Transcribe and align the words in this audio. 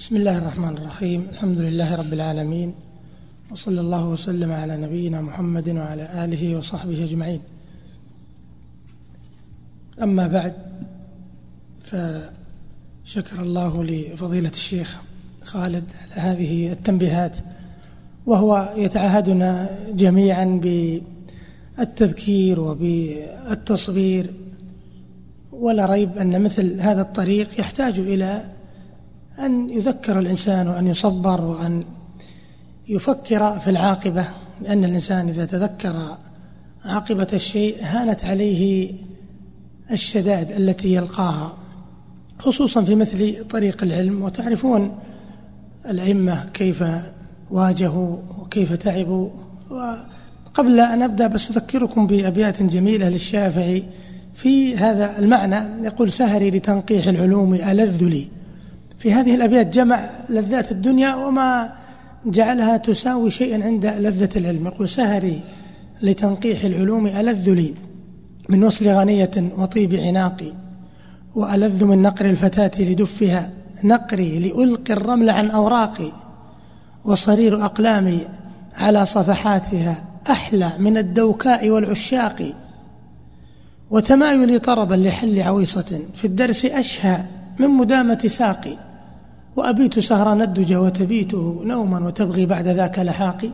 بسم 0.00 0.16
الله 0.16 0.38
الرحمن 0.38 0.78
الرحيم. 0.78 1.26
الحمد 1.32 1.58
لله 1.58 1.94
رب 1.94 2.12
العالمين. 2.12 2.74
وصلى 3.50 3.80
الله 3.80 4.08
وسلم 4.08 4.52
على 4.52 4.76
نبينا 4.76 5.20
محمد 5.20 5.68
وعلى 5.68 6.24
آله 6.24 6.56
وصحبه 6.56 7.04
أجمعين. 7.04 7.40
أما 10.02 10.26
بعد 10.26 10.54
فشكر 11.84 13.42
الله 13.42 13.84
لفضيلة 13.84 14.48
الشيخ 14.48 15.00
خالد 15.42 15.84
على 16.02 16.20
هذه 16.20 16.72
التنبيهات. 16.72 17.38
وهو 18.26 18.74
يتعهدنا 18.76 19.78
جميعا 19.92 20.60
بالتذكير 21.78 22.60
وبالتصوير. 22.60 24.30
ولا 25.52 25.86
ريب 25.86 26.18
أن 26.18 26.42
مثل 26.42 26.80
هذا 26.80 27.02
الطريق 27.02 27.60
يحتاج 27.60 27.98
إلى 28.00 28.59
أن 29.46 29.70
يذكر 29.70 30.18
الإنسان 30.18 30.68
وأن 30.68 30.86
يصبر 30.86 31.40
وأن 31.40 31.84
يفكر 32.88 33.58
في 33.58 33.70
العاقبة 33.70 34.24
لأن 34.62 34.84
الإنسان 34.84 35.28
إذا 35.28 35.44
تذكر 35.44 36.16
عاقبة 36.84 37.26
الشيء 37.32 37.76
هانت 37.80 38.24
عليه 38.24 38.92
الشدائد 39.90 40.52
التي 40.52 40.94
يلقاها 40.94 41.52
خصوصا 42.38 42.82
في 42.82 42.94
مثل 42.94 43.44
طريق 43.44 43.82
العلم. 43.82 44.22
وتعرفون 44.22 44.98
الأئمة 45.88 46.44
كيف 46.54 46.84
واجهوا 47.50 48.16
وكيف 48.38 48.72
تعبوا. 48.72 49.30
وقبل 49.70 50.80
أن 50.80 51.02
أبدأ 51.02 51.26
بس 51.26 51.50
أذكركم 51.50 52.06
بأبيات 52.06 52.62
جميلة 52.62 53.08
للشافعي 53.08 53.84
في 54.34 54.76
هذا 54.76 55.18
المعنى. 55.18 55.86
يقول 55.86 56.12
سهري 56.12 56.50
لتنقيح 56.50 57.06
العلوم 57.06 57.54
ألذ 57.54 58.04
لي. 58.04 58.28
في 59.00 59.12
هذه 59.12 59.34
الأبيات 59.34 59.66
جمع 59.66 60.10
لذات 60.28 60.72
الدنيا 60.72 61.14
وما 61.14 61.72
جعلها 62.26 62.76
تساوي 62.76 63.30
شيئا 63.30 63.64
عند 63.64 63.86
لذة 63.86 64.38
العلم. 64.38 64.66
يقول 64.66 64.88
سهري 64.88 65.42
لتنقيح 66.02 66.64
العلوم 66.64 67.06
ألذ 67.06 67.50
لي 67.50 67.74
من 68.48 68.64
وصل 68.64 68.88
غنية 68.88 69.30
وطيب 69.58 69.94
عناقي 69.94 70.52
وألذ 71.34 71.84
من 71.84 72.02
نقر 72.02 72.30
الفتاة 72.30 72.82
لدفها. 72.82 73.50
نقري 73.84 74.38
لألقي 74.38 74.94
الرمل 74.94 75.30
عن 75.30 75.50
أوراقي 75.50 76.12
وصرير 77.04 77.64
أقلامي 77.64 78.20
على 78.74 79.06
صفحاتها 79.06 80.04
أحلى 80.30 80.72
من 80.78 80.96
الدوكاء 80.96 81.70
والعشاق. 81.70 82.52
وتمايلي 83.90 84.58
طربا 84.58 84.94
لحل 84.94 85.42
عويصة 85.42 86.00
في 86.14 86.24
الدرس 86.24 86.64
أشهى 86.64 87.22
من 87.58 87.68
مدامة 87.68 88.18
ساقي. 88.26 88.89
وأبيت 89.56 89.98
سهران 89.98 90.42
الدجى 90.42 90.76
وتبيته 90.76 91.62
نوما 91.64 92.06
وتبغي 92.06 92.46
بعد 92.46 92.68
ذاك 92.68 92.98
لحاقي. 92.98 93.50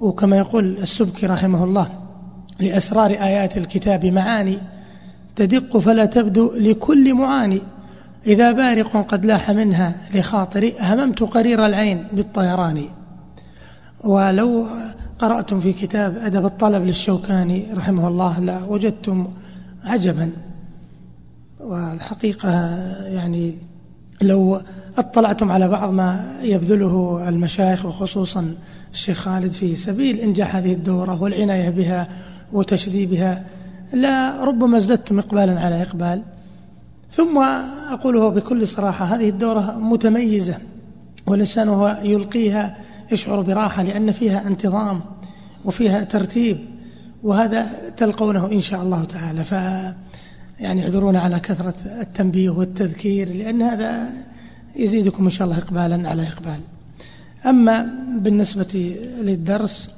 وكما 0.00 0.36
يقول 0.36 0.78
السبكي 0.78 1.26
رحمه 1.26 1.64
الله 1.64 1.88
لأسرار 2.60 3.10
آيات 3.10 3.56
الكتاب 3.56 4.06
معاني 4.06 4.58
تدق 5.36 5.78
فلا 5.78 6.04
تبدو 6.04 6.52
لكل 6.54 7.14
معاني. 7.14 7.60
إذا 8.26 8.52
بارق 8.52 9.06
قد 9.06 9.26
لاح 9.26 9.50
منها 9.50 9.94
لخاطري 10.14 10.74
هممت 10.80 11.22
قرير 11.22 11.66
العين 11.66 12.04
بالطيران. 12.12 12.82
ولو 14.04 14.66
قرأتم 15.18 15.60
في 15.60 15.72
كتاب 15.72 16.18
أدب 16.18 16.44
الطلب 16.44 16.84
للشوكاني 16.84 17.66
رحمه 17.74 18.08
الله 18.08 18.40
لا 18.40 18.64
وجدتم 18.64 19.28
عجبا. 19.84 20.30
والحقيقة 21.60 22.50
يعني 23.06 23.54
لو 24.26 24.60
اطلعتم 24.98 25.52
على 25.52 25.68
بعض 25.68 25.90
ما 25.92 26.38
يبذله 26.42 27.24
المشايخ 27.28 27.86
وخصوصا 27.86 28.54
الشيخ 28.92 29.18
خالد 29.18 29.52
في 29.52 29.76
سبيل 29.76 30.20
إنجاح 30.20 30.56
هذه 30.56 30.72
الدورة 30.72 31.22
والعناية 31.22 31.70
بها 31.70 32.08
وتشذيبها 32.52 33.44
لا 33.92 34.44
ربما 34.44 34.76
ازددتم 34.76 35.18
إقبالا 35.18 35.60
على 35.60 35.82
إقبال. 35.82 36.22
ثم 37.12 37.38
أقوله 37.90 38.28
بكل 38.28 38.68
صراحة 38.68 39.04
هذه 39.04 39.28
الدورة 39.28 39.78
متميزة 39.78 40.58
والإنسان 41.26 41.68
وهو 41.68 41.98
يلقيها 42.02 42.76
يشعر 43.12 43.40
براحة 43.40 43.82
لأن 43.82 44.12
فيها 44.12 44.46
انتظام 44.46 45.00
وفيها 45.64 46.04
ترتيب 46.04 46.58
وهذا 47.22 47.66
تلقونه 47.96 48.52
إن 48.52 48.60
شاء 48.60 48.82
الله 48.82 49.04
تعالى. 49.04 49.44
ف 49.44 49.54
يعني 50.60 50.82
اعذرونا 50.82 51.20
على 51.20 51.40
كثرة 51.40 51.74
التنبيه 52.00 52.50
والتذكير 52.50 53.28
لأن 53.28 53.62
هذا 53.62 54.10
يزيدكم 54.76 55.24
إن 55.24 55.30
شاء 55.30 55.46
الله 55.46 55.58
إقبالا 55.58 56.08
على 56.08 56.28
إقبال. 56.28 56.60
أما 57.46 57.88
بالنسبة 58.18 58.96
للدرس 59.20 59.94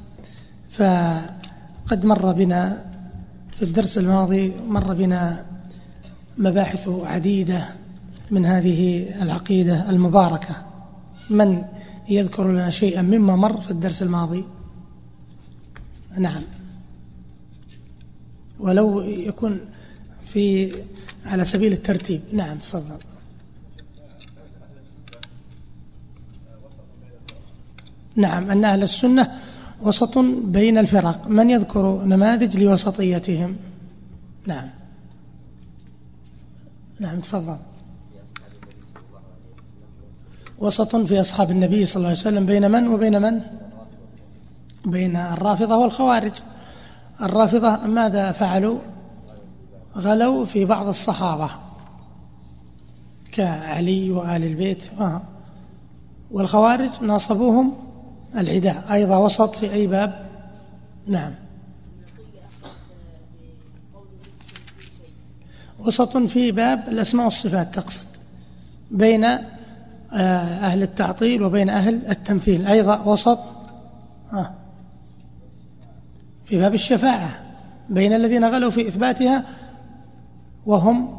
فقد 0.71 2.05
مر 2.05 2.33
بنا 2.33 2.85
في 3.57 3.63
الدرس 3.63 3.99
الماضي 3.99 4.53
مر 4.69 4.95
بنا 4.95 5.45
مباحث 6.39 6.89
عديدة 6.89 7.65
من 8.31 8.47
هذه 8.47 9.09
العقيدة 9.23 9.91
المباركة. 9.91 10.57
من 11.31 11.63
يذكر 12.09 12.53
لنا 12.53 12.71
شيئا 12.71 13.03
مما 13.03 13.37
مر 13.37 13.61
في 13.61 13.71
الدرس 13.71 14.03
الماضي؟ 14.03 14.45
نعم. 16.19 16.43
ولو 18.61 19.01
يكون 19.01 19.61
في 20.27 20.75
على 21.27 21.45
سبيل 21.45 21.73
الترتيب. 21.73 22.21
نعم 22.33 22.59
تفضل. 22.59 22.99
نعم 28.17 28.51
أن 28.51 28.65
أهل 28.65 28.83
السنة 28.83 29.41
وسط 29.83 30.19
بين 30.45 30.79
الفرق. 30.79 31.29
من 31.29 31.51
يذكر 31.51 32.05
نماذج 32.05 32.59
لوسطيتهم؟ 32.59 33.57
نعم. 34.47 34.69
نعم 37.01 37.21
تفضل. 37.21 37.57
وسط 40.59 40.97
في 40.97 41.21
أصحاب 41.21 41.51
النبي 41.51 41.87
صلى 41.87 41.97
الله 41.97 42.09
عليه 42.09 42.19
وسلم 42.19 42.47
بين 42.47 42.71
من 42.71 42.89
وبين 42.89 43.23
من؟ 43.23 43.41
بين 44.85 45.17
الرافضة 45.17 45.77
والخوارج. 45.77 46.33
الرافضة 47.23 47.77
ماذا 47.87 48.33
فعلوا؟ 48.33 48.79
غلوا 49.97 50.45
في 50.45 50.65
بعض 50.65 50.89
الصحابة 50.89 51.51
كعلي 53.33 54.11
وآل 54.11 54.45
البيت. 54.45 54.85
والخوارج 56.31 56.91
ناصبوهم 57.03 57.75
العداء 58.37 58.85
أيضا 58.93 59.17
وسط 59.17 59.57
في 59.57 59.73
أي 59.73 59.87
باب 59.87 60.27
نعم 61.07 61.35
وسط 65.79 66.17
في 66.17 66.53
باب 66.53 66.89
الأسماء 66.89 67.25
والصفات 67.25 67.75
تقصد 67.75 68.07
بين 68.91 69.25
آه، 69.25 69.41
أهل 70.13 70.83
التعطيل 70.83 71.43
وبين 71.43 71.71
أهل 71.71 72.07
التمثيل 72.07 72.67
أيضا 72.67 73.03
وسط 73.05 73.39
آه 74.33 74.55
في 76.45 76.59
باب 76.59 76.75
الشفاعة 76.75 77.41
بين 77.89 78.13
الذين 78.13 78.45
غلوا 78.45 78.71
في 78.71 78.89
إثباتها 78.89 79.45
وهم 80.67 81.19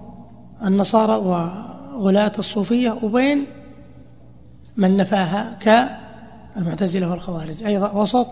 النصارى 0.66 1.16
وغلاة 1.16 2.32
الصوفية 2.40 3.00
وبين 3.04 3.46
من 4.78 4.98
نفاها 4.98 5.58
كالمعتزلة 5.60 7.12
والخوارج. 7.12 7.64
أيضا 7.64 7.92
وسط. 7.92 8.28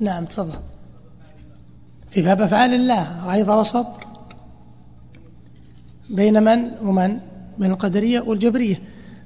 نعم 0.00 0.24
تفضل. 0.24 0.58
في 2.10 2.22
باب 2.22 2.42
أفعال 2.42 2.74
الله 2.74 3.32
أيضا 3.32 3.60
وسط. 3.60 3.86
بين 6.10 6.42
من 6.42 6.70
ومن؟ 6.82 7.20
بين 7.58 7.70
القدرية 7.70 8.20
والجبرية. 8.20 8.82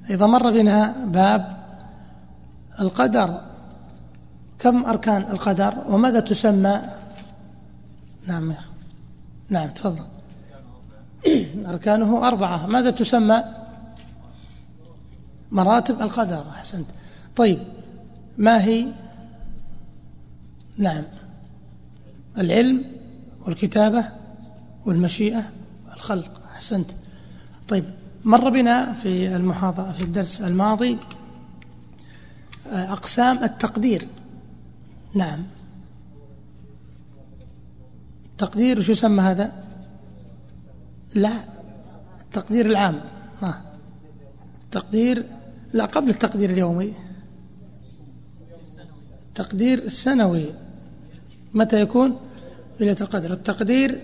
أيضا 0.09 0.27
مر 0.27 0.51
بنا 0.51 1.05
باب 1.05 1.63
القدر. 2.79 3.41
كم 4.59 4.85
أركان 4.85 5.21
القدر 5.21 5.73
وماذا 5.89 6.19
تسمى؟ 6.19 6.81
نعم 8.27 8.53
نعم 9.49 9.69
تفضل. 9.69 10.12
أركانه 11.71 12.27
أربعة. 12.27 12.65
ماذا 12.67 12.91
تسمى؟ 12.91 13.43
مراتب 15.51 16.01
القدر. 16.01 16.49
أحسنت. 16.49 16.85
طيب 17.35 17.59
ما 18.37 18.63
هي؟ 18.63 18.87
نعم. 20.77 21.03
العلم 22.37 22.85
والكتابة 23.45 24.05
والمشيئة 24.85 25.43
والخلق. 25.89 26.41
أحسنت. 26.55 26.91
طيب 27.67 27.85
مر 28.23 28.49
بنا 28.49 28.93
في 28.93 29.35
المحاضرة 29.35 29.91
في 29.91 30.03
الدرس 30.03 30.41
الماضي 30.41 30.97
أقسام 32.71 33.43
التقدير. 33.43 34.07
نعم. 35.13 35.43
تقدير 38.37 38.81
شو 38.81 38.91
يسمى 38.91 39.21
هذا؟ 39.21 39.63
لا 41.15 41.33
التقدير 42.21 42.65
العام 42.65 43.01
ها. 43.41 43.61
تقدير 44.71 45.25
لا 45.73 45.85
قبل 45.85 46.09
التقدير 46.09 46.49
اليومي. 46.49 46.93
تقدير 49.35 49.79
السنوي. 49.79 50.45
متى 51.53 51.81
يكون؟ 51.81 52.17
ليلة 52.79 52.97
القدر. 53.01 53.33
التقدير 53.33 53.99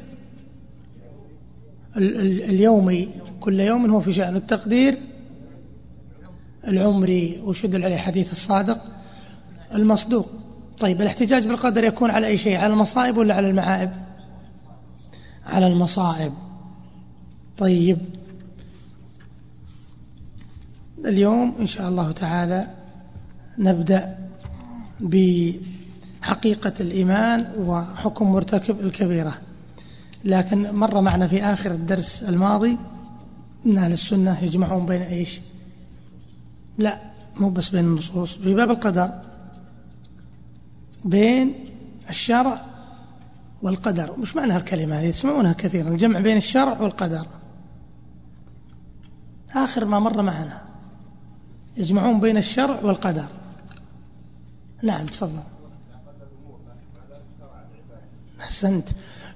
اليومي. 1.98 3.10
كل 3.40 3.60
يوم 3.60 3.92
هو 3.92 4.00
في 4.00 4.14
شأن. 4.14 4.36
التقدير 4.36 4.98
العمري 6.68 7.42
وشد 7.46 7.76
عليه 7.76 7.98
حديث 7.98 8.32
الصادق؟ 8.32 8.86
المصدوق. 9.74 10.30
طيب 10.80 11.02
الاحتجاج 11.02 11.48
بالقدر 11.48 11.84
يكون 11.84 12.12
على 12.12 12.28
أي 12.28 12.38
شيء؟ 12.38 12.58
على 12.58 12.74
المصائب 12.74 13.18
ولا 13.18 13.36
على 13.36 13.50
المعائب؟ 13.50 13.92
على 15.46 15.68
المصائب. 15.68 16.34
طيب. 17.60 17.98
اليوم 21.06 21.56
إن 21.60 21.66
شاء 21.66 21.90
الله 21.90 22.12
تعالى 22.12 22.68
نبدأ 23.58 24.18
بحقيقة 25.00 26.74
الإيمان 26.80 27.52
وحكم 27.58 28.32
مرتكب 28.32 28.80
الكبيرة. 28.80 29.38
لكن 30.26 30.72
مر 30.72 31.02
معنا 31.02 31.28
في 31.28 31.44
آخر 31.44 31.72
الدرس 31.72 32.24
الماضي 32.24 32.78
أن 33.66 33.78
أهل 33.78 33.92
السنة 33.92 34.44
يجمعون 34.44 34.86
بين 34.86 35.02
إيش؟ 35.02 35.42
لا 36.78 37.00
مو 37.38 37.50
بس 37.50 37.70
بين 37.70 37.86
النصوص 37.86 38.34
في 38.34 38.54
باب 38.54 38.72
القدر. 38.72 39.12
بين 41.06 41.54
الشرع 42.10 42.66
والقدر. 43.62 44.16
مش 44.18 44.36
معنى 44.36 44.54
هالكلمة 44.54 44.96
هذه 44.96 45.10
تسمعونها 45.10 45.54
كثيرا 45.54 45.90
الجمع 45.90 46.20
بين 46.20 46.38
الشرع 46.38 46.82
والقدر. 46.82 47.39
آخر 49.56 49.86
ما 49.86 50.00
مر 50.00 50.22
معنا. 50.22 50.62
يجمعون 51.78 52.20
بين 52.20 52.38
الشرع 52.38 52.80
والقدر. 52.84 53.26
نعم 54.84 55.06
تفضل. 55.06 55.40
أحسنت. 58.42 58.90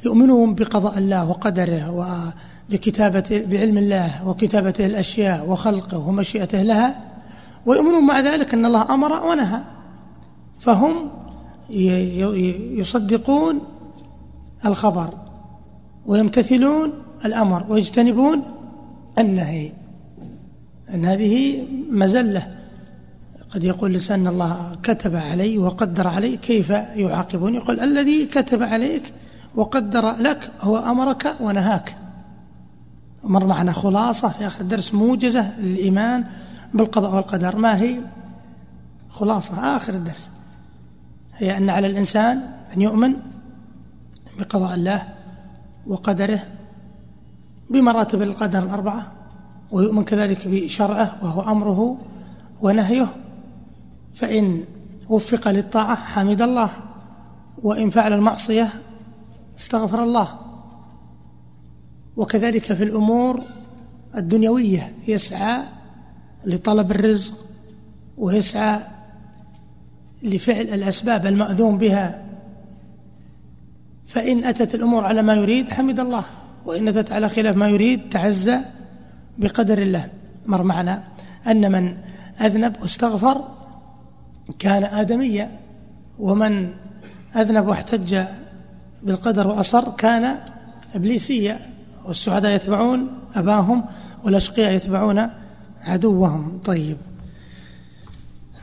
يؤمنون 0.05 0.55
بقضاء 0.55 0.97
الله 0.97 1.29
وقدره 1.29 1.91
وبكتابة 2.69 3.45
بعلم 3.47 3.77
الله 3.77 4.27
وكتابته 4.27 4.85
الأشياء 4.85 5.49
وخلقه 5.49 5.97
ومشيئته 5.97 6.61
لها. 6.61 7.01
ويؤمنون 7.65 8.07
مع 8.07 8.19
ذلك 8.19 8.53
أن 8.53 8.65
الله 8.65 8.93
أمر 8.93 9.23
ونهى. 9.23 9.63
فهم 10.59 11.09
يصدقون 12.79 13.61
الخبر 14.65 15.13
ويمتثلون 16.05 16.93
الأمر 17.25 17.65
ويجتنبون 17.71 18.43
النهي. 19.19 19.71
أن 20.93 21.05
هذه 21.05 21.65
مزلة. 21.91 22.55
قد 23.49 23.63
يقول 23.63 23.93
لسان 23.93 24.27
الله 24.27 24.77
كتب 24.83 25.15
علي 25.15 25.57
وقدر 25.57 26.07
علي 26.07 26.37
كيف 26.37 26.69
يعاقبون 26.69 27.55
يقول 27.55 27.79
الذي 27.79 28.25
كتب 28.25 28.63
عليك 28.63 29.13
وقدر 29.55 30.09
لك 30.09 30.51
هو 30.61 30.77
أمرك 30.77 31.35
ونهاك. 31.39 31.95
مر 33.23 33.45
معنا 33.45 33.71
خلاصة 33.71 34.29
في 34.29 34.47
آخر 34.47 34.61
الدرس 34.61 34.93
موجزة 34.93 35.59
للإيمان 35.59 36.25
بالقضاء 36.73 37.15
والقدر. 37.15 37.55
ما 37.55 37.77
هي؟ 37.77 37.99
خلاصة 39.09 39.75
آخر 39.77 39.93
الدرس. 39.93 40.29
هي 41.37 41.57
أن 41.57 41.69
على 41.69 41.87
الإنسان 41.87 42.41
أن 42.75 42.81
يؤمن 42.81 43.13
بقضاء 44.39 44.73
الله 44.73 45.03
وقدره 45.87 46.43
بمراتب 47.69 48.21
القدر 48.21 48.63
الأربعة. 48.63 49.11
ويؤمن 49.73 50.03
كذلك 50.03 50.47
بشرعه 50.47 51.17
وهو 51.21 51.41
أمره 51.51 51.97
ونهيه. 52.61 53.13
فإن 54.15 54.63
وفق 55.09 55.47
للطاعة 55.47 55.95
حمد 55.95 56.41
الله 56.41 56.69
وإن 57.63 57.89
فعل 57.89 58.13
المعصية 58.13 58.69
استغفر 59.59 60.03
الله. 60.03 60.39
وكذلك 62.17 62.73
في 62.73 62.83
الأمور 62.83 63.41
الدنيوية 64.15 64.93
يسعى 65.07 65.63
لطلب 66.45 66.91
الرزق 66.91 67.45
ويسعى 68.17 68.79
لفعل 70.23 70.61
الأسباب 70.61 71.25
المأذون 71.25 71.77
بها. 71.77 72.25
فإن 74.07 74.43
أتت 74.43 74.75
الأمور 74.75 75.05
على 75.05 75.21
ما 75.21 75.33
يريد 75.33 75.69
حمد 75.69 75.99
الله. 75.99 76.23
وإن 76.65 76.87
أتت 76.87 77.11
على 77.11 77.29
خلاف 77.29 77.55
ما 77.55 77.69
يريد 77.69 78.09
تعزى 78.09 78.59
بقدر 79.37 79.77
الله. 79.81 80.07
مر 80.45 80.63
معنا 80.63 81.03
أن 81.47 81.71
من 81.71 81.97
أذنب 82.41 82.75
واستغفر 82.81 83.47
كان 84.59 84.83
آدميا 84.83 85.51
ومن 86.19 86.69
أذنب 87.35 87.67
واحتج 87.67 88.23
بالقدر 89.03 89.47
وأصر 89.47 89.91
كان 89.91 90.37
إبليسيا. 90.95 91.59
والسعداء 92.05 92.55
يتبعون 92.55 93.07
أباهم 93.35 93.85
والأشقياء 94.23 94.71
يتبعون 94.71 95.29
عدوهم. 95.81 96.59
طيب 96.65 96.97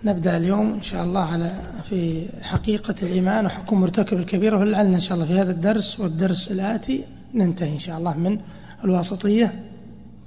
نبدأ 0.04 0.36
اليوم 0.36 0.72
إن 0.72 0.82
شاء 0.82 1.04
الله 1.04 1.20
على 1.20 1.60
في 1.88 2.28
حقيقة 2.42 2.94
الإيمان 3.02 3.46
وحكم 3.46 3.80
مرتكب 3.80 4.18
الكبيرة 4.18 4.58
ولعلنا 4.58 4.94
إن 4.94 5.00
شاء 5.00 5.14
الله 5.14 5.26
في 5.26 5.40
هذا 5.40 5.50
الدرس 5.50 6.00
والدرس 6.00 6.50
الآتي 6.50 7.04
ننتهي 7.34 7.72
إن 7.72 7.78
شاء 7.78 7.98
الله 7.98 8.18
من 8.18 8.38
الواسطية. 8.84 9.69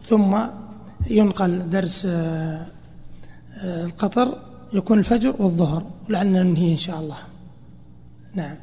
ثم 0.03 0.37
ينقل 1.09 1.69
درس 1.69 2.05
آه، 2.05 2.65
آه، 3.57 3.85
القطر 3.85 4.37
يكون 4.73 4.99
الفجر 4.99 5.35
والظهر 5.39 5.83
ولعلنا 6.09 6.43
ننهي 6.43 6.71
إن 6.71 6.77
شاء 6.77 6.99
الله. 6.99 7.17
نعم. 8.35 8.55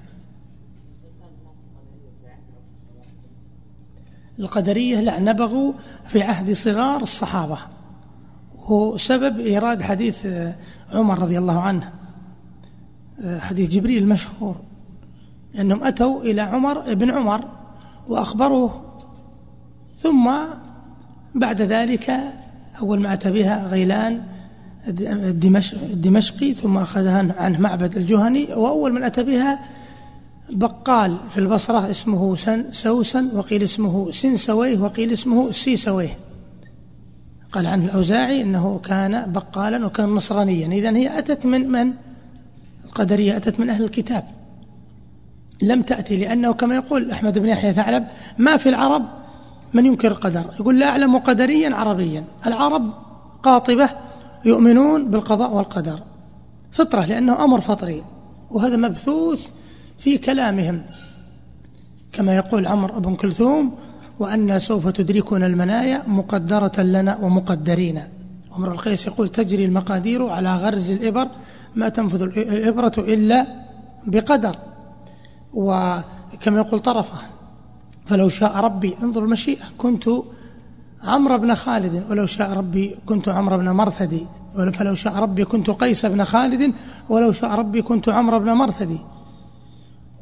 القدرية 4.38 5.00
لا 5.00 5.20
نبغوا 5.20 5.72
في 6.08 6.22
عهد 6.22 6.52
صغار 6.52 7.02
الصحابة 7.02 7.58
هو 8.58 8.96
سبب 8.96 9.40
إيراد 9.40 9.82
حديث 9.82 10.26
آه، 10.26 10.56
عمر 10.92 11.22
رضي 11.22 11.38
الله 11.38 11.60
عنه 11.60 11.92
حديث 13.38 13.70
جبريل 13.70 14.02
المشهور 14.02 14.56
أنهم 15.58 15.84
أتوا 15.84 16.22
إلى 16.22 16.40
عمر 16.40 16.92
ابن 16.92 17.10
عمر 17.10 17.44
وأخبروه 18.08 18.82
ثم 19.98 20.30
بعد 21.34 21.62
ذلك 21.62 22.20
أول 22.80 23.00
ما 23.00 23.12
أتى 23.12 23.30
بها 23.30 23.66
غيلان 23.66 24.22
الدمشقي 24.88 26.54
ثم 26.54 26.78
أخذها 26.78 27.34
عنه 27.36 27.60
معبد 27.60 27.96
الجهني 27.96 28.44
وأول 28.54 28.92
من 28.92 29.04
أتى 29.04 29.22
بها 29.22 29.60
بقال 30.50 31.16
في 31.30 31.38
البصرة 31.38 31.90
اسمه 31.90 32.36
سوسن 32.72 33.36
وقيل 33.36 33.62
اسمه 33.62 34.10
سنسويه 34.10 34.78
وقيل 34.78 35.12
اسمه 35.12 35.50
سيسويه. 35.50 36.18
قال 37.52 37.66
عنه 37.66 37.84
الأوزاعي 37.84 38.42
أنه 38.42 38.78
كان 38.78 39.32
بقالا 39.32 39.86
وكان 39.86 40.08
نصرانيا. 40.08 40.66
إذن 40.66 40.96
هي 40.96 41.18
أتت 41.18 41.46
من 41.46 41.68
من؟ 41.68 41.92
القدرية 42.84 43.36
أتت 43.36 43.60
من 43.60 43.70
أهل 43.70 43.84
الكتاب. 43.84 44.24
لم 45.62 45.82
تأتي 45.82 46.16
لأنه 46.16 46.52
كما 46.52 46.74
يقول 46.74 47.10
أحمد 47.10 47.38
بن 47.38 47.48
يحيى 47.48 47.74
ثعلب 47.74 48.06
ما 48.38 48.56
في 48.56 48.68
العرب 48.68 49.19
من 49.74 49.86
ينكر 49.86 50.10
القدر؟ 50.10 50.44
يقول 50.60 50.80
لا 50.80 50.86
أعلم 50.86 51.18
قدريا 51.18 51.74
عربيا. 51.74 52.24
العرب 52.46 52.92
قاطبة 53.42 53.90
يؤمنون 54.44 55.10
بالقضاء 55.10 55.52
والقدر. 55.54 56.00
فطرة 56.72 57.04
لأنه 57.04 57.44
أمر 57.44 57.60
فطري. 57.60 58.02
وهذا 58.50 58.76
مبثوث 58.76 59.48
في 59.98 60.18
كلامهم. 60.18 60.82
كما 62.12 62.36
يقول 62.36 62.66
عمر 62.66 62.98
بن 62.98 63.14
كلثوم 63.14 63.74
وأن 64.18 64.58
سوف 64.58 64.88
تدركنا 64.88 65.46
المنايا 65.46 66.02
مقدرة 66.06 66.82
لنا 66.82 67.18
ومقدرين. 67.22 68.02
عمر 68.52 68.72
القيس 68.72 69.06
يقول 69.06 69.28
تجري 69.28 69.64
المقادير 69.64 70.28
على 70.28 70.56
غرز 70.56 70.90
الإبر 70.90 71.28
ما 71.74 71.88
تنفذ 71.88 72.22
الإبرة 72.22 72.92
إلا 72.98 73.46
بقدر. 74.06 74.56
وكما 75.54 76.58
يقول 76.60 76.80
طرفه 76.80 77.29
فلو 78.06 78.28
شاء 78.28 78.56
ربي 78.56 78.96
انظر 79.02 79.24
المشيئة. 79.24 79.64
كنت 79.78 80.08
عمرو 81.04 81.38
بن 81.38 81.54
خالد 81.54 82.04
ولو 82.10 82.26
شاء 82.26 82.52
ربي 82.52 82.96
كنت 83.06 83.28
عمرو 83.28 83.58
بن 83.58 83.70
مرثدي 83.70 84.26
فلو 84.72 84.94
شاء 84.94 85.16
ربي 85.16 85.44
كنت 85.44 85.70
قيس 85.70 86.06
بن 86.06 86.24
خالد 86.24 86.72
ولو 87.08 87.32
شاء 87.32 87.50
ربي 87.50 87.82
كنت 87.82 88.08
عمرو 88.08 88.38
بن 88.38 88.52
مرثدي 88.52 88.98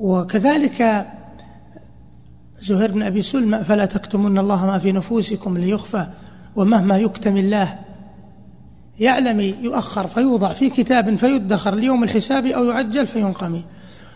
وكذلك 0.00 1.06
زهير 2.61 2.92
بن 2.92 3.02
أبي 3.02 3.23
سلمى 3.23 3.58
فلا 3.58 3.87
تكتمون 3.87 4.38
الله 4.38 4.66
ما 4.66 4.78
في 4.78 4.92
نفوسكم 4.92 5.58
ليخفى 5.58 6.06
ومهما 6.56 6.99
يكتم 6.99 7.37
الله 7.37 7.78
يعلم 8.99 9.40
يؤخر 9.40 10.06
فيوضع 10.06 10.52
في 10.52 10.70
كتاب 10.70 11.16
فيدخر 11.16 11.75
ليوم 11.75 12.04
الحساب 12.04 12.47
أو 12.47 12.64
يعجل 12.64 13.06
فينقمي 13.06 13.64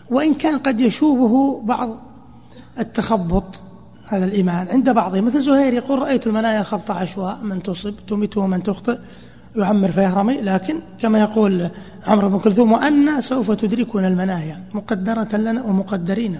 وإن 0.09 0.33
كان 0.33 0.59
قد 0.59 0.79
يشوبه 0.79 1.61
بعض 1.61 1.97
التخبط 2.79 3.61
هذا 4.07 4.25
الإيمان. 4.25 4.67
عند 4.67 4.89
بعضهم 4.89 5.25
مثل 5.25 5.41
زهير 5.41 5.73
يقول 5.73 5.99
رأيت 5.99 6.27
المنايا 6.27 6.63
خبط 6.63 6.91
عشواء 6.91 7.39
من 7.43 7.63
تصب 7.63 7.93
تمت 8.07 8.37
ومن 8.37 8.63
تخطئ. 8.63 8.97
يعمر 9.55 9.91
فيهرمي 9.91 10.41
لكن 10.41 10.79
كما 10.99 11.19
يقول 11.19 11.69
عمرو 12.03 12.29
بن 12.29 12.39
كلثوم 12.39 12.71
وأن 12.71 13.21
سوف 13.21 13.51
تدركنا 13.51 14.07
المنايا 14.07 14.63
مقدرة 14.73 15.37
لنا 15.37 15.63
ومقدرين. 15.63 16.39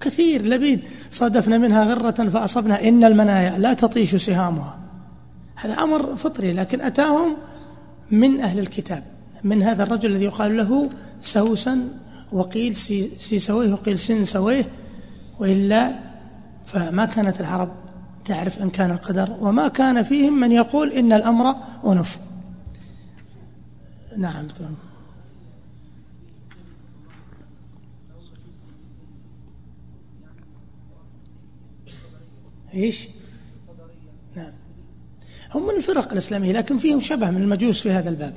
كثير 0.00 0.42
لبيد 0.42 0.80
صادفنا 1.10 1.58
منها 1.58 1.84
غرة 1.84 2.28
فأصبنا 2.28 2.88
إن 2.88 3.04
المنايا 3.04 3.58
لا 3.58 3.72
تطيش 3.72 4.16
سهامها. 4.16 4.78
هذا 5.56 5.74
أمر 5.74 6.16
فطري 6.16 6.52
لكن 6.52 6.80
أتاهم 6.80 7.36
من 8.10 8.40
أهل 8.40 8.58
الكتاب 8.58 9.02
من 9.44 9.62
هذا 9.62 9.82
الرجل 9.82 10.10
الذي 10.10 10.24
يقال 10.24 10.56
له 10.56 10.90
سوسا 11.22 11.88
وقيل 12.32 12.76
سيسويه 13.18 13.72
وقيل 13.72 13.98
سنسويه 13.98 14.64
وإلا 15.44 15.92
فما 16.66 17.04
كانت 17.04 17.40
العرب 17.40 17.74
تعرف 18.24 18.58
إن 18.58 18.70
كان 18.70 18.90
القدر 18.90 19.36
وما 19.40 19.68
كان 19.68 20.02
فيهم 20.02 20.40
من 20.40 20.52
يقول 20.52 20.92
إن 20.92 21.12
الأمر 21.12 21.54
أنف. 21.86 22.18
نعم. 24.16 24.48
إيش؟ 32.74 33.08
نعم. 34.36 34.52
هم 35.54 35.62
من 35.62 35.76
الفرق 35.76 36.12
الإسلامية 36.12 36.52
لكن 36.52 36.78
فيهم 36.78 37.00
شبه 37.00 37.30
من 37.30 37.42
المجوس 37.42 37.80
في 37.80 37.90
هذا 37.90 38.10
الباب. 38.10 38.34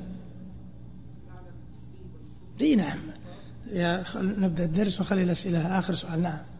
إي 2.62 2.76
نعم. 2.76 2.98
يا. 3.72 4.04
نبدأ 4.16 4.64
الدرس 4.64 5.00
ونخلي 5.00 5.22
الأسئلة. 5.22 5.78
آخر 5.78 5.94
سؤال. 5.94 6.22
نعم. 6.22 6.57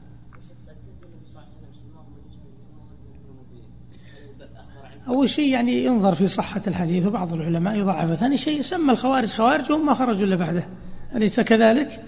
أول 5.08 5.30
شيء 5.30 5.52
يعني 5.52 5.84
ينظر 5.84 6.14
في 6.14 6.28
صحة 6.28 6.62
الحديث 6.66 7.06
وبعض 7.06 7.32
العلماء 7.32 7.78
يضعفه 7.78 8.14
ثاني 8.14 8.36
شيء 8.36 8.60
سمى 8.60 8.92
الخوارج 8.92 9.28
خوارج 9.28 9.72
وهم 9.72 9.86
ما 9.86 9.94
خرجوا 9.94 10.26
إلا 10.26 10.36
بعده. 10.36 10.66
أليس 11.14 11.40
كذلك؟ 11.40 12.00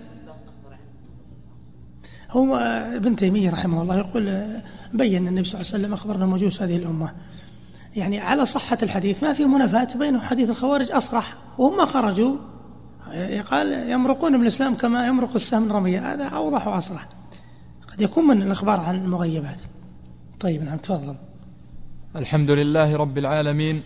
هو 2.30 2.56
ابن 2.96 3.16
تيمية 3.16 3.50
رحمه 3.50 3.82
الله 3.82 3.98
يقول 3.98 4.44
بين 4.94 5.28
النبي 5.28 5.44
صلى 5.44 5.60
الله 5.60 5.72
عليه 5.72 5.82
وسلم 5.82 5.92
أخبرنا 5.92 6.26
مجوس 6.26 6.62
هذه 6.62 6.76
الأمة. 6.76 7.12
يعني 7.96 8.20
على 8.20 8.46
صحة 8.46 8.78
الحديث 8.82 9.22
ما 9.22 9.32
في 9.32 9.44
منافاة 9.44 9.98
بينه 9.98 10.20
حديث 10.20 10.50
الخوارج 10.50 10.92
أصرح 10.92 11.34
وهم 11.58 11.76
ما 11.76 11.86
خرجوا. 11.86 12.36
قال 13.50 13.90
يمرقون 13.90 14.32
من 14.32 14.42
الإسلام 14.42 14.74
كما 14.74 15.06
يمرق 15.06 15.34
السهم 15.34 15.62
من 15.62 15.72
رمية 15.72 16.12
هذا 16.12 16.24
أوضح 16.24 16.66
وأصرح. 16.66 17.08
قد 17.92 18.00
يكون 18.00 18.26
من 18.26 18.42
الأخبار 18.42 18.80
عن 18.80 18.94
المغيبات. 18.94 19.60
طيب 20.40 20.62
نعم 20.62 20.76
تفضل. 20.76 21.16
الحمد 22.16 22.50
لله 22.50 22.96
رب 22.96 23.18
العالمين 23.18 23.82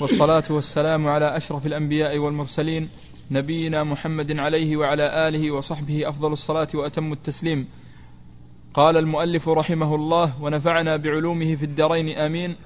والصلاة 0.00 0.42
والسلام 0.50 1.06
على 1.08 1.36
أشرف 1.36 1.66
الأنبياء 1.66 2.18
والمرسلين 2.18 2.88
نبينا 3.30 3.84
محمد 3.84 4.38
عليه 4.38 4.76
وعلى 4.76 5.28
آله 5.28 5.50
وصحبه 5.50 6.08
أفضل 6.08 6.32
الصلاة 6.32 6.68
وأتم 6.74 7.12
التسليم. 7.12 7.68
قال 8.74 8.96
المؤلف 8.96 9.48
رحمه 9.48 9.94
الله 9.94 10.42
ونفعنا 10.42 10.96
بعلومه 10.96 11.56
في 11.56 11.64
الدارين 11.64 12.18
آمين. 12.18 12.56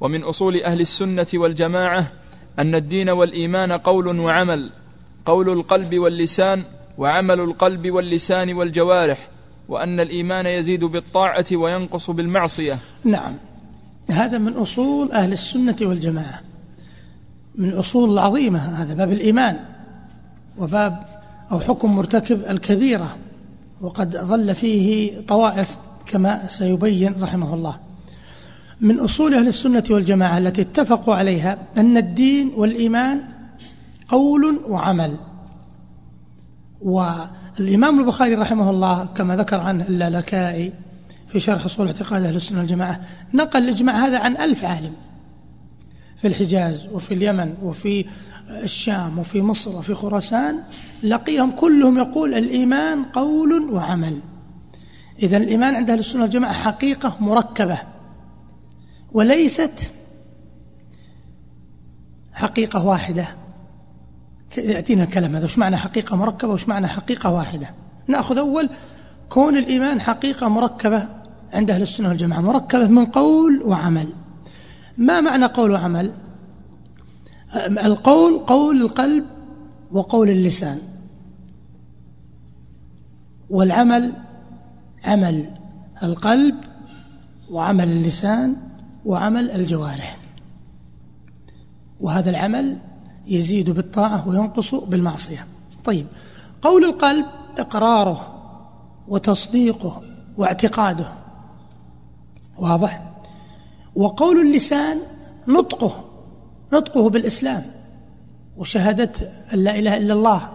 ومن 0.00 0.22
أصول 0.22 0.62
أهل 0.62 0.80
السنة 0.80 1.26
والجماعة 1.34 2.12
أن 2.58 2.74
الدين 2.74 3.10
والإيمان 3.10 3.72
قول 3.72 4.20
وعمل 4.20 4.70
قول 5.26 5.50
القلب 5.50 5.98
واللسان 5.98 6.64
وعمل 6.98 7.40
القلب 7.40 7.90
واللسان 7.90 8.54
والجوارح 8.54 9.28
وأن 9.68 10.00
الإيمان 10.00 10.46
يزيد 10.46 10.84
بالطاعة 10.84 11.46
وينقص 11.52 12.10
بالمعصية. 12.10 12.78
نعم. 13.04 13.53
هذا 14.10 14.38
من 14.38 14.52
أصول 14.52 15.12
أهل 15.12 15.32
السنة 15.32 15.76
والجماعة 15.82 16.40
من 17.54 17.68
الأصول 17.68 18.12
العظيمة 18.12 18.58
هذا 18.58 18.94
باب 18.94 19.12
الإيمان 19.12 19.56
وباب 20.58 21.04
أو 21.52 21.60
حكم 21.60 21.96
مرتكب 21.96 22.44
الكبيرة 22.50 23.16
وقد 23.80 24.16
ظل 24.16 24.54
فيه 24.54 25.20
طوائف 25.20 25.78
كما 26.06 26.46
سيبين 26.46 27.22
رحمه 27.22 27.54
الله. 27.54 27.76
من 28.80 29.00
أصول 29.00 29.34
أهل 29.34 29.48
السنة 29.48 29.84
والجماعة 29.90 30.38
التي 30.38 30.62
اتفقوا 30.62 31.14
عليها 31.14 31.58
أن 31.76 31.96
الدين 31.96 32.52
والإيمان 32.56 33.22
قول 34.08 34.60
وعمل. 34.68 35.18
والإمام 36.80 38.00
البخاري 38.00 38.34
رحمه 38.34 38.70
الله 38.70 39.04
كما 39.04 39.36
ذكر 39.36 39.60
عنه 39.60 39.84
اللالكائي 39.86 40.72
في 41.34 41.40
شرح 41.40 41.64
أصول 41.64 41.86
اعتقاد 41.86 42.22
أهل 42.22 42.36
السنة 42.36 42.58
والجماعة. 42.58 43.00
نقل 43.34 43.64
الإجماع 43.64 44.06
هذا 44.06 44.18
عن 44.18 44.36
ألف 44.36 44.64
عالم. 44.64 44.92
في 46.16 46.26
الحجاز 46.26 46.88
وفي 46.92 47.14
اليمن 47.14 47.54
وفي 47.62 48.06
الشام 48.50 49.18
وفي 49.18 49.42
مصر 49.42 49.76
وفي 49.76 49.94
خراسان 49.94 50.62
لقيهم 51.02 51.50
كلهم 51.50 51.98
يقول 51.98 52.34
الإيمان 52.34 53.04
قول 53.04 53.70
وعمل. 53.72 54.20
إذا 55.22 55.36
الإيمان 55.36 55.74
عند 55.74 55.90
أهل 55.90 55.98
السنة 55.98 56.22
والجماعة 56.22 56.52
حقيقة 56.52 57.16
مركبة 57.20 57.78
وليست 59.12 59.92
حقيقة 62.32 62.86
واحدة. 62.86 63.28
يأتينا 64.58 65.04
الكلام 65.04 65.36
هذا. 65.36 65.44
وش 65.44 65.58
معنى 65.58 65.76
حقيقة 65.76 66.16
مركبة 66.16 66.52
وش 66.52 66.68
معنى 66.68 66.88
حقيقة 66.88 67.30
واحدة؟ 67.30 67.70
نأخذ 68.06 68.38
أول 68.38 68.68
كون 69.28 69.56
الإيمان 69.56 70.00
حقيقة 70.00 70.48
مركبة 70.48 71.23
عند 71.54 71.70
أهل 71.70 71.82
السنة 71.82 72.08
والجماعة 72.08 72.40
مركبة 72.40 72.86
من 72.86 73.04
قول 73.04 73.62
وعمل. 73.62 74.08
ما 74.98 75.20
معنى 75.20 75.44
قول 75.44 75.70
وعمل؟ 75.70 76.12
القول 77.56 78.38
قول 78.38 78.82
القلب 78.82 79.24
وقول 79.92 80.28
اللسان. 80.28 80.78
والعمل 83.50 84.12
عمل 85.04 85.50
القلب 86.02 86.54
وعمل 87.50 87.88
اللسان 87.88 88.56
وعمل 89.04 89.50
الجوارح. 89.50 90.18
وهذا 92.00 92.30
العمل 92.30 92.78
يزيد 93.26 93.70
بالطاعة 93.70 94.28
وينقص 94.28 94.74
بالمعصية. 94.74 95.46
طيب 95.84 96.06
قول 96.62 96.84
القلب 96.84 97.26
إقراره 97.58 98.34
وتصديقه 99.08 100.02
واعتقاده 100.36 101.23
واضح؟ 102.58 103.02
وقول 103.94 104.40
اللسان 104.40 104.98
نطقه 105.48 106.04
نطقه 106.72 107.10
بالإسلام. 107.10 107.62
وشهادة 108.56 109.10
أن 109.54 109.58
لا 109.58 109.78
إله 109.78 109.96
إلا 109.96 110.14
الله 110.14 110.48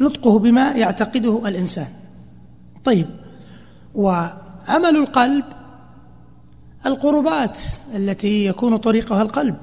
نطقه 0.00 0.38
بما 0.38 0.72
يعتقده 0.72 1.48
الإنسان. 1.48 1.88
طيب 2.84 3.06
وعمل 3.94 4.96
القلب 4.96 5.44
القربات 6.86 7.60
التي 7.94 8.46
يكون 8.46 8.76
طريقها 8.76 9.22
القلب. 9.22 9.56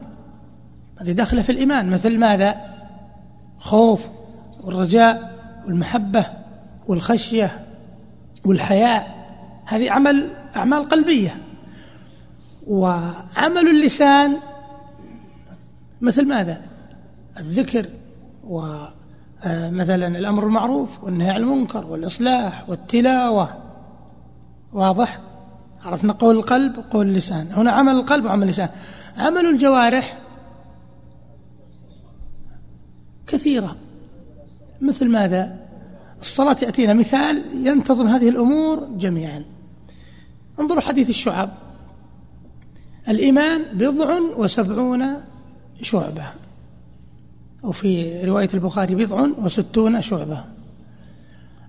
هذه 1.01 1.11
داخلة 1.11 1.41
في 1.41 1.51
الإيمان. 1.51 1.89
مثل 1.89 2.19
ماذا؟ 2.19 2.55
خوف 3.59 4.09
والرجاء 4.63 5.39
والمحبة 5.65 6.25
والخشية 6.87 7.65
والحياء. 8.45 9.25
هذه 9.65 9.91
عمل 9.91 10.29
أعمال 10.55 10.89
قلبية. 10.89 11.37
وعمل 12.67 13.67
اللسان 13.69 14.37
مثل 16.01 16.27
ماذا؟ 16.27 16.61
الذكر 17.37 17.89
ومثلا 18.43 20.07
الأمر 20.07 20.45
المعروف 20.45 21.03
والنهي 21.03 21.29
عن 21.29 21.41
المنكر 21.41 21.85
والإصلاح 21.85 22.69
والتلاوة. 22.69 23.57
واضح؟ 24.73 25.21
عرفنا 25.83 26.13
قول 26.13 26.35
القلب 26.35 26.77
وقول 26.77 27.07
اللسان. 27.07 27.51
هنا 27.51 27.71
عمل 27.71 27.93
القلب 27.93 28.25
وعمل 28.25 28.43
اللسان. 28.43 28.69
عمل 29.17 29.45
الجوارح 29.45 30.19
كثيرة. 33.27 33.75
مثل 34.81 35.09
ماذا؟ 35.09 35.57
الصلاة 36.21 36.57
يأتينا 36.61 36.93
مثال 36.93 37.67
ينتظم 37.67 38.07
هذه 38.07 38.29
الأمور 38.29 38.89
جميعا. 38.97 39.45
انظروا 40.61 40.81
حديث 40.81 41.09
الشعب. 41.09 41.49
الإيمان 43.09 43.63
بضع 43.73 44.19
وسبعون 44.37 45.05
شعبة. 45.81 46.25
وفي 47.63 48.21
رواية 48.25 48.49
البخاري 48.53 48.95
بضع 48.95 49.27
وستون 49.37 50.01
شعبة. 50.01 50.43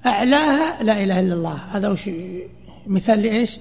أعلاها 0.07 0.83
لا 0.83 1.03
إله 1.03 1.21
إلا 1.21 1.35
الله. 1.35 1.55
هذا 1.55 1.89
وش 1.89 2.11
مثال 2.87 3.23
لإيش؟ 3.23 3.59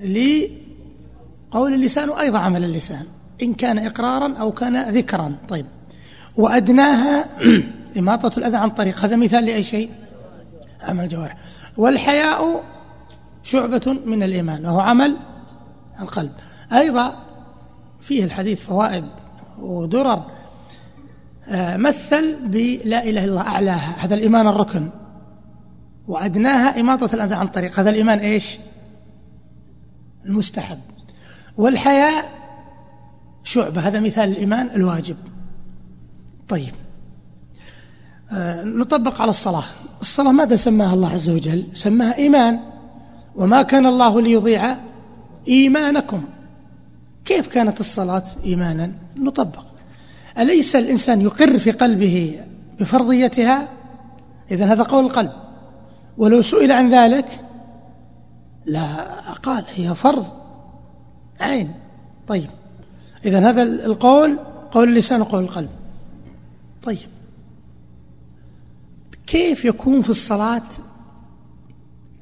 لقول 0.00 1.74
اللسان 1.74 2.08
وأيضا 2.08 2.38
عمل 2.38 2.64
اللسان. 2.64 3.06
إن 3.42 3.54
كان 3.54 3.78
إقرارا 3.78 4.34
أو 4.34 4.52
كان 4.52 4.90
ذكرا. 4.90 5.34
طيب. 5.48 5.66
وأدناها 6.36 7.28
إماطة 7.98 8.38
الأذى 8.38 8.56
عن 8.56 8.70
طريق. 8.70 8.98
هذا 8.98 9.16
مثال 9.16 9.44
لأي 9.44 9.62
شيء؟ 9.62 9.90
عمل 10.82 11.04
الجوارح 11.04 11.36
والحياء 11.76 12.64
شعبة 13.44 13.96
من 14.06 14.22
الإيمان 14.22 14.66
وهو 14.66 14.80
عمل 14.80 15.16
القلب. 16.00 16.32
أيضا 16.72 17.24
فيه 18.00 18.24
الحديث 18.24 18.66
فوائد 18.66 19.04
ودرر 19.58 20.24
آه، 21.48 21.76
مثل 21.76 22.36
بلا 22.48 23.04
إله 23.04 23.08
إلا 23.08 23.24
الله 23.24 23.40
أعلاها 23.40 23.94
هذا 23.98 24.14
الإيمان 24.14 24.46
الركن 24.46 24.88
وأدناها 26.08 26.80
إماطة 26.80 27.14
الأذى 27.14 27.34
عن 27.34 27.46
طريق 27.46 27.80
هذا 27.80 27.90
الإيمان 27.90 28.18
إيش؟ 28.18 28.58
المستحب. 30.24 30.78
والحياء 31.56 32.30
شعبة 33.44 33.80
هذا 33.80 34.00
مثال 34.00 34.28
الإيمان 34.28 34.70
الواجب. 34.70 35.16
طيب 36.48 36.74
آه، 38.32 38.64
نطبق 38.64 39.20
على 39.20 39.30
الصلاة. 39.30 39.64
الصلاة 40.00 40.32
ماذا 40.32 40.56
سماها 40.56 40.94
الله 40.94 41.08
عز 41.08 41.30
وجل؟ 41.30 41.66
سماها 41.72 42.16
إيمان. 42.16 42.73
وما 43.36 43.62
كان 43.62 43.86
الله 43.86 44.20
ليضيع 44.20 44.76
إيمانكم. 45.48 46.24
كيف 47.24 47.46
كانت 47.46 47.80
الصلاة 47.80 48.24
إيمانا؟ 48.44 48.92
نطبق. 49.16 49.64
أليس 50.38 50.76
الإنسان 50.76 51.20
يقر 51.20 51.58
في 51.58 51.70
قلبه 51.70 52.40
بفرضيتها؟ 52.80 53.68
إذا 54.50 54.72
هذا 54.72 54.82
قول 54.82 55.04
القلب. 55.04 55.32
ولو 56.18 56.42
سئل 56.42 56.72
عن 56.72 56.94
ذلك 56.94 57.44
لا 58.66 58.86
قال 59.42 59.64
هي 59.74 59.94
فرض. 59.94 60.26
عين. 61.40 61.74
طيب. 62.28 62.50
إذا 63.24 63.50
هذا 63.50 63.62
القول 63.62 64.38
قول 64.72 64.88
اللسان 64.88 65.20
وقول 65.20 65.42
القلب. 65.42 65.70
طيب. 66.82 66.98
كيف 69.26 69.64
يكون 69.64 70.02
في 70.02 70.10
الصلاة 70.10 70.62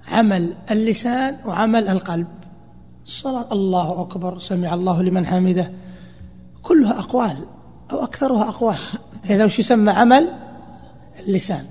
عمل 0.09 0.55
اللسان 0.71 1.37
وعمل 1.47 1.89
القلب. 1.89 2.27
الصلاة 3.05 3.53
الله 3.53 4.01
أكبر 4.01 4.39
سمع 4.39 4.75
الله 4.75 5.03
لمن 5.03 5.27
حمده. 5.27 5.71
كلها 6.63 6.99
أقوال 6.99 7.37
أو 7.93 8.05
أكثرها 8.05 8.49
أقوال. 8.49 8.79
هذا 9.25 9.45
وش 9.45 9.59
يسمى 9.59 9.91
عمل؟ 9.91 10.29
اللسان. 11.27 11.65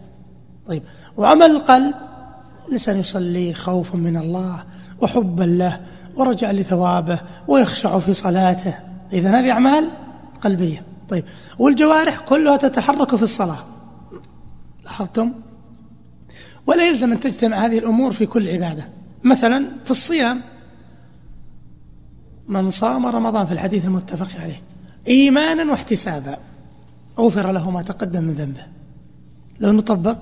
طيب 0.67 0.83
وعمل 1.17 1.45
القلب 1.45 1.93
اللسان 2.69 2.99
يصلي 2.99 3.53
خوفا 3.53 3.97
من 3.97 4.17
الله 4.17 4.63
وحبا 5.01 5.43
له 5.43 5.81
ورجع 6.15 6.51
لثوابه 6.51 7.19
ويخشع 7.47 7.99
في 7.99 8.13
صلاته. 8.13 8.75
إذا 9.13 9.39
هذه 9.39 9.51
أعمال 9.51 9.89
قلبية. 10.41 10.83
طيب 11.09 11.23
والجوارح 11.59 12.19
كلها 12.19 12.57
تتحرك 12.57 13.15
في 13.15 13.23
الصلاة. 13.23 13.59
لاحظتم؟ 14.83 15.31
ولا 16.67 16.87
يلزم 16.87 17.11
أن 17.11 17.19
تجتمع 17.19 17.65
هذه 17.65 17.79
الأمور 17.79 18.13
في 18.13 18.25
كل 18.25 18.49
عبادة. 18.49 18.87
مثلا 19.23 19.69
في 19.85 19.91
الصيام 19.91 20.41
من 22.47 22.71
صام 22.71 23.05
رمضان 23.05 23.45
في 23.45 23.51
الحديث 23.51 23.85
المتفق 23.85 24.41
عليه 24.41 24.61
إيمانا 25.07 25.71
واحتسابا 25.71 26.37
غفر 27.19 27.51
له 27.51 27.71
ما 27.71 27.81
تقدم 27.81 28.23
من 28.23 28.33
ذنبه. 28.33 28.65
لو 29.59 29.71
نطبق 29.71 30.17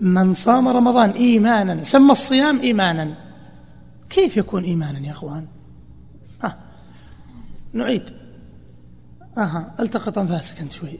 من 0.00 0.34
صام 0.34 0.68
رمضان 0.68 1.10
إيمانا 1.10 1.82
سمى 1.82 2.12
الصيام 2.12 2.60
إيمانا. 2.60 3.14
كيف 4.10 4.36
يكون 4.36 4.64
إيمانا 4.64 4.98
يا 4.98 5.12
أخوان؟ 5.12 5.46
آه. 6.44 6.54
نعيد. 7.72 8.02
أها 9.38 9.74
التقط 9.80 10.18
أنفاسك 10.18 10.60
أنت 10.60 10.72
شوي. 10.72 10.98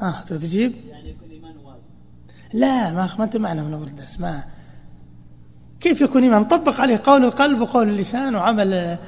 آه 0.00 0.20
تجيب؟ 0.20 0.72
يعني 0.90 1.16
لا 2.54 2.92
ما 2.92 3.08
ما 3.18 3.24
أنت 3.24 3.36
معنا 3.36 3.62
من 3.62 3.74
أول 3.74 3.86
الدرس 3.86 4.20
ما. 4.20 4.44
كيف 5.80 6.00
يكون 6.00 6.22
إيمان؟ 6.22 6.44
طبق 6.44 6.80
عليه 6.80 7.00
قول 7.04 7.24
القلب 7.24 7.60
وقول 7.60 7.88
اللسان 7.88 8.34
وعمل 8.34 8.74
آه، 8.74 8.98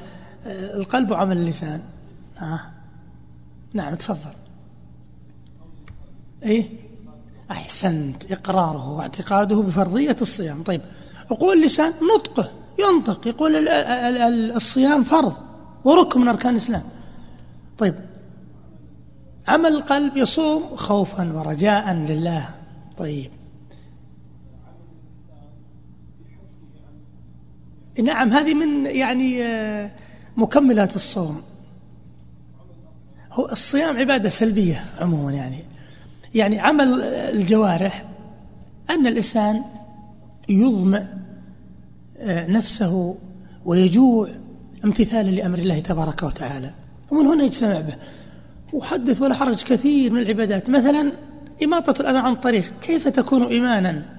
القلب 0.47 1.11
وعمل 1.11 1.37
اللسان. 1.37 1.81
آه. 2.41 2.61
نعم 3.73 3.95
تفضل. 3.95 4.35
إيه؟ 6.43 6.69
أحسنت 7.51 8.31
إقراره 8.31 8.89
واعتقاده 8.89 9.55
بفرضية 9.55 10.17
الصيام. 10.21 10.63
طيب 10.63 10.81
وقول 11.29 11.57
اللسان 11.57 11.93
نطقه 12.15 12.51
ينطق. 12.79 13.27
يقول 13.27 13.67
الصيام 14.55 15.03
فرض 15.03 15.33
وركن 15.83 16.21
من 16.21 16.27
أركان 16.27 16.51
الإسلام. 16.51 16.83
طيب 17.77 17.95
عمل 19.47 19.75
القلب 19.75 20.17
يصوم 20.17 20.75
خوفا 20.75 21.33
ورجاء 21.33 21.93
لله. 21.93 22.49
طيب 22.97 23.36
نعم 28.03 28.29
هذه 28.29 28.53
من 28.53 28.85
يعني 28.85 29.43
آه، 29.43 29.91
مكملات 30.37 30.95
الصوم. 30.95 31.41
هو 33.31 33.45
الصيام 33.45 33.97
عبادة 33.97 34.29
سلبية 34.29 34.85
عموما 34.99 35.31
يعني. 35.31 35.63
يعني 36.35 36.59
عمل 36.59 37.03
الجوارح 37.03 38.05
أن 38.89 39.07
الإنسان 39.07 39.61
يظمئ 40.49 41.03
آه، 42.17 42.47
نفسه 42.47 43.15
ويجوع 43.65 44.29
امتثالا 44.85 45.29
لأمر 45.29 45.59
الله 45.59 45.79
تبارك 45.79 46.23
وتعالى. 46.23 46.71
ومن 47.11 47.27
هنا 47.27 47.43
يجتمع 47.43 47.81
به. 47.81 47.95
وحدث 48.73 49.21
ولا 49.21 49.35
حرج 49.35 49.63
كثير 49.63 50.11
من 50.11 50.21
العبادات. 50.21 50.69
مثلا 50.69 51.11
إماطة 51.63 52.01
الأذى 52.01 52.17
عن 52.17 52.33
الطريق 52.33 52.73
كيف 52.81 53.07
تكون 53.07 53.43
إيمانا؟ 53.43 54.16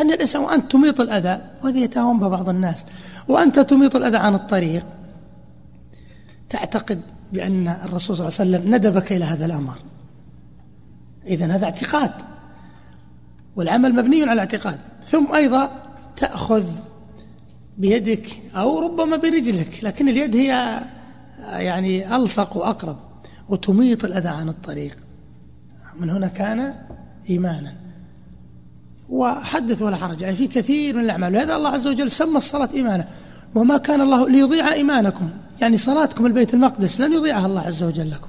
أن 0.00 0.10
الإنسان 0.10 0.42
وأنت 0.42 0.72
تميط 0.72 1.00
الأذى 1.00 1.40
وهذه 1.62 1.86
بها 1.86 2.28
بعض 2.28 2.48
الناس. 2.48 2.86
وأنت 3.28 3.58
تميط 3.58 3.96
الأذى 3.96 4.16
عن 4.16 4.34
الطريق. 4.34 4.86
تعتقد 6.48 7.00
بأن 7.32 7.68
الرسول 7.68 8.16
صلى 8.16 8.28
الله 8.28 8.38
عليه 8.40 8.50
وسلم 8.50 8.74
ندبك 8.74 9.12
إلى 9.12 9.24
هذا 9.24 9.46
الأمر. 9.46 9.78
إذا 11.26 11.46
هذا 11.46 11.64
اعتقاد. 11.64 12.12
والعمل 13.56 13.94
مبني 13.94 14.22
على 14.22 14.40
اعتقاد 14.40 14.78
ثم 15.10 15.34
أيضا 15.34 15.70
تأخذ 16.16 16.64
بيدك 17.78 18.42
أو 18.56 18.78
ربما 18.78 19.16
برجلك 19.16 19.84
لكن 19.84 20.08
اليد 20.08 20.36
هي 20.36 20.80
يعني 21.48 22.16
ألصق 22.16 22.56
وأقرب. 22.56 22.96
وتميط 23.48 24.04
الأذى 24.04 24.28
عن 24.28 24.48
الطريق. 24.48 24.96
من 26.00 26.10
هنا 26.10 26.28
كان 26.28 26.74
إيمانا. 27.30 27.87
وحدث 29.08 29.82
ولا 29.82 29.96
حرج. 29.96 30.22
يعني 30.22 30.36
في 30.36 30.46
كثير 30.46 30.96
من 30.96 31.04
الأعمال. 31.04 31.34
وهذا 31.36 31.56
الله 31.56 31.68
عز 31.68 31.86
وجل 31.86 32.10
سمى 32.10 32.36
الصلاة 32.36 32.68
إيمانا. 32.74 33.04
وما 33.54 33.76
كان 33.76 34.00
الله 34.00 34.28
ليضيع 34.28 34.72
إيمانكم. 34.72 35.30
يعني 35.60 35.76
صلاتكم 35.78 36.26
البيت 36.26 36.54
المقدس 36.54 37.00
لن 37.00 37.12
يضيعها 37.12 37.46
الله 37.46 37.60
عز 37.60 37.82
وجل 37.82 38.10
لكم. 38.10 38.28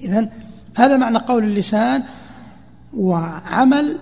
إذن 0.00 0.28
هذا 0.76 0.96
معنى 0.96 1.18
قول 1.18 1.44
اللسان 1.44 2.02
وعمل 2.96 3.98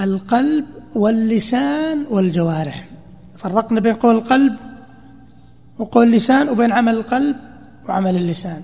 القلب 0.00 0.64
واللسان 0.94 2.06
والجوارح. 2.10 2.88
فرقنا 3.38 3.80
بين 3.80 3.94
قول 3.94 4.14
القلب 4.14 4.56
وقول 5.78 6.06
اللسان 6.06 6.48
وبين 6.48 6.72
عمل 6.72 6.94
القلب 6.94 7.36
وعمل 7.88 8.16
اللسان. 8.16 8.62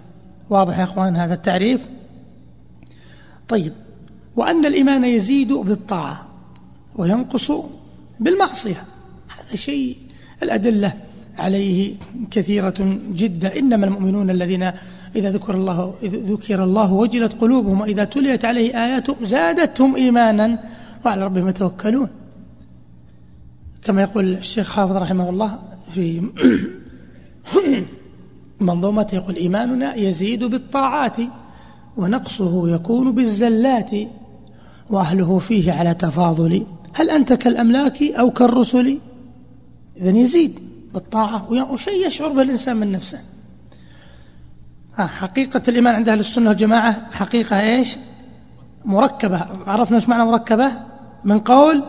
واضح 0.50 0.79
يا 0.79 0.85
إخوان 0.85 1.16
هذا 1.16 1.35
التعريف؟ 1.35 1.85
طيب. 3.48 3.72
وأن 4.40 4.66
الإيمان 4.66 5.05
يزيد 5.05 5.53
بالطاعة 5.53 6.26
وينقص 6.96 7.53
بالمعصية. 8.20 8.85
هذا 9.29 9.57
شيء 9.57 9.96
الأدلة 10.42 10.92
عليه 11.38 11.94
كثيرة 12.31 12.98
جدا. 13.12 13.59
إنما 13.59 13.87
المؤمنون 13.87 14.31
الذين 14.31 14.62
إذا 15.16 15.31
ذكر 15.31 15.55
الله 15.55 15.94
إذا 16.03 16.18
ذكر 16.18 16.64
الله 16.64 16.92
وجلت 16.92 17.33
قلوبهم 17.40 17.81
وإذا 17.81 18.05
تليت 18.05 18.44
عليه 18.44 18.85
اياته 18.85 19.16
زادتهم 19.22 19.96
إيمانا 19.96 20.59
وعلى 21.05 21.24
ربهم 21.24 21.48
يتوكلون. 21.48 22.09
كما 23.85 24.03
يقول 24.03 24.35
الشيخ 24.35 24.70
حافظ 24.70 24.96
رحمه 24.96 25.31
الله 25.31 25.59
في 25.94 26.22
منظومته 28.61 29.14
يقول 29.14 29.37
إيماننا 29.37 29.94
يزيد 29.94 30.44
بالطاعات 30.44 31.16
ونقصه 31.96 32.74
يكون 32.74 33.14
بالزلات. 33.14 33.90
وأهله 34.90 35.38
فيه 35.38 35.72
على 35.72 35.94
تفاضل. 35.94 36.66
هل 36.94 37.11
أنت 37.11 37.33
كالأملاك 37.33 38.03
أو 38.03 38.31
كالرسل؟ 38.31 38.98
إذن 39.96 40.16
يزيد 40.16 40.61
بالطاعة 40.94 41.53
وشيء 41.53 42.07
يشعر 42.07 42.29
به 42.29 42.42
الإنسان 42.42 42.76
من 42.76 42.92
نفسه. 42.92 43.20
حقيقة 44.98 45.62
الإيمان 45.68 45.94
عند 45.94 46.09
أهل 46.09 46.20
السنة 46.20 46.48
والجماعة 46.48 47.11
حقيقة 47.12 47.61
إيش؟ 47.61 47.96
مركبة. 48.85 49.46
عرفنا 49.66 49.96
إيش 49.96 50.09
معنى 50.09 50.24
مركبة؟ 50.24 50.72
من 51.24 51.38
قول 51.38 51.83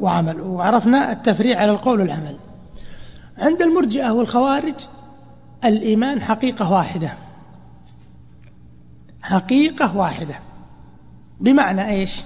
وعمل. 0.00 0.40
وعرفنا 0.40 1.12
التفريع 1.12 1.60
على 1.60 1.70
القول 1.70 2.00
والعمل. 2.00 2.36
عند 3.38 3.62
المرجئة 3.62 4.10
والخوارج 4.10 4.74
الإيمان 5.64 6.22
حقيقة 6.22 6.72
واحدة. 6.72 7.14
حقيقة 9.22 9.96
واحدة. 9.96 10.34
بمعنى 11.40 11.88
إيش؟ 11.88 12.22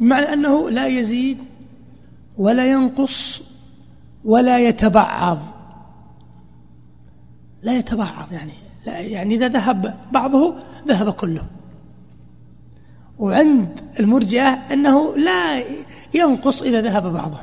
بمعنى 0.00 0.32
أنه 0.32 0.70
لا 0.70 0.86
يزيد 0.86 1.38
ولا 2.38 2.70
ينقص 2.70 3.42
ولا 4.24 4.58
يتبعض. 4.58 5.38
لا 7.62 7.78
يتبعض 7.78 8.32
يعني 8.32 8.52
لا 8.86 8.98
يعني 8.98 9.34
إذا 9.34 9.48
ذهب 9.48 9.96
بعضه 10.12 10.54
ذهب 10.88 11.10
كله. 11.12 11.44
وعند 13.18 13.80
المرجئة 14.00 14.48
أنه 14.48 15.16
لا 15.16 15.62
ينقص 16.14 16.62
إذا 16.62 16.80
ذهب 16.80 17.12
بعضه. 17.12 17.40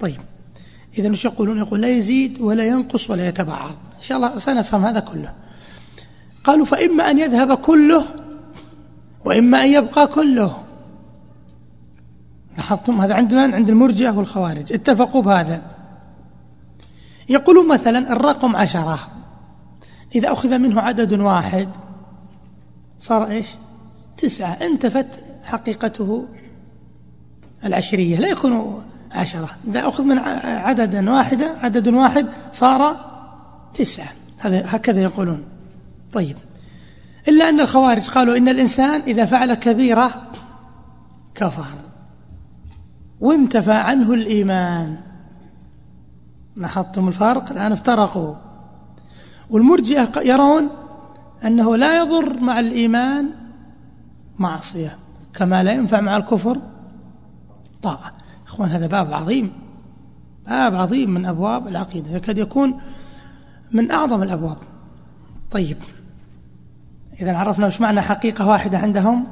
طيب 0.00 0.20
إذا 0.98 1.08
مش 1.08 1.24
يقولون؟ 1.24 1.58
يقول 1.58 1.80
لا 1.80 1.88
يزيد 1.88 2.40
ولا 2.40 2.66
ينقص 2.66 3.10
ولا 3.10 3.28
يتبعض. 3.28 3.70
إن 3.70 4.02
شاء 4.02 4.18
الله 4.18 4.38
سنفهم 4.38 4.84
هذا 4.84 5.00
كله. 5.00 5.32
قالوا 6.44 6.64
فإما 6.64 7.10
أن 7.10 7.18
يذهب 7.18 7.54
كله 7.54 8.04
وإما 9.24 9.64
أن 9.64 9.72
يبقى 9.72 10.06
كله. 10.06 10.65
لاحظتم 12.56 13.00
هذا 13.00 13.14
عند 13.14 13.34
من؟ 13.34 13.54
عند 13.54 13.68
المرجئة 13.68 14.10
والخوارج. 14.10 14.72
اتفقوا 14.72 15.22
بهذا. 15.22 15.62
يقولون 17.28 17.68
مثلا 17.68 18.12
الرقم 18.12 18.56
عشرة. 18.56 18.98
إذا 20.14 20.32
أخذ 20.32 20.58
منه 20.58 20.80
عدد 20.80 21.12
واحد 21.12 21.68
صار 22.98 23.26
إيش؟ 23.26 23.46
تسعة. 24.16 24.52
انتفت 24.52 25.06
حقيقته 25.44 26.28
العشرية. 27.64 28.18
لا 28.18 28.28
يكون 28.28 28.82
عشرة. 29.12 29.48
إذا 29.68 29.88
أخذ 29.88 30.04
من 30.04 30.18
عدد 30.44 31.08
واحدة 31.08 31.54
عدد 31.60 31.88
واحد 31.88 32.26
صار 32.52 33.10
تسعة. 33.74 34.08
هذا 34.38 34.64
هكذا 34.66 35.02
يقولون. 35.02 35.44
طيب. 36.12 36.36
إلا 37.28 37.48
أن 37.48 37.60
الخوارج 37.60 38.08
قالوا 38.08 38.36
إن 38.36 38.48
الإنسان 38.48 39.00
إذا 39.00 39.24
فعل 39.24 39.54
كبيرة 39.54 40.22
كفر. 41.34 41.86
وانتفى 43.20 43.72
عنه 43.72 44.14
الإيمان. 44.14 44.96
لاحظتم 46.58 47.08
الفرق؟ 47.08 47.50
الآن 47.50 47.72
افترقوا. 47.72 48.34
والمرجئة 49.50 50.20
يرون 50.20 50.68
أنه 51.44 51.76
لا 51.76 51.98
يضر 51.98 52.40
مع 52.40 52.60
الإيمان 52.60 53.30
معصية 54.38 54.96
كما 55.34 55.62
لا 55.62 55.72
ينفع 55.72 56.00
مع 56.00 56.16
الكفر 56.16 56.60
طاعة. 57.82 58.12
إخوان 58.46 58.70
هذا 58.70 58.86
باب 58.86 59.14
عظيم. 59.14 59.52
باب 60.46 60.74
عظيم 60.74 61.10
من 61.10 61.26
أبواب 61.26 61.68
العقيدة 61.68 62.10
يكاد 62.10 62.38
يكون 62.38 62.80
من 63.72 63.90
أعظم 63.90 64.22
الأبواب. 64.22 64.56
طيب. 65.50 65.76
إذا 67.20 67.36
عرفنا 67.36 67.66
وش 67.66 67.80
معنى 67.80 68.02
حقيقة 68.02 68.48
واحدة 68.48 68.78
عندهم 68.78 69.26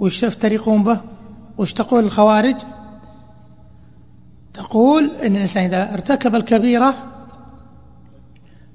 وش 0.00 0.22
يفترقون 0.22 0.82
به 0.82 1.00
وش 1.58 1.72
تقول 1.72 2.04
الخوارج؟ 2.04 2.56
تقول 4.54 5.10
إن 5.10 5.36
الإنسان 5.36 5.64
إذا 5.64 5.94
ارتكب 5.94 6.34
الكبيرة 6.34 6.94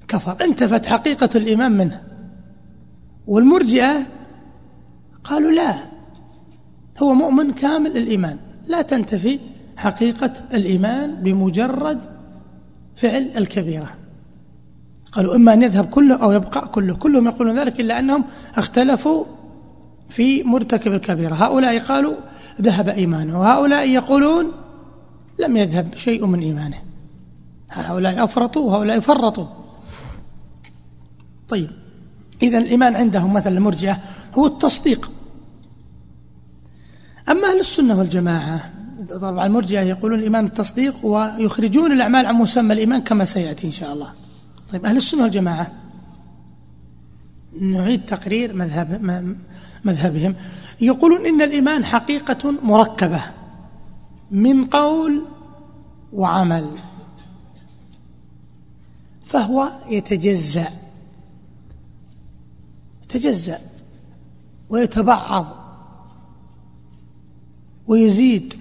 كفر. 0.08 0.36
انتفت 0.44 0.86
حقيقة 0.86 1.28
الإيمان 1.34 1.72
منه. 1.72 2.02
والمرجئة 3.26 4.06
قالوا 5.24 5.50
لا 5.50 5.78
هو 7.02 7.14
مؤمن 7.14 7.52
كامل 7.52 7.96
الإيمان 7.96 8.38
لا 8.66 8.82
تنتفي 8.82 9.38
حقيقة 9.76 10.32
الإيمان 10.54 11.14
بمجرد 11.14 12.00
فعل 12.96 13.30
الكبيرة. 13.36 13.94
قالوا 15.12 15.36
إما 15.36 15.52
أن 15.52 15.62
يذهب 15.62 15.86
كله 15.86 16.22
أو 16.22 16.32
يبقى 16.32 16.68
كله. 16.68 16.94
كلهم 16.94 17.26
يقولون 17.26 17.58
ذلك 17.58 17.80
إلا 17.80 17.98
أنهم 17.98 18.24
اختلفوا 18.56 19.24
في 20.08 20.42
مرتكب 20.42 20.92
الكبيرة. 20.92 21.34
هؤلاء 21.34 21.78
قالوا 21.78 22.14
ذهب 22.60 22.88
إيمانه. 22.88 23.40
وهؤلاء 23.40 23.88
يقولون 23.88 24.52
لم 25.38 25.56
يذهب 25.56 25.94
شيء 25.96 26.26
من 26.26 26.40
إيمانه. 26.40 26.82
هؤلاء 27.70 28.24
أفرطوا 28.24 28.62
وهؤلاء 28.70 29.00
فرطوا. 29.00 29.46
طيب 31.48 31.70
إذا 32.42 32.58
الإيمان 32.58 32.96
عندهم 32.96 33.32
مثلا 33.32 33.58
المرجئة 33.58 33.98
هو 34.34 34.46
التصديق. 34.46 35.10
أما 37.28 37.48
أهل 37.48 37.60
السنة 37.60 37.98
والجماعة 37.98 38.72
طبعا 39.20 39.46
المرجئة 39.46 39.80
يقولون 39.80 40.18
الإيمان 40.18 40.44
التصديق 40.44 41.06
ويخرجون 41.06 41.92
الأعمال 41.92 42.26
عن 42.26 42.34
مسمى 42.34 42.72
الإيمان 42.72 43.00
كما 43.00 43.24
سيأتي 43.24 43.66
إن 43.66 43.72
شاء 43.72 43.92
الله. 43.92 44.12
طيب 44.72 44.86
أهل 44.86 44.96
السنة 44.96 45.22
والجماعة 45.22 45.72
نعيد 47.60 48.04
تقرير 48.04 48.52
مذهب 48.52 49.02
مذهبهم. 49.84 50.34
يقولون 50.80 51.26
إن 51.26 51.42
الإيمان 51.42 51.84
حقيقة 51.84 52.50
مركبة. 52.50 53.20
من 54.30 54.64
قول 54.64 55.24
وعمل 56.12 56.78
فهو 59.24 59.72
يتجزأ 59.88 60.68
يتجزأ 63.04 63.60
ويتبعض 64.70 65.46
ويزيد 67.86 68.54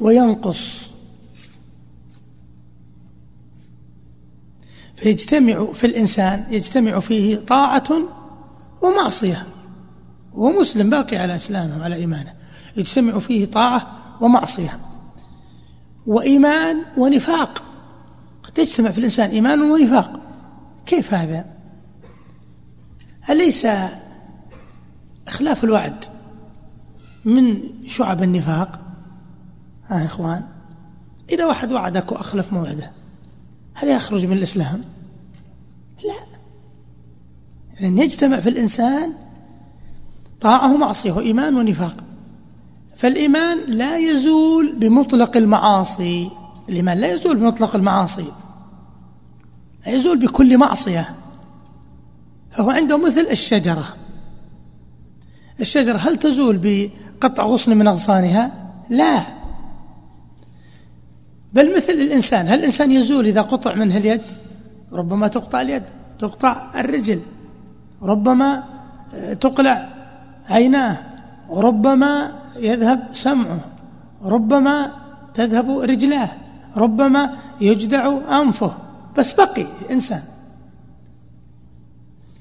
وينقص. 0.00 0.88
فيجتمع 4.96 5.72
في 5.72 5.86
الإنسان 5.86 6.46
يجتمع 6.50 7.00
فيه 7.00 7.36
طاعة 7.36 7.88
ومعصية 8.82 9.46
ومسلم 10.34 10.90
باقي 10.90 11.16
على 11.16 11.36
إسلامه 11.36 11.78
وعلى 11.78 11.94
إيمانه. 11.94 12.37
يجتمع 12.78 13.18
فيه 13.18 13.44
طاعة 13.44 13.98
ومعصية. 14.20 14.78
وإيمان 16.06 16.82
ونفاق. 16.96 17.62
قد 18.42 18.58
يجتمع 18.58 18.90
في 18.90 18.98
الإنسان 18.98 19.30
إيمان 19.30 19.62
ونفاق. 19.62 20.20
كيف 20.86 21.14
هذا؟ 21.14 21.44
أليس 23.30 23.66
إخلاف 25.28 25.64
الوعد 25.64 26.04
من 27.24 27.62
شعب 27.86 28.22
النفاق؟ 28.22 28.80
ها 29.88 30.04
إخوان 30.04 30.42
إذا 31.30 31.46
واحد 31.46 31.72
وعدك 31.72 32.12
وأخلف 32.12 32.52
موعده 32.52 32.90
هل 33.74 33.88
يخرج 33.88 34.26
من 34.26 34.36
الإسلام؟ 34.36 34.80
لا. 36.04 36.38
لأن 37.80 37.98
يجتمع 37.98 38.40
في 38.40 38.48
الإنسان 38.48 39.12
طاعة 40.40 40.74
ومعصية 40.74 41.12
وإيمان 41.12 41.56
ونفاق. 41.56 41.96
فالإيمان 42.98 43.58
لا 43.66 43.98
يزول 43.98 44.72
بمطلق 44.76 45.36
المعاصي. 45.36 46.30
الإيمان 46.68 46.98
لا 46.98 47.08
يزول 47.14 47.36
بمطلق 47.36 47.76
المعاصي. 47.76 48.32
لا 49.86 49.92
يزول 49.92 50.18
بكل 50.18 50.58
معصية. 50.58 51.14
فهو 52.50 52.70
عنده 52.70 52.98
مثل 52.98 53.26
الشجرة. 53.30 53.84
الشجرة 55.60 55.96
هل 55.96 56.16
تزول 56.16 56.60
بقطع 56.62 57.44
غصن 57.44 57.76
من 57.76 57.88
أغصانها؟ 57.88 58.70
لا. 58.88 59.22
بل 61.52 61.76
مثل 61.76 61.92
الإنسان 61.92 62.48
هل 62.48 62.58
الإنسان 62.58 62.92
يزول 62.92 63.26
إذا 63.26 63.42
قطع 63.42 63.74
منه 63.74 63.96
اليد؟ 63.96 64.22
ربما 64.92 65.28
تقطع 65.28 65.60
اليد 65.60 65.82
تقطع 66.18 66.80
الرجل. 66.80 67.20
ربما 68.02 68.64
تقلع 69.40 69.88
عيناه. 70.48 70.98
وربما 71.48 72.32
يذهب 72.60 73.08
سمعه 73.12 73.64
ربما 74.22 74.92
تذهب 75.34 75.78
رجلاه 75.78 76.30
ربما 76.76 77.36
يجدع 77.60 78.18
أنفه 78.40 78.76
بس 79.18 79.32
بقي 79.32 79.66
إنسان. 79.90 80.22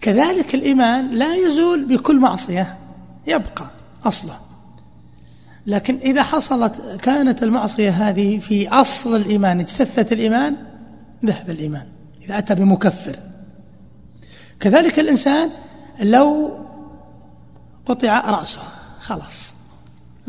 كذلك 0.01 0.55
الإيمان 0.55 1.11
لا 1.11 1.35
يزول 1.35 1.85
بكل 1.85 2.19
معصية 2.19 2.77
يبقى 3.27 3.69
أصله. 4.05 4.39
لكن 5.67 5.95
إذا 5.97 6.23
حصلت 6.23 6.81
كانت 7.01 7.43
المعصية 7.43 7.89
هذه 7.89 8.39
في 8.39 8.69
أصل 8.69 9.15
الإيمان 9.15 9.59
اجتثت 9.59 10.13
الإيمان 10.13 10.55
ذهب 11.25 11.49
الإيمان 11.49 11.85
إذا 12.21 12.37
أتى 12.37 12.55
بمكفر. 12.55 13.19
كذلك 14.59 14.99
الإنسان 14.99 15.49
لو 15.99 16.57
قطع 17.85 18.31
رأسه 18.31 18.61
خلاص. 19.01 19.56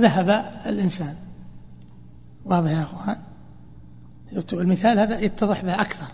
ذهب 0.01 0.53
الإنسان. 0.67 1.15
واضح 2.45 2.71
يا 2.71 2.83
أخوان؟ 2.83 3.17
المثال 4.53 4.99
هذا 4.99 5.21
يتضح 5.21 5.65
به 5.65 5.81
أكثر. 5.81 6.07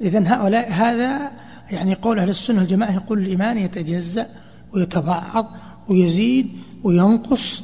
إذن 0.00 0.26
هؤلاء 0.26 0.72
هذا 0.72 1.30
يعني 1.70 1.94
قول 1.94 2.18
أهل 2.18 2.30
السنة 2.30 2.58
والجماعة 2.58 2.92
يقول 2.92 3.18
الإيمان 3.18 3.58
يتجزأ 3.58 4.26
ويتبعض 4.72 5.46
ويزيد 5.88 6.50
وينقص 6.84 7.62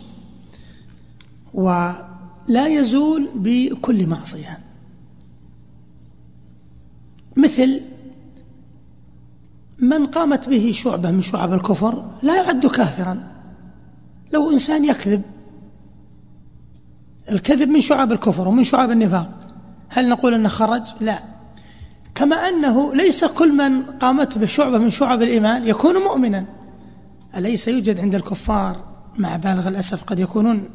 ولا 1.55 2.66
يزول 2.66 3.29
بكل 3.35 4.07
معصية. 4.07 4.59
مثل 7.37 7.81
من 9.79 10.07
قامت 10.07 10.49
به 10.49 10.73
شعبة 10.75 11.11
من 11.11 11.23
شعب 11.23 11.53
الكفر 11.53 12.11
لا 12.23 12.37
يعد 12.37 12.66
كافرا. 12.66 13.36
لو 14.33 14.51
إنسان 14.51 14.85
يكذب 14.85 15.23
الكذب 17.31 17.69
من 17.69 17.81
شعب 17.81 18.12
الكفر 18.12 18.49
ومن 18.49 18.65
شعب 18.65 18.91
النفاق. 18.91 19.31
هل 19.89 20.09
نقول 20.09 20.35
أنه 20.35 20.49
خرج؟ 20.49 20.83
لا. 21.01 21.23
كما 22.15 22.37
أنه 22.37 22.95
ليس 22.95 23.25
كل 23.25 23.53
من 23.53 23.83
قامت 23.83 24.39
بشعبة 24.39 24.79
من 24.79 24.91
شعب 24.91 25.23
الإيمان 25.23 25.67
يكون 25.67 25.95
مؤمنا. 25.95 26.45
أليس 27.37 27.69
يوجد 27.69 28.01
عند 28.01 28.15
الكفار 28.15 28.85
مع 29.19 29.37
بالغ 29.37 29.69
الأسف 29.69 30.05
قد 30.05 30.19
يكونون 30.19 30.69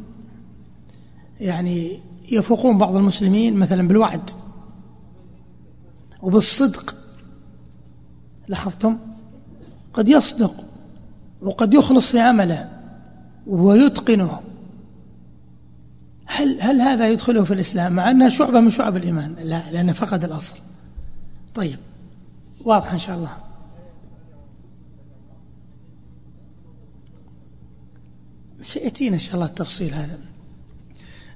يعني 1.40 2.00
يفوقون 2.32 2.78
بعض 2.78 2.96
المسلمين 2.96 3.54
مثلا 3.56 3.88
بالوعد 3.88 4.30
وبالصدق؟ 6.22 6.96
لاحظتم؟ 8.48 8.98
قد 9.94 10.10
يصدق 10.10 10.54
وقد 11.42 11.74
يخلص 11.74 12.12
في 12.12 12.20
عمله. 12.20 12.81
ويتقنه. 13.47 14.39
هل 16.25 16.62
هل 16.62 16.82
هذا 16.82 17.10
يدخله 17.10 17.43
في 17.43 17.54
الإسلام؟ 17.54 17.93
مع 17.93 18.12
أنها 18.12 18.30
شعبة 18.30 18.60
من 18.60 18.71
شعب 18.71 18.97
الإيمان 18.97 19.36
لا 19.36 19.71
لأنه 19.71 19.93
فقد 19.93 20.23
الأصل. 20.23 20.60
طيب 21.56 21.77
واضح 22.65 22.93
إن 22.93 22.99
شاء 22.99 23.17
الله. 23.17 23.38
سيأتينا 28.62 29.15
إن 29.15 29.19
شاء 29.19 29.36
الله 29.36 29.45
التفصيل 29.45 29.93
هذا. 29.93 30.19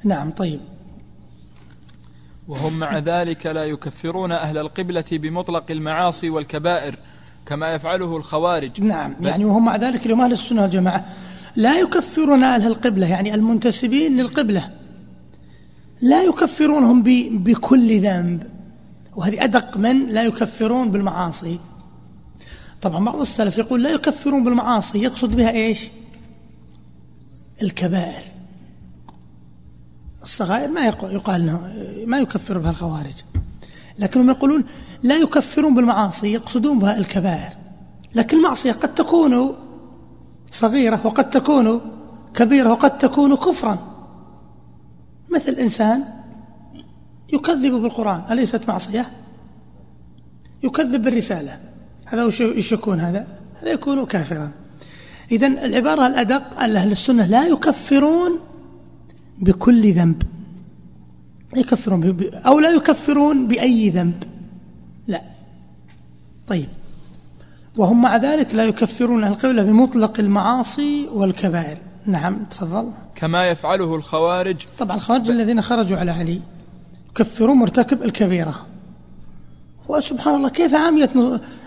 نعم 0.04 0.32
طيب. 0.32 0.60
وهم 2.48 2.80
مع 2.80 2.98
ذلك 2.98 3.46
لا 3.46 3.64
يكفرون 3.64 4.32
أهل 4.32 4.58
القبلة 4.58 5.06
بمطلق 5.12 5.72
المعاصي 5.72 6.30
والكبائر 6.30 6.96
كما 7.46 7.74
يفعله 7.74 8.18
الخوارج. 8.18 8.82
نعم 8.82 9.16
يعني 9.22 9.46
وهم 9.46 9.66
مع 9.66 9.76
ذلك 9.76 10.06
اليوم 10.06 10.22
أهل 10.22 10.32
السنة 10.32 10.62
والجماعة. 10.62 11.06
لا 11.56 11.80
يكفرون 11.80 12.44
أهل 12.44 12.68
القبلة 12.68 13.08
يعني 13.08 13.34
المنتسبين 13.34 14.18
للقبلة. 14.18 14.72
لا 16.02 16.24
يكفرونهم 16.24 17.04
بكل 17.44 18.02
ذنب. 18.02 18.44
وهذه 19.16 19.44
أدق 19.44 19.78
من 19.78 20.06
لا 20.10 20.24
يكفرون 20.24 20.92
بالمعاصي. 20.92 21.60
طبعا 22.82 23.06
بعض 23.06 23.20
السلف 23.22 23.58
يقول 23.58 23.84
لا 23.84 23.90
يكفرون 23.90 24.44
بالمعاصي 24.44 25.00
يقصد 25.04 25.36
بها 25.36 25.52
إيش؟ 25.52 25.90
الكبائر. 27.62 28.24
الصغائر 30.24 30.68
ما 30.68 30.86
يقال 30.86 31.60
ما 32.06 32.20
يكفر 32.20 32.58
بها 32.58 32.72
الخوارج. 32.72 33.14
لكنهم 34.00 34.30
يقولون 34.30 34.64
لا 35.04 35.18
يكفرون 35.18 35.76
بالمعاصي 35.76 36.34
يقصدون 36.34 36.80
بها 36.80 36.98
الكبائر. 36.98 37.54
لكن 38.16 38.38
المعصية 38.38 38.72
قد 38.72 38.94
تكون 38.94 39.56
صغيرة 40.56 41.02
وقد 41.04 41.30
تكون 41.30 41.82
كبيرة 42.34 42.70
وقد 42.72 42.98
تكون 42.98 43.36
كفرا. 43.36 43.78
مثل 45.30 45.52
إنسان 45.52 46.04
يكذب 47.34 47.74
بالقرآن 47.74 48.24
أليست 48.32 48.68
معصية؟ 48.68 49.10
يكذب 50.64 51.02
بالرسالة. 51.04 51.60
هذا 52.06 52.24
وش 52.24 52.72
يكون 52.72 53.00
هذا؟ 53.00 53.28
هذا 53.62 53.72
يكون 53.72 54.06
كافرا. 54.06 54.52
إذا 55.32 55.48
العبارة 55.48 56.08
الأدق 56.08 56.60
أن 56.60 56.76
أهل 56.76 56.92
السنة 56.92 57.26
لا 57.26 57.48
يكفرون 57.48 58.40
بكل 59.40 59.94
ذنب. 59.94 60.24
يكفرون 61.56 62.32
أو 62.34 62.60
لا 62.60 62.70
يكفرون 62.70 63.48
بأي 63.48 63.90
ذنب. 63.90 64.24
لا. 65.08 65.22
طيب. 66.48 66.68
وهم 67.78 68.02
مع 68.02 68.18
ذلك 68.18 68.56
لا 68.56 68.64
يكفرون 68.64 69.24
القبلة 69.24 69.64
بمطلق 69.64 70.20
المعاصي 70.20 71.08
والكبائر. 71.08 71.78
نعم 72.06 72.46
تفضل. 72.46 72.92
كما 73.16 73.48
يفعله 73.48 73.96
الخوارج. 73.96 74.56
طبعا 74.78 74.98
الخوارج 74.98 75.30
الذين 75.30 75.62
خرجوا 75.62 75.98
على 75.98 76.12
علي 76.12 76.42
يكفرون 77.10 77.58
مرتكب 77.58 78.04
الكبيرة. 78.04 78.66
وسبحان 79.88 80.36
الله 80.36 80.50
كيف 80.50 80.76
عميت 80.76 81.10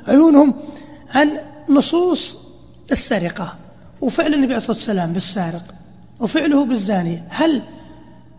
عيونهم 0.09 0.55
عن 1.15 1.31
نصوص 1.71 2.37
السرقة؟ 2.93 3.55
وفعل 4.01 4.35
النبي 4.35 4.47
عليه 4.47 4.57
الصلاة 4.57 4.77
والسلام 4.77 5.13
بالسارق 5.13 5.75
وفعله 6.21 6.65
بالزاني. 6.65 7.23
هل 7.29 7.63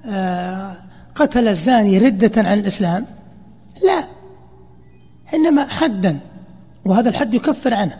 آه 0.05 0.77
قتل 1.15 1.47
الزاني 1.47 1.97
ردة 1.97 2.31
عن 2.37 2.59
الإسلام؟ 2.59 3.05
لا 3.83 4.07
إنما 5.33 5.67
حدا. 5.67 6.19
وهذا 6.85 7.09
الحد 7.09 7.33
يكفر 7.33 7.73
عنه. 7.73 7.97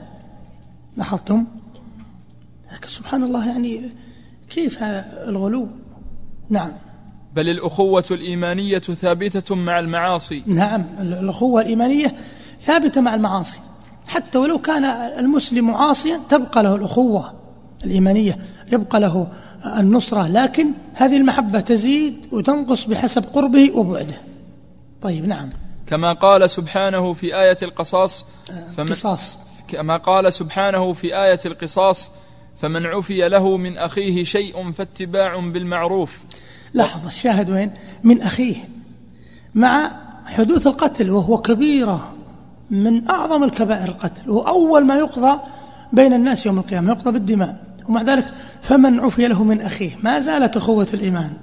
لاحظتم؟ 0.98 1.46
لكن 2.74 2.90
سبحان 2.90 3.24
الله 3.24 3.48
يعني 3.48 3.92
كيف 4.50 4.84
الغلو؟ 5.28 5.68
نعم. 6.50 6.72
بل 7.36 7.50
الأخوة 7.50 8.06
الإيمانية 8.12 8.80
ثابتة 8.80 9.56
مع 9.56 9.80
المعاصي. 9.80 10.44
نعم 10.48 10.86
الأخوة 11.00 11.62
الإيمانية 11.62 12.16
ثابتة 12.62 13.02
مع 13.02 13.16
المعاصي. 13.16 13.60
حتى 14.08 14.38
ولو 14.38 14.58
كان 14.58 14.84
المسلم 15.20 15.72
عاصيا 15.72 16.20
تبقى 16.30 16.64
له 16.64 16.76
الأخوة 16.76 17.34
الإيمانية 17.86 18.38
يبقى 18.72 19.00
له 19.00 19.28
النصرة 19.66 20.28
لكن 20.28 20.68
هذه 20.94 21.18
المحبة 21.18 21.60
تزيد 21.60 22.16
وتنقص 22.32 22.86
بحسب 22.86 23.24
قربه 23.24 23.72
وبعده. 23.76 24.16
طيب 25.02 25.26
نعم. 25.26 25.50
كما 25.90 26.14
قال 26.14 26.50
سبحانه 26.50 27.14
في 27.14 27.42
آية 27.42 27.58
القصاص 27.62 28.26
فمن 28.78 28.90
قصاص. 28.90 29.40
كما 29.68 29.98
قال 29.98 30.34
سبحانه 30.34 30.94
في 30.94 31.24
آية 31.24 31.40
القصاص 31.46 32.12
فمن 32.62 32.86
عفي 32.86 33.30
له 33.30 33.58
من 33.58 33.78
أخيه 33.78 34.24
شيء 34.24 34.72
فاتباع 34.72 35.40
بالمعروف. 35.40 36.20
لاحظ 36.74 37.06
الشاهد 37.06 37.50
وين؟ 37.50 37.72
من 38.04 38.22
أخيه 38.22 38.56
مع 39.56 39.92
حدوث 40.26 40.68
القتل 40.68 41.10
وهو 41.10 41.42
كبيرة 41.42 42.14
من 42.70 43.10
أعظم 43.10 43.44
الكبائر 43.44 43.88
القتل 43.88 44.30
وهو 44.30 44.48
أول 44.48 44.86
ما 44.86 44.96
يقضى 44.98 45.40
بين 45.94 46.14
الناس 46.14 46.46
يوم 46.46 46.60
القيامة 46.60 46.92
يقضى 46.92 47.12
بالدماء. 47.12 47.64
ومع 47.88 48.02
ذلك 48.02 48.34
فمن 48.62 49.00
عفي 49.00 49.28
له 49.28 49.44
من 49.44 49.62
أخيه. 49.62 49.92
ما 50.04 50.20
زالت 50.20 50.58
أخوة 50.58 50.88
الإيمان. 50.94 51.34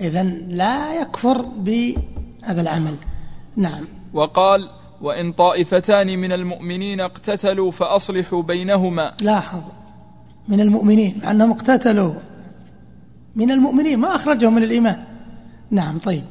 إذا 0.00 0.22
لا 0.48 1.00
يكفر 1.00 1.42
بهذا 1.42 2.60
العمل. 2.60 2.96
نعم. 3.60 3.84
وقال 4.12 4.68
وإن 5.02 5.32
طائفتان 5.32 6.18
من 6.18 6.32
المؤمنين 6.32 7.00
اقتتلوا 7.00 7.70
فأصلحوا 7.70 8.42
بينهما. 8.42 9.12
لاحظ. 9.22 9.62
من 10.48 10.60
المؤمنين 10.60 11.20
مع 11.22 11.30
أنهم 11.30 11.50
اقتتلوا. 11.50 12.14
من 13.36 13.50
المؤمنين 13.50 13.98
ما 13.98 14.16
أخرجهم 14.16 14.54
من 14.54 14.62
الإيمان. 14.62 15.04
نعم 15.70 15.98
طيب. 15.98 16.24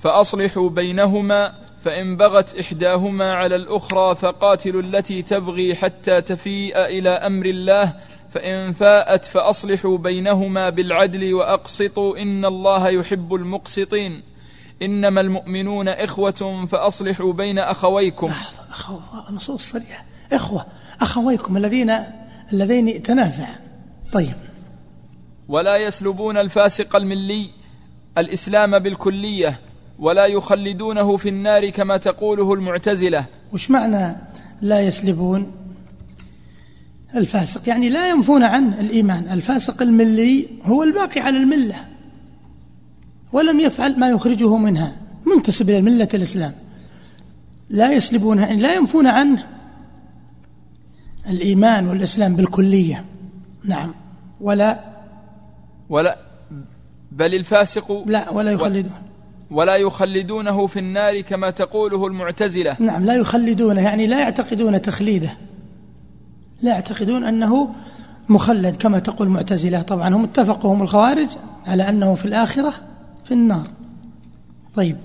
فأصلحوا 0.00 0.68
بينهما 0.68 1.52
فإن 1.84 2.16
بغت 2.16 2.58
إحداهما 2.58 3.32
على 3.32 3.56
الأخرى 3.56 4.14
فقاتلوا 4.14 4.82
التي 4.82 5.22
تبغي 5.22 5.74
حتى 5.74 6.20
تفيء 6.20 6.78
إلى 6.78 7.10
أمر 7.10 7.46
الله. 7.46 7.92
فإن 8.30 8.72
فاءت 8.72 9.24
فأصلحوا 9.24 9.98
بينهما 9.98 10.70
بالعدل 10.70 11.34
وأقسطوا 11.34 12.18
إن 12.18 12.44
الله 12.44 12.88
يحب 12.88 13.34
المقسطين. 13.34 14.22
إنما 14.82 15.20
المؤمنون 15.20 15.88
إخوة 15.88 16.66
فأصلحوا 16.70 17.32
بين 17.32 17.58
أخويكم. 17.58 18.32
نصوص 19.30 19.70
صريحة. 19.70 20.04
إخوة 20.32 20.66
أخويكم 21.00 21.56
الذين 21.56 21.96
الذين 22.52 23.02
تنازع. 23.02 23.48
طيب. 24.12 24.34
ولا 25.48 25.76
يسلبون 25.76 26.36
الفاسق 26.36 26.96
الملي 26.96 27.46
الإسلام 28.18 28.78
بالكلية 28.78 29.60
ولا 29.98 30.26
يخلدونه 30.26 31.16
في 31.16 31.28
النار 31.28 31.68
كما 31.68 31.96
تقوله 31.96 32.54
المعتزلة. 32.54 33.26
وش 33.52 33.70
معنى 33.70 34.16
لا 34.60 34.80
يسلبون؟ 34.80 35.52
الفاسق 37.14 37.68
يعني 37.68 37.88
لا 37.88 38.08
ينفون 38.08 38.42
عنه 38.42 38.80
الإيمان. 38.80 39.28
الفاسق 39.32 39.82
الملي 39.82 40.48
هو 40.64 40.82
الباقي 40.82 41.20
على 41.20 41.36
الملة. 41.36 41.89
ولم 43.32 43.60
يفعل 43.60 43.98
ما 43.98 44.08
يخرجه 44.08 44.56
منها. 44.56 44.92
منتسب 45.36 45.70
إلى 45.70 45.82
ملة 45.82 46.08
الإسلام. 46.14 46.52
لا 47.70 47.92
يسلبونها 47.92 48.46
لا 48.46 48.74
ينفون 48.74 49.06
عنه 49.06 49.46
الإيمان 51.28 51.88
والإسلام 51.88 52.36
بالكلية. 52.36 53.04
نعم. 53.64 53.94
ولا 54.40 54.84
ولا 55.88 56.18
بل 57.12 57.34
الفاسق 57.34 58.04
لا 58.06 58.30
ولا 58.30 58.50
يخلدون. 58.50 58.92
ولا 59.50 59.76
يخلدونه 59.76 60.66
في 60.66 60.78
النار 60.78 61.20
كما 61.20 61.50
تقوله 61.50 62.06
المعتزلة. 62.06 62.76
نعم 62.78 63.04
لا 63.04 63.16
يخلدونه 63.16 63.80
يعني 63.80 64.06
لا 64.06 64.20
يعتقدون 64.20 64.82
تخليده. 64.82 65.30
لا 66.62 66.70
يعتقدون 66.70 67.24
أنه 67.24 67.74
مخلد 68.28 68.76
كما 68.76 68.98
تقول 68.98 69.28
المعتزلة. 69.28 69.82
طبعا 69.82 70.08
هم 70.14 70.24
اتفقوا 70.24 70.74
هم 70.74 70.82
الخوارج 70.82 71.28
على 71.66 71.88
أنه 71.88 72.14
في 72.14 72.24
الآخرة 72.24 72.72
في 73.30 73.36
النار. 73.36 73.70
طيب. 74.76 74.96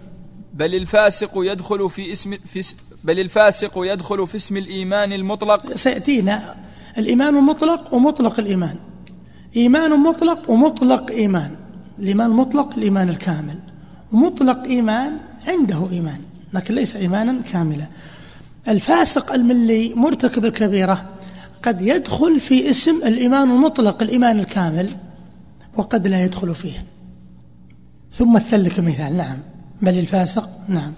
بل 0.53 0.75
الفاسق 0.75 1.31
يدخل 1.35 1.89
في 1.89 2.11
اسم 2.11 2.37
في 2.45 2.75
بل 3.03 3.19
الفاسق 3.19 3.71
يدخل 3.75 4.27
في 4.27 4.35
اسم 4.35 4.57
الإيمان 4.57 5.13
المطلق. 5.13 5.75
سيأتينا 5.75 6.55
الإيمان 6.97 7.37
المطلق 7.37 7.93
ومطلق 7.93 8.39
الإيمان. 8.39 8.75
إيمان 9.55 9.91
مطلق 9.99 10.49
ومطلق 10.49 11.11
إيمان. 11.11 11.55
الإيمان 11.99 12.31
المطلق 12.31 12.77
الإيمان 12.77 13.09
الكامل. 13.09 13.59
ومطلق 14.13 14.63
إيمان 14.63 15.17
عنده 15.47 15.89
إيمان 15.91 16.21
لكن 16.53 16.75
ليس 16.75 16.95
إيمانا 16.95 17.41
كاملا. 17.41 17.85
الفاسق 18.67 19.33
الملي 19.33 19.93
مرتكب 19.93 20.45
الكبيرة 20.45 21.09
قد 21.63 21.81
يدخل 21.81 22.39
في 22.39 22.69
اسم 22.69 23.03
الإيمان 23.05 23.51
المطلق 23.51 24.03
الإيمان 24.03 24.39
الكامل 24.39 24.97
وقد 25.77 26.07
لا 26.07 26.23
يدخل 26.23 26.55
فيه. 26.55 26.94
ثم 28.17 28.37
الثلك 28.37 28.79
مثال. 28.79 29.17
نعم. 29.17 29.39
بل 29.81 29.99
الفاسق 29.99 30.49
نعم. 30.67 30.93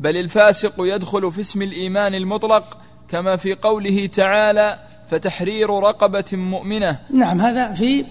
بل 0.00 0.16
الفاسق 0.16 0.74
يدخل 0.78 1.32
في 1.32 1.40
اسم 1.40 1.62
الإيمان 1.62 2.14
المطلق 2.14 2.78
كما 3.08 3.36
في 3.36 3.54
قوله 3.54 4.06
تعالى 4.06 4.78
فتحرير 5.10 5.70
رقبة 5.70 6.24
مؤمنة 6.32 6.98
نعم 7.10 7.40
هذا 7.40 7.72
في 7.72 8.04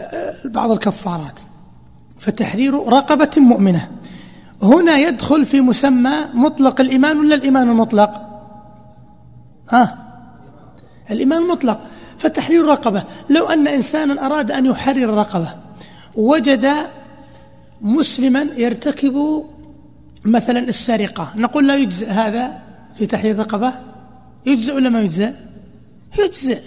آه، 0.00 0.34
بعض 0.44 0.70
الكفارات. 0.70 1.40
فتحرير 2.18 2.88
رقبة 2.88 3.30
مؤمنة 3.36 3.88
هنا 4.62 4.98
يدخل 4.98 5.46
في 5.46 5.60
مسمى 5.60 6.16
مطلق 6.34 6.80
الإيمان 6.80 7.18
ولا 7.18 7.34
الإيمان 7.34 7.70
المطلق؟ 7.70 8.10
آه 9.72 9.94
الإيمان 11.10 11.42
المطلق. 11.42 11.80
فتحرير 12.18 12.64
رقبة 12.64 13.04
لو 13.30 13.46
أن 13.46 13.68
إنسانا 13.68 14.26
أراد 14.26 14.50
أن 14.50 14.66
يحرر 14.66 15.14
رقبة 15.14 15.54
وجد 16.14 16.72
مسلما 17.80 18.46
يرتكب 18.56 19.44
مثلا 20.24 20.58
السرقة. 20.58 21.32
نقول 21.36 21.66
لا 21.66 21.76
يجزئ 21.76 22.08
هذا 22.10 22.58
في 22.94 23.06
تحرير 23.06 23.38
رقبة. 23.38 23.72
يجزئ 24.46 24.74
ولا 24.74 24.88
ما 24.88 25.00
يجزئ؟ 25.00 25.32
يجزئ 26.18 26.60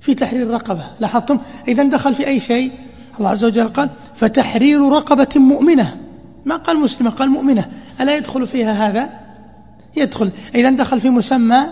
في 0.00 0.14
تحرير 0.14 0.42
الرقبة 0.42 0.84
لاحظتم؟ 1.00 1.38
إذا 1.68 1.82
دخل 1.82 2.14
في 2.14 2.26
أي 2.26 2.40
شيء؟ 2.40 2.72
الله 3.18 3.30
عز 3.30 3.44
وجل 3.44 3.68
قال 3.68 3.90
فتحرير 4.14 4.88
رقبة 4.88 5.28
مؤمنة. 5.36 5.96
ما 6.44 6.56
قال 6.56 6.78
مسلمة 6.78 7.10
قال 7.10 7.28
مؤمنة. 7.28 7.70
ألا 8.00 8.16
يدخل 8.16 8.46
فيها 8.46 8.88
هذا؟ 8.88 9.10
يدخل. 9.96 10.30
إذا 10.54 10.70
دخل 10.70 11.00
في 11.00 11.10
مسمى 11.10 11.66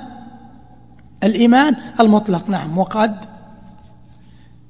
الإيمان 1.24 1.76
المطلق. 2.00 2.50
نعم. 2.50 2.78
وقد 2.78 3.24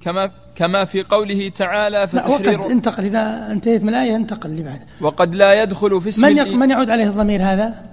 كما 0.00 0.30
كما 0.56 0.84
في 0.84 1.02
قوله 1.02 1.48
تعالى 1.48 2.08
فتحرير 2.08 2.60
وقد 2.60 2.70
انتقل 2.70 3.04
إذا 3.04 3.52
انتهيت 3.52 3.82
من 3.82 3.88
الآية 3.88 4.16
انتقل 4.16 4.50
اللي 4.50 4.62
بعد 4.62 4.80
وقد 5.00 5.34
لا 5.34 5.62
يدخل 5.62 6.00
في 6.00 6.08
اسم 6.08 6.26
من, 6.26 6.58
من 6.58 6.70
يعود 6.70 6.90
عليه 6.90 7.04
الضمير 7.04 7.42
هذا؟ 7.42 7.84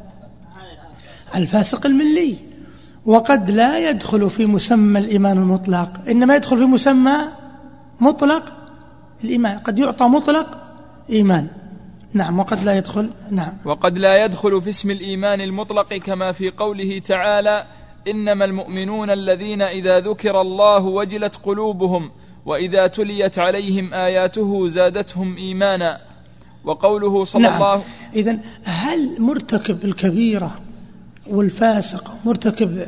الفاسق 1.35 1.85
الملي. 1.85 2.37
وقد 3.05 3.51
لا 3.51 3.89
يدخل 3.89 4.29
في 4.29 4.45
مسمى 4.45 4.99
الإيمان 4.99 5.37
المطلق. 5.37 5.89
إنما 6.09 6.35
يدخل 6.35 6.57
في 6.57 6.63
مسمى 6.63 7.17
مطلق 7.99 8.43
الإيمان. 9.23 9.57
قد 9.57 9.79
يعطى 9.79 10.05
مطلق 10.05 10.61
إيمان. 11.09 11.47
نعم 12.13 12.39
وقد 12.39 12.63
لا 12.63 12.77
يدخل 12.77 13.09
نعم. 13.31 13.53
وقد 13.65 13.97
لا 13.97 14.25
يدخل 14.25 14.61
في 14.61 14.69
اسم 14.69 14.91
الإيمان 14.91 15.41
المطلق 15.41 15.93
كما 15.93 16.31
في 16.31 16.49
قوله 16.49 16.99
تعالى 16.99 17.65
إنما 18.07 18.45
المؤمنون 18.45 19.09
الذين 19.09 19.61
إذا 19.61 19.99
ذكر 19.99 20.41
الله 20.41 20.85
وجلت 20.85 21.35
قلوبهم 21.35 22.11
وإذا 22.45 22.87
تليت 22.87 23.39
عليهم 23.39 23.93
آياته 23.93 24.67
زادتهم 24.67 25.37
إيمانا. 25.37 26.01
وقوله 26.65 27.23
صلى 27.23 27.41
نعم. 27.41 27.55
الله 27.55 27.83
إذا 28.15 28.39
هل 28.63 29.21
مرتكب 29.21 29.85
الكبيرة 29.85 30.55
والفاسق 31.27 32.11
مرتكب 32.25 32.87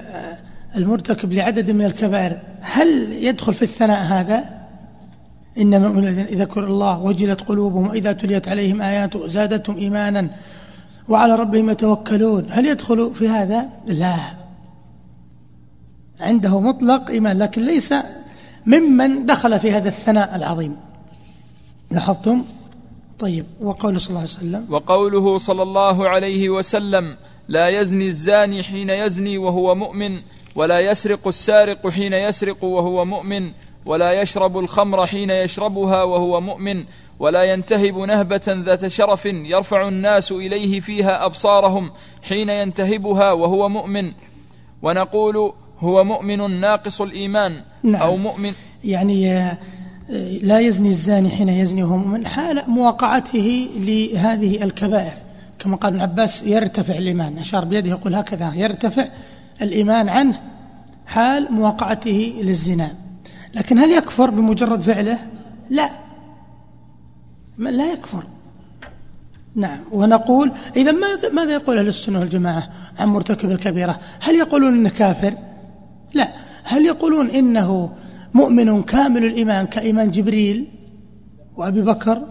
المرتكب 0.75 1.33
لعدد 1.33 1.71
من 1.71 1.85
الكبائر 1.85 2.39
هل 2.61 3.13
يدخل 3.13 3.53
في 3.53 3.61
الثناء 3.61 4.03
هذا؟ 4.03 4.57
إنما 5.57 6.09
إذا 6.09 6.43
ذكر 6.43 6.63
الله 6.63 6.99
وجلت 6.99 7.41
قلوبهم 7.41 7.87
وإذا 7.87 8.11
تليت 8.11 8.47
عليهم 8.47 8.81
آياته 8.81 9.27
زادتهم 9.27 9.77
إيمانا 9.77 10.29
وعلى 11.09 11.35
ربهم 11.35 11.69
يتوكلون 11.69 12.45
هل 12.49 12.65
يدخل 12.65 13.15
في 13.15 13.29
هذا؟ 13.29 13.69
لا. 13.87 14.15
عنده 16.19 16.59
مطلق 16.59 17.09
إيمان 17.09 17.37
لكن 17.37 17.61
ليس 17.61 17.93
ممن 18.65 19.25
دخل 19.25 19.59
في 19.59 19.71
هذا 19.71 19.89
الثناء 19.89 20.35
العظيم. 20.35 20.75
لاحظتم؟ 21.91 22.45
طيب 23.19 23.45
وقوله 23.61 23.99
صلى 23.99 24.09
الله 24.09 24.19
عليه 24.19 24.29
وسلم؟ 24.29 24.65
وقوله 24.69 25.37
صلى 25.37 25.63
الله 25.63 26.09
عليه 26.09 26.49
وسلم 26.49 27.17
لا 27.47 27.67
يزني 27.67 28.07
الزاني 28.07 28.63
حين 28.63 28.89
يزني 28.89 29.37
وهو 29.37 29.75
مؤمن 29.75 30.21
ولا 30.55 30.79
يسرق 30.79 31.27
السارق 31.27 31.89
حين 31.89 32.13
يسرق 32.13 32.63
وهو 32.63 33.05
مؤمن 33.05 33.51
ولا 33.85 34.21
يشرب 34.21 34.57
الخمر 34.57 35.05
حين 35.05 35.29
يشربها 35.29 36.03
وهو 36.03 36.41
مؤمن 36.41 36.85
ولا 37.19 37.43
ينتهب 37.43 37.97
نهبة 37.97 38.41
ذات 38.47 38.87
شرف 38.87 39.25
يرفع 39.25 39.87
الناس 39.87 40.31
إليه 40.31 40.79
فيها 40.79 41.25
أبصارهم 41.25 41.91
حين 42.23 42.49
ينتهبها 42.49 43.31
وهو 43.31 43.69
مؤمن. 43.69 44.13
ونقول 44.81 45.53
هو 45.79 46.03
مؤمن 46.03 46.59
ناقص 46.59 47.01
الإيمان 47.01 47.61
نعم. 47.83 48.01
أو 48.01 48.17
مؤمن 48.17 48.53
يعني 48.83 49.33
آه، 49.33 49.57
لا 50.41 50.59
يزني 50.59 50.89
الزاني 50.89 51.29
حين 51.29 51.49
يزني 51.49 51.83
وهو 51.83 51.97
مؤمن. 51.97 52.27
حال 52.27 52.63
مواقعته 52.67 53.69
لهذه 53.75 54.63
الكبائر. 54.63 55.13
كما 55.59 55.75
قال 55.75 55.93
ابن 55.93 56.01
عباس 56.01 56.43
يرتفع 56.43 56.97
الإيمان. 56.97 57.37
أشار 57.37 57.65
بيده 57.65 57.89
يقول 57.89 58.15
هكذا 58.15 58.53
يرتفع 58.55 59.07
الإيمان 59.61 60.09
عنه 60.09 60.41
حال 61.05 61.53
مواقعته 61.53 62.33
للزنا. 62.41 62.95
لكن 63.53 63.77
هل 63.77 63.91
يكفر 63.91 64.29
بمجرد 64.29 64.81
فعله؟ 64.81 65.19
لا. 65.69 65.89
لا 67.57 67.91
يكفر. 67.91 68.23
نعم. 69.55 69.79
ونقول 69.91 70.51
إذا 70.75 70.91
ماذا, 70.91 71.29
ماذا 71.29 71.53
يقول 71.53 71.77
أهل 71.77 71.87
السنة 71.87 72.19
والجماعة 72.19 72.69
عن 72.99 73.07
مرتكب 73.07 73.51
الكبيرة؟ 73.51 73.99
هل 74.19 74.35
يقولون 74.35 74.73
أنه 74.73 74.89
كافر؟ 74.89 75.33
لا. 76.13 76.33
هل 76.63 76.85
يقولون 76.85 77.29
إنه 77.29 77.89
مؤمن 78.33 78.83
كامل 78.83 79.25
الإيمان 79.25 79.65
كإيمان 79.67 80.11
جبريل 80.11 80.67
وأبي 81.57 81.81
بكر؟ 81.81 82.21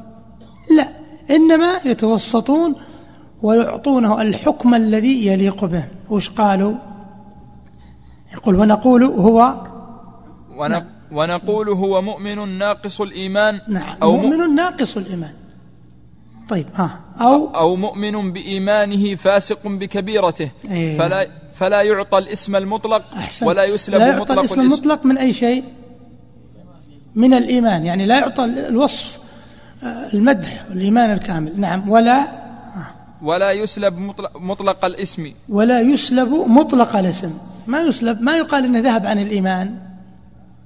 لا. 0.77 0.89
إنما 1.31 1.81
يتوسطون 1.85 2.75
ويعطونه 3.43 4.23
الحكم 4.23 4.75
الذي 4.75 5.27
يليق 5.27 5.65
به. 5.65 5.85
وش 6.11 6.31
قالوا؟ 6.31 6.75
يقول 8.33 8.55
ونقول 8.55 9.05
هو 9.05 9.55
نعم. 10.69 10.85
ونقول 11.13 11.69
هو 11.69 12.03
مؤمن 12.03 12.59
ناقص 12.59 13.01
الإيمان 13.01 13.61
نعم. 13.69 13.97
أو 14.03 14.17
مؤمن 14.17 14.55
ناقص 14.55 14.97
الإيمان. 14.97 15.35
طيب 16.49 16.67
ها. 16.75 17.01
أو 17.21 17.55
أو 17.55 17.77
مؤمن 17.77 18.33
بإيمانه 18.33 19.15
فاسق 19.15 19.67
بكبيرته. 19.67 20.51
أيه. 20.71 20.99
فلا 20.99 21.29
فلا 21.55 21.83
يعطى 21.83 22.19
الاسم 22.19 22.57
المطلق 22.57 23.03
أحسن. 23.15 23.47
ولا 23.47 23.65
يسلب 23.65 23.99
لا 23.99 24.07
يعطى 24.07 24.21
مطلق 24.21 24.39
الاسم 24.39 24.61
المطلق 24.61 25.07
من 25.07 25.19
أي 25.19 25.33
شيء؟ 25.33 25.65
من 27.15 27.35
الإيمان 27.35 27.87
يعني 27.87 28.07
لا 28.07 28.19
يعطى 28.19 28.45
الوصف 28.45 29.19
آه، 29.83 29.87
المدح 30.15 30.65
الإيمان 30.71 31.13
الكامل. 31.13 31.61
نعم 31.61 31.89
ولا 31.89 32.47
ولا 33.23 33.51
يسلب 33.53 33.99
مطلق, 33.99 34.37
مطلق 34.37 34.85
الاسم. 34.85 35.33
ولا 35.49 35.81
يسلب 35.81 36.29
مطلق 36.33 36.97
الاسم. 36.97 37.39
ما 37.67 37.81
يسلب 37.81 38.23
ما 38.23 38.37
يقال 38.37 38.65
إنه 38.65 38.79
ذهب 38.79 39.07
عن 39.07 39.19
الإيمان. 39.19 39.79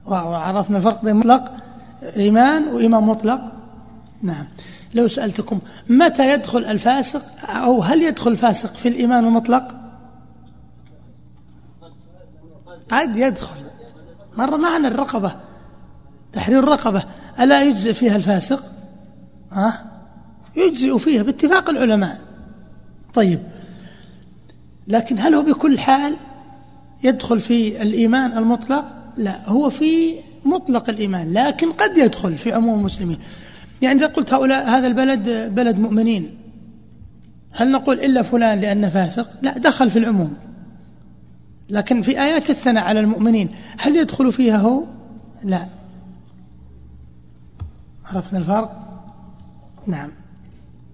وعرفنا 0.06 0.76
الفرق 0.76 1.04
بين 1.04 1.16
مطلق 1.16 1.52
إيمان 2.16 2.68
وايمان 2.68 3.02
مطلق. 3.02 3.40
نعم. 4.22 4.46
لو 4.94 5.08
سألتكم 5.08 5.58
متى 5.88 6.34
يدخل 6.34 6.64
الفاسق 6.64 7.22
أو 7.50 7.82
هل 7.82 8.02
يدخل 8.02 8.30
الفاسق 8.30 8.74
في 8.74 8.88
الإيمان 8.88 9.24
المطلق 9.24 9.80
قد 12.90 13.16
يدخل. 13.16 13.60
مر 14.36 14.56
معنا 14.56 14.88
الرقبة 14.88 15.36
تحرير 16.32 16.58
الرقبة. 16.58 17.04
ألا 17.40 17.62
يجزئ 17.62 17.92
فيها 17.92 18.16
الفاسق؟ 18.16 18.64
ها؟ 19.52 19.84
يجزئ 20.56 20.98
فيها 20.98 21.22
باتفاق 21.22 21.68
العلماء. 21.68 22.20
طيب 23.14 23.42
لكن 24.88 25.18
هل 25.18 25.34
هو 25.34 25.42
بكل 25.42 25.78
حال 25.78 26.16
يدخل 27.02 27.40
في 27.40 27.82
الإيمان 27.82 28.38
المطلق؟ 28.38 28.84
لا 29.16 29.48
هو 29.48 29.70
في 29.70 30.14
مطلق 30.44 30.88
الإيمان 30.88 31.32
لكن 31.32 31.72
قد 31.72 31.98
يدخل 31.98 32.38
في 32.38 32.52
عموم 32.52 32.78
المسلمين. 32.78 33.18
يعني 33.82 33.98
إذا 33.98 34.06
قلت 34.06 34.34
هؤلاء 34.34 34.68
هذا 34.68 34.86
البلد 34.86 35.54
بلد 35.54 35.78
مؤمنين 35.78 36.36
هل 37.52 37.72
نقول 37.72 38.00
إلا 38.00 38.22
فلان 38.22 38.60
لأنه 38.60 38.88
فاسق؟ 38.88 39.28
لا 39.42 39.58
دخل 39.58 39.90
في 39.90 39.98
العموم. 39.98 40.34
لكن 41.70 42.02
في 42.02 42.22
آيات 42.22 42.50
الثناء 42.50 42.84
على 42.84 43.00
المؤمنين 43.00 43.48
هل 43.78 43.96
يدخل 43.96 44.32
فيها 44.32 44.56
هو؟ 44.56 44.84
لا. 45.42 45.66
عرفنا 48.04 48.38
الفرق؟ 48.38 48.76
نعم. 49.86 50.10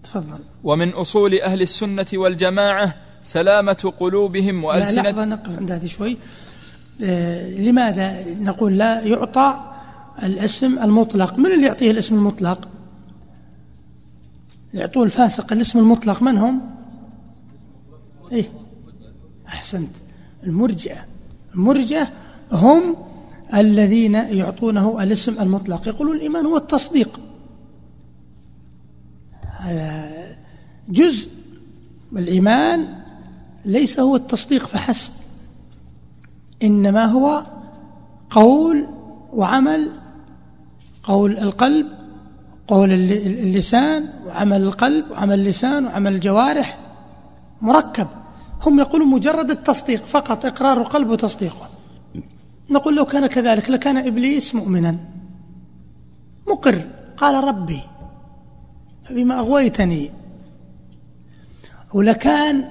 تفضل. 0.05 0.39
ومن 0.65 0.89
أصول 0.89 1.41
أهل 1.41 1.63
السنة 1.63 2.07
والجماعة 2.15 2.95
سلامة 3.23 3.93
قلوبهم 4.01 4.65
وألسنة 4.65 5.03
لا 5.03 5.09
لحظة 5.11 5.25
نقف 5.25 5.59
عند 5.59 5.71
هذه 5.73 5.87
شوي. 5.87 6.17
آه 7.05 7.51
لماذا 7.51 8.25
نقول 8.35 8.79
لا 8.79 9.01
يعطى 9.01 9.73
الاسم 10.23 10.79
المطلق؟ 10.79 11.39
من 11.39 11.53
اللي 11.53 11.67
يعطيه 11.67 11.91
الاسم 11.91 12.15
المطلق؟ 12.15 12.69
يعطوه 14.77 15.05
الفاسق 15.05 15.53
الاسم 15.53 15.79
المطلق 15.79 16.23
من 16.23 16.37
هم؟ 16.37 16.61
إيه 18.33 18.49
أحسنت. 19.49 19.91
المرجئة. 20.45 21.05
المرجئة 21.55 22.09
هم 22.53 22.97
الذين 23.55 24.15
يعطونه 24.15 25.03
الاسم 25.03 25.41
المطلق. 25.41 25.89
يقولون 25.89 26.17
الإيمان 26.17 26.47
هو 26.47 26.57
التصديق. 26.57 27.21
هذا 29.43 30.11
جزء 30.89 31.31
الإيمان 32.13 32.95
ليس 33.65 34.01
هو 34.01 34.17
التصديق 34.17 34.67
فحسب 34.67 35.11
إنما 36.63 37.05
هو 37.05 37.47
قول 38.31 38.87
وعمل 39.33 39.91
قول 41.03 41.39
القلب 41.39 41.96
قول 42.69 42.93
اللسان 42.93 44.09
وعمل 44.27 44.63
القلب 44.63 45.11
وعمل 45.11 45.39
اللسان 45.41 45.87
وعمل 45.87 46.15
الجوارح 46.15 46.79
مركب. 47.61 48.07
هم 48.63 48.81
يقولون 48.81 49.09
مجرد 49.09 49.51
التصديق 49.51 50.05
فقط 50.05 50.47
إقرار 50.47 50.81
القلب 50.81 51.11
وتصديقه. 51.11 51.69
نقول 52.71 52.97
لو 52.97 53.05
كان 53.05 53.27
كذلك 53.27 53.71
لكان 53.71 53.97
إبليس 53.97 54.55
مؤمنا. 54.55 54.97
مقر. 56.49 56.81
قال 57.17 57.45
ربي 57.45 57.81
فبما 59.09 59.39
أغويتني 59.39 60.11
ولكان 61.95 62.65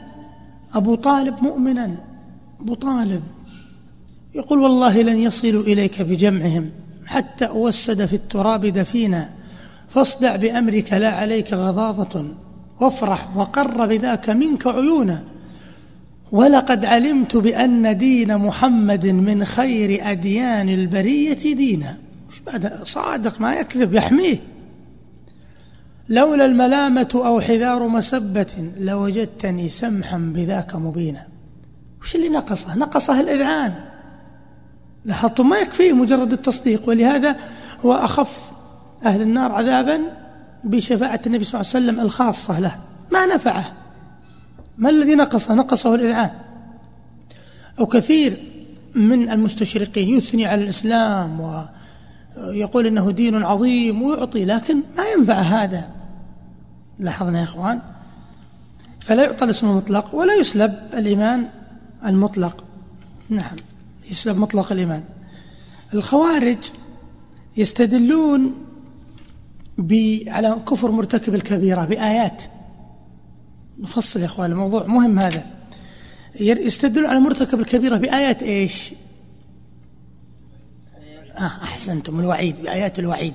أبو 0.74 0.96
طالب 0.96 1.44
مؤمنا. 1.44 1.98
أبو 2.62 2.74
طالب 2.74 3.24
يقول 4.36 4.60
والله 4.60 5.02
لن 5.02 5.18
يصلوا 5.18 5.64
إليك 5.64 6.02
بجمعهم 6.02 6.72
حتى 7.06 7.46
أوسد 7.46 8.06
في 8.06 8.14
التراب 8.14 8.66
دفينا. 8.66 9.30
فاصدع 9.96 10.36
بأمرك 10.36 10.94
لا 10.94 11.16
عليك 11.16 11.54
غضاضة. 11.54 12.26
وافرح 12.80 13.38
وقر 13.38 13.86
بذاك 13.86 14.30
منك 14.30 14.68
عيونا. 14.68 15.24
ولقد 16.32 16.86
علمت 16.86 17.38
بأن 17.38 17.98
دين 17.98 18.38
محمد 18.38 19.06
من 19.06 19.46
خير 19.46 20.12
أديان 20.12 20.70
البرية 20.70 21.56
دينا. 21.56 21.98
بعد 22.46 22.84
صادق 22.84 23.42
ما 23.42 23.56
يكذب 23.56 23.94
يحميه. 23.94 24.38
لولا 26.10 26.46
الملامة 26.46 27.10
أو 27.16 27.42
حذار 27.42 27.88
مسبة 27.88 28.72
لوجدتني 28.80 29.70
سمحا 29.70 30.18
بذاك 30.18 30.76
مبينا. 30.76 31.28
وش 32.02 32.16
اللي 32.16 32.30
نقصه؟ 32.30 32.78
نقصه 32.78 33.20
الإذعان. 33.20 33.74
لاحظتم 35.06 35.50
ما 35.50 35.58
يكفيه 35.58 35.94
مجرد 35.94 36.32
التصديق. 36.32 36.90
ولهذا 36.90 37.36
هو 37.86 37.94
أخف 37.94 38.55
أهل 39.06 39.22
النار 39.22 39.52
عذابا 39.52 40.02
بشفاعة 40.64 41.22
النبي 41.28 41.44
صلى 41.44 41.62
الله 41.62 41.72
عليه 41.76 41.86
وسلم 41.86 42.00
الخاصة 42.00 42.60
له. 42.60 42.76
ما 43.12 43.26
نفعه. 43.26 43.74
ما 44.78 44.90
الذي 44.90 45.16
نقصه؟ 45.16 45.54
نقصه 45.54 45.96
الإذعان 45.96 46.32
وكثير 47.80 48.38
من 48.96 49.30
المستشرقين 49.32 50.10
يثني 50.10 50.46
على 50.46 50.64
الإسلام 50.64 51.62
ويقول 52.38 52.88
إنه 52.88 53.12
دين 53.12 53.44
عظيم 53.44 54.02
ويعطي 54.02 54.46
لكن 54.46 54.76
ما 54.98 55.04
ينفع 55.18 55.34
هذا. 55.34 55.90
لاحظنا 57.00 57.40
يا 57.40 57.44
إخوان 57.44 57.80
فلا 59.02 59.24
يعطى 59.24 59.46
الاسم 59.46 59.70
المطلق 59.70 60.16
ولا 60.16 60.34
يسلب 60.36 60.74
الإيمان 60.94 61.48
المطلق. 62.06 62.64
نعم 63.30 63.56
يسلب 64.12 64.38
مطلق 64.38 64.72
الإيمان. 64.72 65.04
الخوارج 65.94 66.58
يستدلون 67.58 68.56
على 70.28 70.58
كفر 70.70 70.92
مرتكب 70.92 71.36
الكبيرة 71.36 71.86
بآيات. 71.86 72.44
نفصل 73.80 74.20
يا 74.20 74.26
أخوان 74.26 74.52
الموضوع 74.52 74.86
مهم 74.86 75.20
هذا. 75.20 75.44
يستدلون 76.40 77.06
على 77.06 77.20
مرتكب 77.20 77.60
الكبيرة 77.60 77.98
بآيات 77.98 78.44
إيش؟ 78.44 78.94
آه 81.38 81.52
أحسنتم 81.64 82.20
الوعيد 82.20 82.62
بآيات 82.62 83.00
الوعيد. 83.00 83.34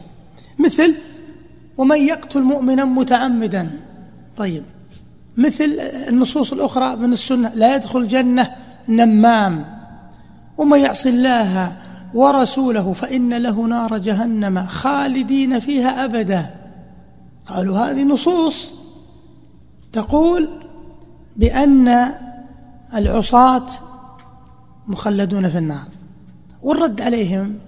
مثل 0.58 0.94
ومن 1.76 1.96
يقتل 1.96 2.42
مؤمنا 2.42 2.84
متعمدا. 2.84 3.70
طيب 4.36 4.62
مثل 5.36 5.64
النصوص 6.08 6.52
الأخرى 6.52 6.96
من 6.96 7.12
السنة 7.12 7.52
لا 7.54 7.76
يدخل 7.76 8.08
جنة 8.08 8.56
نمام. 8.88 9.80
ومن 10.58 10.78
يعص 10.78 11.06
الله 11.06 11.76
ورسوله 12.14 12.92
فإن 12.92 13.34
له 13.34 13.66
نار 13.66 13.98
جهنم 13.98 14.66
خالدين 14.66 15.58
فيها 15.58 16.04
أبدا. 16.04 16.54
قالوا 17.46 17.78
هذه 17.78 18.04
نصوص 18.04 18.70
تقول 19.92 20.48
بأن 21.36 22.12
العصاة 22.94 23.66
مخلدون 24.88 25.48
في 25.48 25.58
النار 25.58 25.88
والرد 26.62 27.00
عليهم 27.00 27.58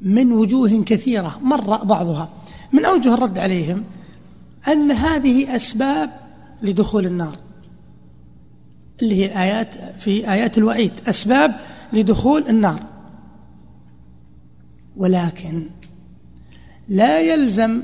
من 0.00 0.32
وجوه 0.32 0.82
كثيرة 0.86 1.38
مر 1.42 1.84
بعضها. 1.84 2.28
من 2.72 2.84
أوجه 2.84 3.14
الرد 3.14 3.38
عليهم 3.38 3.84
أن 4.68 4.90
هذه 4.90 5.56
أسباب 5.56 6.10
لدخول 6.62 7.06
النار 7.06 7.38
اللي 9.02 9.24
هي 9.24 9.42
آيات 9.42 9.74
في 9.98 10.32
آيات 10.32 10.58
الوعيد 10.58 10.92
أسباب 11.08 11.60
لدخول 11.96 12.48
النار. 12.48 12.82
ولكن 14.96 15.66
لا 16.88 17.20
يلزم 17.20 17.82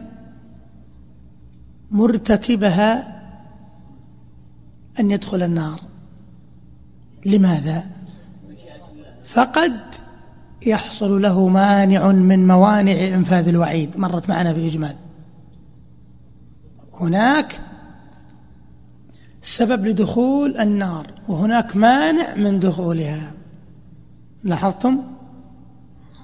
مرتكبها 1.90 3.22
أن 5.00 5.10
يدخل 5.10 5.42
النار. 5.42 5.80
لماذا؟ 7.26 7.86
فقد 9.24 9.80
يحصل 10.66 11.22
له 11.22 11.48
مانع 11.48 12.12
من 12.12 12.46
موانع 12.46 12.92
إنفاذ 12.92 13.48
الوعيد. 13.48 13.96
مرت 13.96 14.28
معنا 14.28 14.52
بإجمال. 14.52 14.96
هناك 17.00 17.60
سبب 19.40 19.86
لدخول 19.86 20.56
النار 20.56 21.06
وهناك 21.28 21.76
مانع 21.76 22.34
من 22.34 22.60
دخولها. 22.60 23.32
لاحظتم؟ 24.44 25.02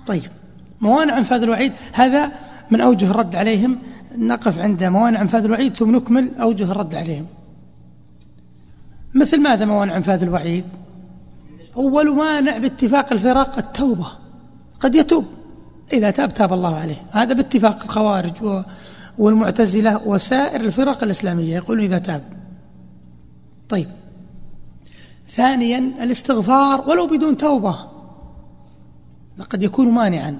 طيب. 0.06 0.30
موانع 0.80 1.18
انفاذ 1.18 1.42
الوعيد 1.42 1.72
هذا 1.92 2.32
من 2.70 2.80
أوجه 2.80 3.10
الرد 3.10 3.36
عليهم. 3.36 3.78
نقف 4.16 4.58
عند 4.58 4.84
موانع 4.84 5.20
انفاذ 5.20 5.44
الوعيد 5.44 5.76
ثم 5.76 5.96
نكمل 5.96 6.30
أوجه 6.40 6.70
الرد 6.70 6.94
عليهم. 6.94 7.26
مثل 9.14 9.40
ماذا 9.40 9.64
موانع 9.64 9.96
انفاذ 9.96 10.22
الوعيد؟ 10.22 10.64
أول 11.76 12.16
مانع 12.16 12.58
باتفاق 12.58 13.12
الفرق 13.12 13.58
التوبة. 13.58 14.06
قد 14.80 14.94
يتوب 14.94 15.24
إذا 15.92 16.10
تاب 16.10 16.34
تاب 16.34 16.52
الله 16.52 16.76
عليه. 16.76 17.02
هذا 17.10 17.34
باتفاق 17.34 17.82
الخوارج 17.82 18.64
والمعتزلة 19.18 20.02
وسائر 20.06 20.60
الفرق 20.60 21.04
الإسلامية 21.04 21.54
يقولون 21.56 21.84
إذا 21.84 21.98
تاب. 21.98 22.22
طيب. 23.68 23.88
ثانيا 25.30 25.78
الاستغفار 25.78 26.88
ولو 26.88 27.06
بدون 27.06 27.36
توبة. 27.36 27.97
قد 29.44 29.62
يكون 29.62 29.88
مانعا. 29.88 30.36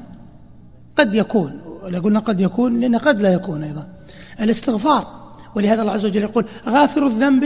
قد 0.96 1.14
يكون. 1.14 1.60
قلنا 2.04 2.18
قد 2.18 2.40
يكون 2.40 2.80
لأن 2.80 2.96
قد 2.96 3.20
لا 3.20 3.32
يكون 3.32 3.64
أيضا. 3.64 3.88
الاستغفار. 4.40 5.18
ولهذا 5.54 5.82
الله 5.82 5.92
عز 5.92 6.06
وجل 6.06 6.22
يقول 6.22 6.46
غافر 6.66 7.06
الذنب 7.06 7.44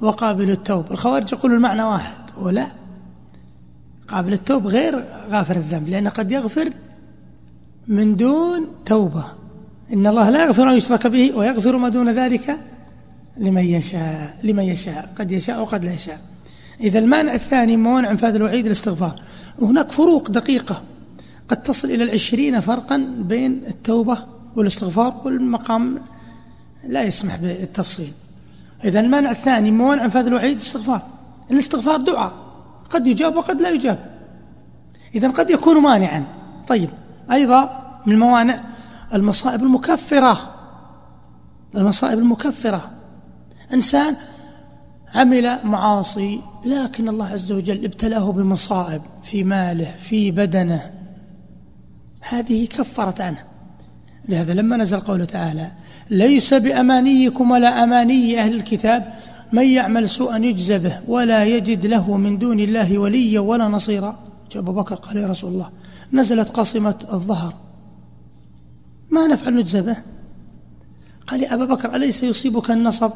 وقابل 0.00 0.50
التوب. 0.50 0.92
الخوارج 0.92 1.32
يقولوا 1.32 1.56
المعنى 1.56 1.82
واحد 1.82 2.14
ولا؟ 2.38 2.66
قابل 4.08 4.32
التوب 4.32 4.66
غير 4.66 5.04
غافر 5.28 5.56
الذنب 5.56 5.88
لأن 5.88 6.08
قد 6.08 6.30
يغفر 6.30 6.70
من 7.88 8.16
دون 8.16 8.66
توبة. 8.86 9.24
إن 9.92 10.06
الله 10.06 10.30
لا 10.30 10.44
يغفر 10.44 10.70
أن 10.70 10.76
يشرك 10.76 11.06
به 11.06 11.32
ويغفر 11.36 11.76
ما 11.76 11.88
دون 11.88 12.08
ذلك 12.08 12.56
لمن 13.36 13.64
يشاء. 13.64 14.36
لمن 14.42 14.62
يشاء. 14.62 15.12
قد 15.18 15.32
يشاء 15.32 15.60
وقد 15.60 15.84
لا 15.84 15.92
يشاء. 15.92 16.20
إذا 16.80 16.98
المانع 16.98 17.34
الثاني 17.34 17.76
موانع 17.76 18.10
انفاذ 18.10 18.34
الوعيد 18.34 18.66
الاستغفار. 18.66 19.20
وهناك 19.58 19.92
فروق 19.92 20.30
دقيقة. 20.30 20.82
قد 21.48 21.62
تصل 21.62 21.90
إلى 21.90 22.04
العشرين 22.04 22.60
فرقا 22.60 22.96
بين 23.18 23.62
التوبة 23.68 24.18
والاستغفار 24.56 25.20
والمقام 25.24 26.00
لا 26.84 27.02
يسمح 27.02 27.36
بالتفصيل. 27.36 28.12
إذا 28.84 29.00
المانع 29.00 29.30
الثاني 29.30 29.70
موانع 29.70 30.04
انفاذ 30.04 30.26
الوعيد 30.26 30.56
استغفار 30.56 31.02
الاستغفار 31.50 31.96
دعاء. 31.96 32.32
قد 32.90 33.06
يجاب 33.06 33.36
وقد 33.36 33.60
لا 33.60 33.70
يجاب. 33.70 34.10
إذا 35.14 35.30
قد 35.30 35.50
يكون 35.50 35.82
مانعا. 35.82 36.24
طيب. 36.68 36.90
أيضا 37.32 37.92
من 38.06 38.12
الموانع 38.12 38.64
المصائب 39.14 39.62
المكفرة. 39.62 40.54
المصائب 41.74 42.18
المكفرة. 42.18 42.90
إنسان 43.74 44.16
عمل 45.14 45.58
معاصي 45.64 46.40
لكن 46.64 47.08
الله 47.08 47.26
عز 47.26 47.52
وجل 47.52 47.84
ابتلاه 47.84 48.32
بمصائب 48.32 49.02
في 49.22 49.44
ماله 49.44 49.96
في 49.98 50.30
بدنه. 50.30 50.90
هذه 52.20 52.66
كفرت 52.66 53.20
عنه. 53.20 53.44
لهذا 54.28 54.54
لما 54.54 54.76
نزل 54.76 55.00
قوله 55.00 55.24
تعالى 55.24 55.70
ليس 56.10 56.54
بأمانيكم 56.54 57.50
ولا 57.50 57.84
أماني 57.84 58.40
أهل 58.40 58.54
الكتاب 58.54 59.14
من 59.52 59.66
يعمل 59.66 60.08
سوءا 60.08 60.36
يجزى 60.36 60.78
به 60.78 61.00
ولا 61.08 61.44
يجد 61.44 61.86
له 61.86 62.16
من 62.16 62.38
دون 62.38 62.60
الله 62.60 62.98
وليا 62.98 63.40
ولا 63.40 63.68
نصيرا. 63.68 64.30
أبو 64.56 64.72
بكر 64.72 64.94
قال 64.94 65.16
يا 65.16 65.26
رسول 65.26 65.52
الله 65.52 65.70
نزلت 66.12 66.48
قصمة 66.48 66.94
الظهر 67.12 67.54
ما 69.10 69.26
نفعل 69.26 69.56
نجزى 69.56 69.80
به؟ 69.80 69.96
قال 71.26 71.42
يا 71.42 71.54
أبا 71.54 71.64
بكر 71.64 71.96
أليس 71.96 72.22
يصيبك 72.22 72.70
النصب؟ 72.70 73.12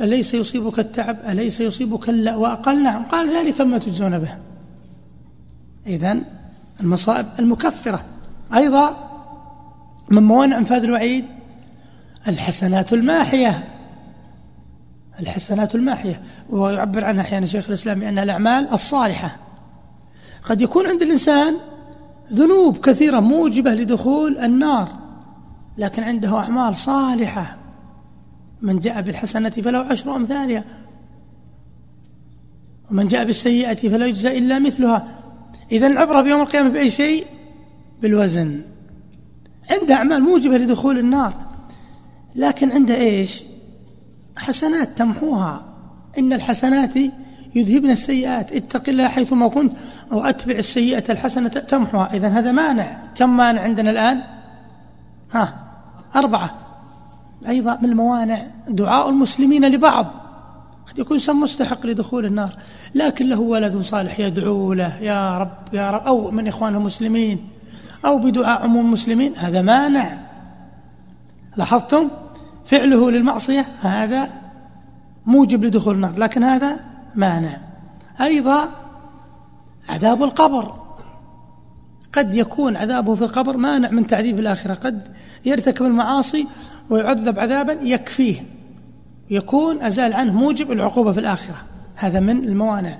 أليس 0.00 0.34
يصيبك 0.34 0.78
التعب؟ 0.78 1.16
أليس 1.28 1.60
يصيبك 1.60 2.08
اللأواء؟ 2.08 2.54
قال 2.54 2.82
نعم. 2.82 3.04
قال 3.04 3.30
ذلك 3.30 3.60
ما 3.60 3.78
تجزون 3.78 4.18
به. 4.18 4.36
إذن 5.86 6.24
المصائب 6.80 7.26
المكفرة. 7.38 8.04
أيضا 8.54 8.96
من 10.10 10.22
موانع 10.22 10.58
إنفاذ 10.58 10.82
الوعيد 10.82 11.24
الحسنات 12.28 12.92
الماحية. 12.92 13.64
الحسنات 15.20 15.74
الماحية. 15.74 16.22
ويعبر 16.50 17.04
عنها 17.04 17.20
أحيانا 17.20 17.46
شيخ 17.46 17.68
الإسلام 17.68 18.00
بأنها 18.00 18.22
الأعمال 18.22 18.72
الصالحة. 18.72 19.36
قد 20.42 20.60
يكون 20.60 20.86
عند 20.86 21.02
الإنسان 21.02 21.56
ذنوب 22.32 22.76
كثيرة 22.76 23.20
موجبة 23.20 23.74
لدخول 23.74 24.38
النار 24.38 24.88
لكن 25.78 26.02
عنده 26.02 26.38
أعمال 26.38 26.76
صالحة. 26.76 27.56
من 28.62 28.78
جاء 28.78 29.00
بالحسنة 29.00 29.50
فله 29.50 29.78
عشر 29.78 30.16
أمثالها 30.16 30.64
ومن 32.90 33.08
جاء 33.08 33.24
بالسيئة 33.24 33.88
فلا 33.88 34.06
يجزى 34.06 34.38
إلا 34.38 34.58
مثلها. 34.58 35.18
إذا 35.72 35.86
العبرة 35.86 36.22
بيوم 36.22 36.40
القيامة 36.40 36.68
بأي 36.68 36.90
شيء؟ 36.90 37.26
بالوزن. 38.02 38.60
عنده 39.70 39.94
أعمال 39.94 40.22
موجبة 40.22 40.58
لدخول 40.58 40.98
النار. 40.98 41.34
لكن 42.34 42.72
عنده 42.72 42.94
إيش؟ 42.94 43.42
حسنات 44.36 44.98
تمحوها. 44.98 45.64
إن 46.18 46.32
الحسنات 46.32 46.96
يذهبن 47.54 47.90
السيئات. 47.90 48.52
اتق 48.52 48.88
الله 48.88 49.08
حيثما 49.08 49.48
كنت 49.48 49.72
وأتبع 50.10 50.54
السيئة 50.54 51.12
الحسنة 51.12 51.48
تمحوها. 51.48 52.14
إذا 52.14 52.28
هذا 52.28 52.52
مانع. 52.52 52.98
كم 53.14 53.36
مانع 53.36 53.60
عندنا 53.60 53.90
الآن؟ 53.90 54.22
ها 55.32 55.66
أربعة. 56.16 56.65
أيضا 57.48 57.78
من 57.82 57.90
الموانع 57.90 58.46
دعاء 58.68 59.08
المسلمين 59.08 59.68
لبعض. 59.68 60.06
قد 60.88 60.98
يكون 60.98 61.18
سم 61.18 61.40
مستحق 61.40 61.86
لدخول 61.86 62.26
النار 62.26 62.56
لكن 62.94 63.28
له 63.28 63.40
ولد 63.40 63.82
صالح 63.82 64.20
يدعو 64.20 64.72
له 64.72 64.96
يا 64.96 65.38
رب 65.38 65.56
يا 65.72 65.90
رب 65.90 66.02
أو 66.06 66.30
من 66.30 66.48
إخوان 66.48 66.76
المسلمين 66.76 67.48
أو 68.04 68.18
بدعاء 68.18 68.62
عموم 68.62 68.86
المسلمين 68.86 69.36
هذا 69.36 69.62
مانع. 69.62 70.18
لاحظتم؟ 71.56 72.08
فعله 72.66 73.10
للمعصية 73.10 73.66
هذا 73.80 74.28
موجب 75.26 75.64
لدخول 75.64 75.94
النار 75.94 76.18
لكن 76.18 76.42
هذا 76.42 76.80
مانع. 77.14 77.58
أيضا 78.20 78.68
عذاب 79.88 80.22
القبر. 80.22 80.74
قد 82.12 82.34
يكون 82.34 82.76
عذابه 82.76 83.14
في 83.14 83.22
القبر 83.22 83.56
مانع 83.56 83.90
من 83.90 84.06
تعذيب 84.06 84.38
الآخرة 84.40 84.74
قد 84.74 85.08
يرتكب 85.44 85.86
المعاصي 85.86 86.46
ويعذب 86.90 87.38
عذابا 87.38 87.72
يكفيه. 87.72 88.36
يكون 89.30 89.82
أزال 89.82 90.12
عنه 90.12 90.32
موجب 90.32 90.72
العقوبة 90.72 91.12
في 91.12 91.20
الآخرة. 91.20 91.56
هذا 91.96 92.20
من 92.20 92.44
الموانع. 92.44 92.98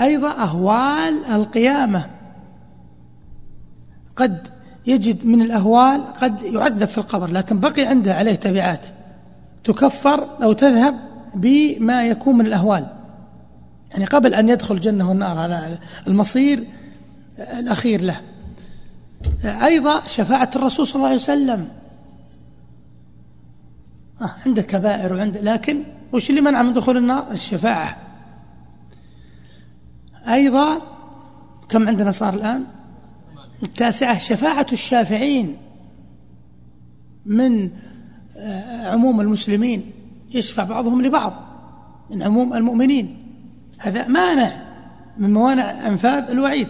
أيضا 0.00 0.30
أهوال 0.30 1.24
القيامة. 1.32 2.06
قد 4.16 4.48
يجد 4.86 5.26
من 5.26 5.42
الأهوال 5.42 6.12
قد 6.12 6.42
يعذب 6.42 6.84
في 6.84 6.98
القبر 6.98 7.30
لكن 7.30 7.60
بقي 7.60 7.86
عنده 7.86 8.14
عليه 8.14 8.34
تبعات. 8.34 8.86
تكفر 9.64 10.28
أو 10.42 10.52
تذهب 10.52 10.98
بما 11.34 12.06
يكون 12.06 12.38
من 12.38 12.46
الأهوال. 12.46 12.86
يعني 13.90 14.04
قبل 14.04 14.34
أن 14.34 14.48
يدخل 14.48 14.74
الجنة 14.74 15.08
والنار 15.08 15.40
هذا 15.40 15.78
المصير 16.06 16.64
الأخير 17.38 18.00
له. 18.00 18.20
أيضا 19.44 20.06
شفاعة 20.06 20.50
الرسول 20.56 20.86
صلى 20.86 20.96
الله 20.96 21.06
عليه 21.06 21.16
وسلم. 21.16 21.68
عنده 24.46 24.62
كبائر 24.62 25.12
وعنده 25.12 25.40
لكن 25.40 25.82
وش 26.12 26.30
اللي 26.30 26.40
منع 26.40 26.62
من 26.62 26.72
دخول 26.72 26.96
النار؟ 26.96 27.30
الشفاعة. 27.30 27.96
أيضا 30.28 30.78
كم 31.68 31.88
عندنا 31.88 32.10
صار 32.10 32.34
الآن؟ 32.34 32.64
التاسعة 33.62 34.18
شفاعة 34.18 34.66
الشافعين 34.72 35.56
من 37.26 37.70
آه، 38.36 38.88
عموم 38.88 39.20
المسلمين. 39.20 39.92
يشفع 40.30 40.64
بعضهم 40.64 41.02
لبعض 41.02 41.32
من 42.10 42.22
عموم 42.22 42.54
المؤمنين. 42.54 43.16
هذا 43.78 44.08
مانع 44.08 44.62
من 45.18 45.32
موانع 45.32 45.88
أنفاذ 45.88 46.30
الوعيد. 46.30 46.68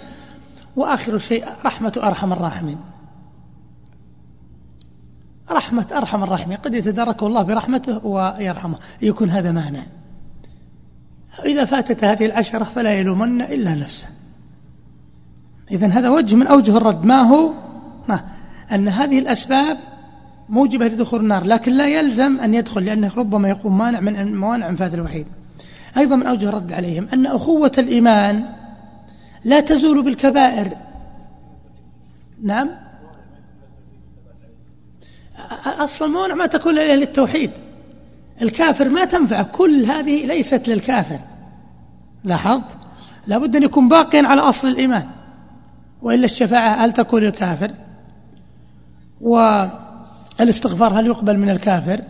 وآخر 0.76 1.18
شيء 1.18 1.44
رحمة 1.64 1.92
أرحم 2.02 2.32
الراحمين. 2.32 2.91
رحمة 5.52 5.86
أرحم 5.92 6.22
الراحمين. 6.22 6.56
قد 6.56 6.74
يتداركه 6.74 7.26
الله 7.26 7.42
برحمته 7.42 8.06
ويرحمه. 8.06 8.78
يكون 9.02 9.30
هذا 9.30 9.52
مانع 9.52 9.82
إذا 11.44 11.64
فاتت 11.64 12.04
هذه 12.04 12.26
العشرة 12.26 12.64
فلا 12.64 12.92
يلومن 12.94 13.42
إلا 13.42 13.74
نفسه. 13.74 14.06
إذا 15.70 15.86
هذا 15.86 16.08
وجه 16.08 16.36
من 16.36 16.46
أوجه 16.46 16.76
الرد. 16.76 17.04
ما 17.04 17.22
هو؟ 17.22 17.52
ما؟ 18.08 18.24
أن 18.72 18.88
هذه 18.88 19.18
الأسباب 19.18 19.78
موجبة 20.48 20.86
لدخول 20.86 21.20
النار 21.20 21.44
لكن 21.44 21.72
لا 21.72 21.88
يلزم 21.88 22.40
أن 22.40 22.54
يدخل 22.54 22.84
لأنه 22.84 23.10
ربما 23.16 23.48
يقوم 23.48 23.78
مانع 23.78 24.00
من 24.00 24.36
موانع 24.36 24.68
انفاذ 24.68 24.92
الوحيد. 24.92 25.26
أيضا 25.96 26.16
من 26.16 26.26
أوجه 26.26 26.48
الرد 26.48 26.72
عليهم 26.72 27.08
أن 27.12 27.26
أخوة 27.26 27.72
الإيمان 27.78 28.44
لا 29.44 29.60
تزول 29.60 30.04
بالكبائر. 30.04 30.76
نعم؟ 32.42 32.70
أصلا 35.66 36.08
الموانع 36.08 36.34
ما 36.34 36.46
تكون 36.46 36.72
إلا 36.72 36.96
للتوحيد. 36.96 37.50
الكافر 38.42 38.88
ما 38.88 39.04
تنفع. 39.04 39.42
كل 39.42 39.84
هذه 39.84 40.26
ليست 40.26 40.68
للكافر. 40.68 41.18
لاحظت؟ 42.24 42.76
لابد 43.26 43.56
أن 43.56 43.62
يكون 43.62 43.88
باقيا 43.88 44.26
على 44.26 44.40
أصل 44.40 44.68
الإيمان. 44.68 45.06
وإلا 46.02 46.24
الشفاعة 46.24 46.84
هل 46.84 46.92
تكون 46.92 47.22
للكافر؟ 47.22 47.70
والاستغفار 49.20 51.00
هل 51.00 51.06
يقبل 51.06 51.38
من 51.38 51.50
الكافر؟ 51.50 52.00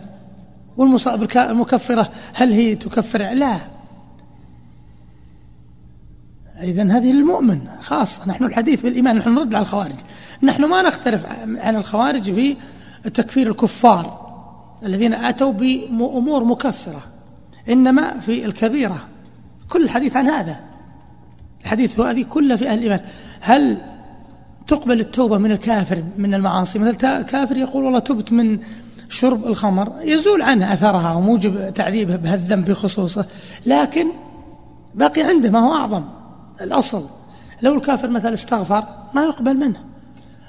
والمصائب 0.77 1.27
المكفرة 1.37 2.09
هل 2.33 2.51
هي 2.51 2.75
تكفر؟ 2.75 3.19
لا. 3.19 3.57
إذا 6.61 6.83
هذه 6.83 7.11
للمؤمن 7.11 7.59
خاصة. 7.81 8.29
نحن 8.29 8.43
الحديث 8.43 8.81
بالإيمان 8.81 9.17
نحن 9.17 9.29
نرد 9.29 9.55
على 9.55 9.61
الخوارج. 9.61 9.95
نحن 10.43 10.65
ما 10.65 10.81
نختلف 10.81 11.25
عن 11.57 11.75
الخوارج 11.75 12.33
في 12.33 12.57
تكفير 13.03 13.47
الكفار 13.47 14.23
الذين 14.83 15.13
أتوا 15.13 15.51
بأمور 15.51 16.43
مكفرة 16.43 17.01
إنما 17.69 18.19
في 18.19 18.45
الكبيرة. 18.45 19.07
كل 19.69 19.83
الحديث 19.83 20.15
عن 20.15 20.27
هذا. 20.27 20.59
الحديث 21.61 21.99
هذه 21.99 22.23
كلها 22.23 22.57
في 22.57 22.69
أهل 22.69 22.77
الإيمان. 22.77 22.99
هل 23.41 23.77
تقبل 24.67 24.99
التوبة 24.99 25.37
من 25.37 25.51
الكافر 25.51 26.03
من 26.17 26.33
المعاصي؟ 26.33 26.79
مثل 26.79 26.95
كافر 27.21 27.57
يقول 27.57 27.83
والله 27.83 27.99
تبت 27.99 28.31
من 28.31 28.59
شرب 29.09 29.47
الخمر 29.47 29.93
يزول 30.01 30.41
عنه 30.41 30.73
أثرها 30.73 31.13
وموجب 31.13 31.73
تعذيبه 31.73 32.15
بهالذنب 32.15 32.65
بخصوصه. 32.65 33.25
لكن 33.65 34.07
باقي 34.95 35.21
عنده 35.21 35.49
ما 35.49 35.59
هو 35.59 35.73
أعظم 35.73 36.03
الأصل. 36.61 37.05
لو 37.61 37.73
الكافر 37.73 38.09
مثلا 38.09 38.33
استغفر 38.33 38.83
ما 39.13 39.23
يقبل 39.23 39.57
منه. 39.57 39.79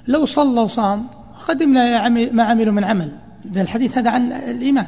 لو 0.08 0.26
صلى 0.26 0.60
وصام 0.60 1.06
خدمنا 1.48 2.08
ما 2.08 2.42
عملوا 2.42 2.72
من 2.72 2.84
عمل. 2.84 3.12
الحديث 3.56 3.98
هذا 3.98 4.10
عن 4.10 4.32
الإيمان. 4.32 4.86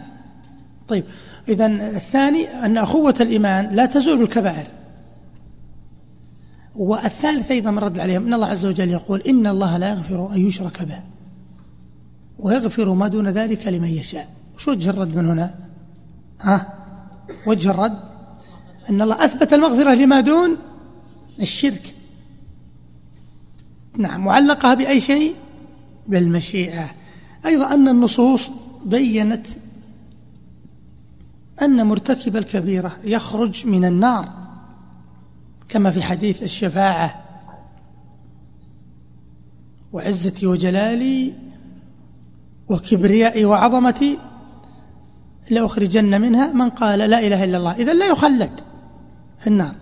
طيب 0.88 1.04
إذا 1.48 1.66
الثاني 1.66 2.48
أن 2.48 2.78
أخوة 2.78 3.14
الإيمان 3.20 3.68
لا 3.72 3.86
تزول 3.86 4.18
بالكبائر 4.18 4.66
والثالث 6.76 7.50
أيضا 7.50 7.70
من 7.70 7.78
رد 7.78 7.98
عليهم 7.98 8.26
أن 8.26 8.34
الله 8.34 8.46
عز 8.46 8.66
وجل 8.66 8.90
يقول 8.90 9.20
إن 9.20 9.46
الله 9.46 9.76
لا 9.76 9.90
يغفر 9.90 10.32
أن 10.32 10.46
يشرك 10.46 10.82
به 10.82 11.00
ويغفر 12.38 12.94
ما 12.94 13.08
دون 13.08 13.28
ذلك 13.28 13.66
لمن 13.66 13.88
يشاء. 13.88 14.28
شو 14.56 14.70
وجه 14.70 14.90
الرد 14.90 15.16
من 15.16 15.26
هنا؟ 15.26 15.54
ها؟ 16.40 16.74
وجه 17.46 17.70
الرد؟ 17.70 17.98
أن 18.90 19.02
الله 19.02 19.24
أثبت 19.24 19.52
المغفرة 19.52 19.94
لما 19.94 20.20
دون 20.20 20.56
الشرك. 21.40 21.94
نعم 23.98 24.24
معلقها 24.24 24.74
بأي 24.74 25.00
شيء؟ 25.00 25.34
بالمشيئة. 26.08 26.90
أيضا 27.46 27.74
أن 27.74 27.88
النصوص 27.88 28.50
بينت 28.84 29.46
أن 31.62 31.86
مرتكب 31.86 32.36
الكبيرة 32.36 32.96
يخرج 33.04 33.66
من 33.66 33.84
النار 33.84 34.32
كما 35.68 35.90
في 35.90 36.02
حديث 36.02 36.42
الشفاعة. 36.42 37.24
وعزتي 39.92 40.46
وجلالي 40.46 41.32
وكبريائي 42.68 43.44
وعظمتي 43.44 44.18
لأخرجن 45.50 46.20
منها 46.20 46.52
من 46.52 46.70
قال 46.70 46.98
لا 46.98 47.26
إله 47.26 47.44
إلا 47.44 47.56
الله. 47.56 47.72
إذا 47.72 47.92
لا 47.92 48.06
يخلد 48.06 48.60
في 49.40 49.46
النار. 49.46 49.74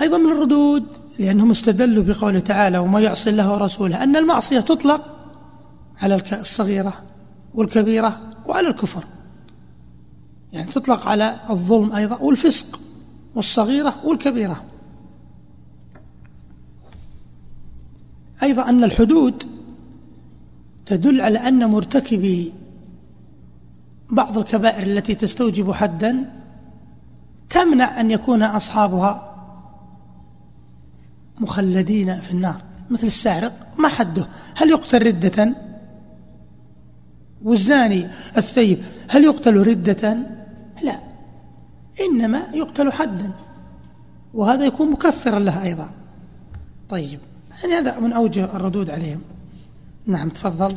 أيضا 0.00 0.18
من 0.18 0.32
الردود 0.32 0.86
لأنهم 1.18 1.50
استدلوا 1.50 2.04
بقوله 2.04 2.38
تعالى 2.38 2.78
وما 2.78 3.00
يعصي 3.00 3.30
الله 3.30 3.52
ورسوله 3.52 4.02
أن 4.02 4.16
المعصية 4.16 4.60
تطلق 4.60 5.00
على 5.98 6.22
الصغيرة 6.32 6.92
والكبيرة 7.54 8.20
وعلى 8.46 8.68
الكفر. 8.68 9.04
يعني 10.52 10.70
تطلق 10.70 11.06
على 11.06 11.40
الظلم 11.50 11.92
أيضا 11.92 12.16
والفسق 12.16 12.80
والصغيرة 13.34 13.94
والكبيرة. 14.04 14.64
أيضا 18.42 18.68
أن 18.68 18.84
الحدود 18.84 19.44
تدل 20.86 21.20
على 21.20 21.38
أن 21.38 21.70
مرتكبي 21.70 22.52
بعض 24.10 24.38
الكبائر 24.38 24.86
التي 24.86 25.14
تستوجب 25.14 25.72
حدا 25.72 26.30
تمنع 27.50 28.00
أن 28.00 28.10
يكون 28.10 28.42
أصحابها 28.42 29.31
مخلدين 31.40 32.20
في 32.20 32.30
النار 32.30 32.62
مثل 32.90 33.06
السارق 33.06 33.52
ما 33.78 33.88
حده. 33.88 34.26
هل 34.56 34.70
يقتل 34.70 35.06
ردة؟ 35.06 35.54
والزاني 37.42 38.10
الثيب 38.36 38.82
هل 39.08 39.24
يقتل 39.24 39.56
ردة؟ 39.56 40.18
لا 40.82 41.00
إنما 42.00 42.46
يقتل 42.54 42.92
حدا 42.92 43.30
وهذا 44.34 44.66
يكون 44.66 44.90
مكفرا 44.90 45.38
له 45.38 45.62
أيضا. 45.62 45.90
طيب 46.88 47.18
يعني 47.50 47.74
هذا 47.74 48.00
من 48.00 48.12
أوجه 48.12 48.44
الردود 48.44 48.90
عليهم. 48.90 49.20
نعم 50.06 50.28
تفضل. 50.28 50.76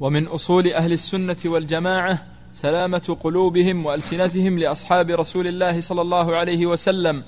ومن 0.00 0.26
أصول 0.26 0.72
أهل 0.72 0.92
السنة 0.92 1.36
والجماعة 1.44 2.22
سلامة 2.52 3.16
قلوبهم 3.22 3.86
وألسنتهم 3.86 4.58
لأصحاب 4.58 5.10
رسول 5.10 5.46
الله 5.46 5.80
صلى 5.80 6.00
الله 6.00 6.36
عليه 6.36 6.66
وسلم 6.66 7.22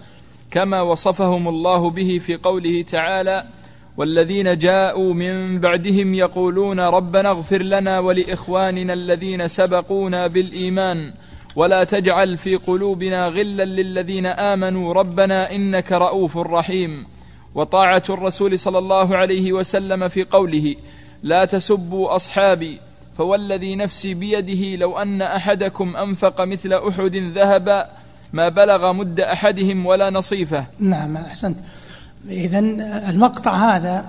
كما 0.50 0.80
وصفهم 0.80 1.48
الله 1.48 1.90
به 1.90 2.20
في 2.26 2.36
قوله 2.36 2.82
تعالى 2.82 3.44
والذين 3.96 4.58
جاءوا 4.58 5.14
من 5.14 5.60
بعدهم 5.60 6.14
يقولون 6.14 6.80
ربنا 6.80 7.28
اغفر 7.28 7.62
لنا 7.62 7.98
ولإخواننا 7.98 8.92
الذين 8.92 9.48
سبقونا 9.48 10.26
بالإيمان 10.26 11.12
ولا 11.56 11.84
تجعل 11.84 12.36
في 12.36 12.56
قلوبنا 12.56 13.26
غلا 13.26 13.64
للذين 13.64 14.26
آمنوا 14.26 14.94
ربنا 14.94 15.54
إنك 15.54 15.92
رؤوف 15.92 16.36
رحيم. 16.36 17.06
وطاعة 17.54 18.02
الرسول 18.10 18.58
صلى 18.58 18.78
الله 18.78 19.16
عليه 19.16 19.52
وسلم 19.52 20.08
في 20.08 20.24
قوله 20.24 20.76
لا 21.22 21.44
تسبوا 21.44 22.16
أصحابي 22.16 22.80
فوالذي 23.18 23.76
نفسي 23.76 24.14
بيده 24.14 24.76
لو 24.76 24.98
أن 24.98 25.22
أحدكم 25.22 25.96
أنفق 25.96 26.40
مثل 26.40 26.72
أحد 26.72 27.16
ذهبا 27.16 27.99
ما 28.32 28.48
بلغ 28.48 28.92
مد 28.92 29.20
أحدهم 29.20 29.86
ولا 29.86 30.10
نصيفه. 30.10 30.66
نعم 30.78 31.16
أحسنت. 31.16 31.56
اذا 32.28 32.58
المقطع 33.08 33.76
هذا 33.76 34.04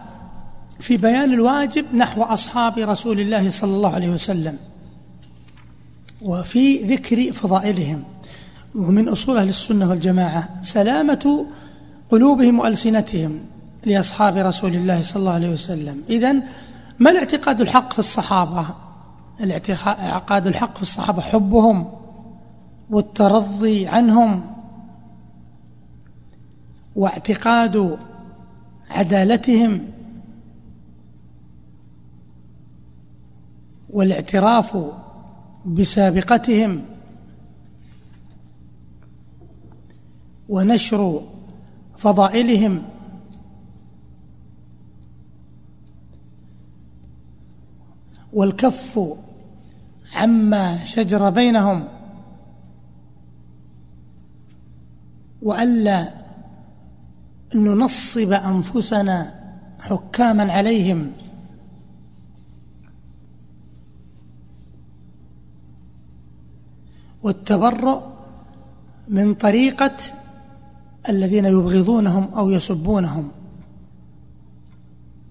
في 0.80 0.98
بيان 0.98 1.34
الواجب 1.34 1.96
نحو 1.96 2.24
أصحاب 2.24 2.78
رسول 2.78 3.20
الله 3.20 3.50
صلى 3.50 3.74
الله 3.74 3.94
عليه 3.94 4.10
وسلم 4.10 4.58
وفي 6.22 6.78
ذكر 6.78 7.32
فضائلهم 7.34 8.04
ومن 8.76 9.10
أصول 9.10 9.38
أهل 9.38 9.48
السنة 9.48 9.90
والجماعة 9.90 10.50
سلامة 10.62 11.46
قلوبهم 12.10 12.60
وألسنتهم 12.60 13.40
لأصحاب 13.86 14.38
رسول 14.38 14.76
الله 14.76 15.02
صلى 15.02 15.20
الله 15.20 15.34
عليه 15.34 15.50
وسلم. 15.50 16.04
اذا 16.10 16.34
ما 17.00 17.12
الاعتقاد 17.12 17.62
الحق 17.62 17.94
في 17.94 18.00
الصحابة؟ 18.00 18.66
الاعتقاد 19.40 20.48
الحق 20.48 20.76
في 20.76 20.82
الصحابة 20.82 21.22
حبهم 21.22 22.01
والترضي 22.92 23.88
عنهم 23.88 24.42
واعتقاد 26.96 27.98
عدالتهم 28.90 29.88
والاعتراف 33.90 34.78
بسابقتهم 35.66 36.86
ونشر 40.50 41.22
فضائلهم 41.98 42.84
والكف 48.34 49.00
عما 50.16 50.86
شجر 50.86 51.30
بينهم 51.30 52.01
وألا 55.42 56.14
ننصب 57.56 58.32
أنفسنا 58.32 59.42
حكاما 59.80 60.54
عليهم. 60.54 61.12
والتبرؤ 67.24 68.02
من 69.08 69.34
طريقة 69.34 69.98
الذين 71.10 71.46
يبغضونهم 71.46 72.34
أو 72.34 72.50
يسبونهم. 72.50 73.32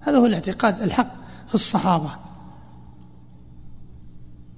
هذا 0.00 0.18
هو 0.18 0.26
الاعتقاد 0.26 0.82
الحق 0.82 1.14
في 1.48 1.54
الصحابة. 1.54 2.10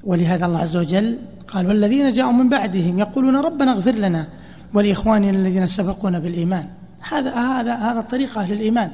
ولهذا 0.05 0.47
الله 0.47 0.59
عز 0.59 0.77
وجل 0.77 1.19
قال 1.49 1.67
والذين 1.67 2.13
جاءوا 2.13 2.33
من 2.33 2.49
بعدهم 2.49 2.99
يقولون 2.99 3.37
ربنا 3.37 3.73
اغفر 3.73 3.91
لنا 3.91 4.29
ولاخواننا 4.75 5.31
الذين 5.31 5.67
سبقونا 5.67 6.19
بالإيمان. 6.19 6.69
هذا 7.01 7.35
هذا 7.35 7.75
هذا 7.75 8.01
طريق 8.01 8.39
أهل 8.39 8.53
الإيمان. 8.53 8.91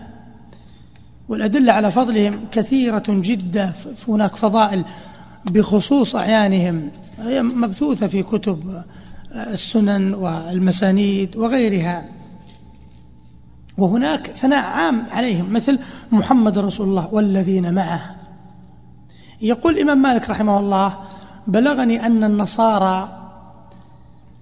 والأدلة 1.28 1.72
على 1.72 1.92
فضلهم 1.92 2.40
كثيرة 2.52 3.04
جدا 3.08 3.72
هناك 4.08 4.36
فضائل 4.36 4.84
بخصوص 5.44 6.16
أعيانهم. 6.16 6.90
هي 7.18 7.42
مبثوثة 7.42 8.06
في 8.06 8.22
كتب 8.22 8.82
السنن 9.34 10.14
والمسانيد 10.14 11.36
وغيرها. 11.36 12.04
وهناك 13.78 14.26
ثناء 14.26 14.64
عام 14.64 15.06
عليهم 15.10 15.52
مثل 15.52 15.78
محمد 16.12 16.58
رسول 16.58 16.88
الله 16.88 17.08
والذين 17.14 17.74
معه. 17.74 18.14
يقول 19.40 19.74
الإمام 19.74 20.02
مالك 20.02 20.30
رحمه 20.30 20.58
الله 20.58 20.98
بلغني 21.46 22.06
أن 22.06 22.24
النصارى 22.24 23.17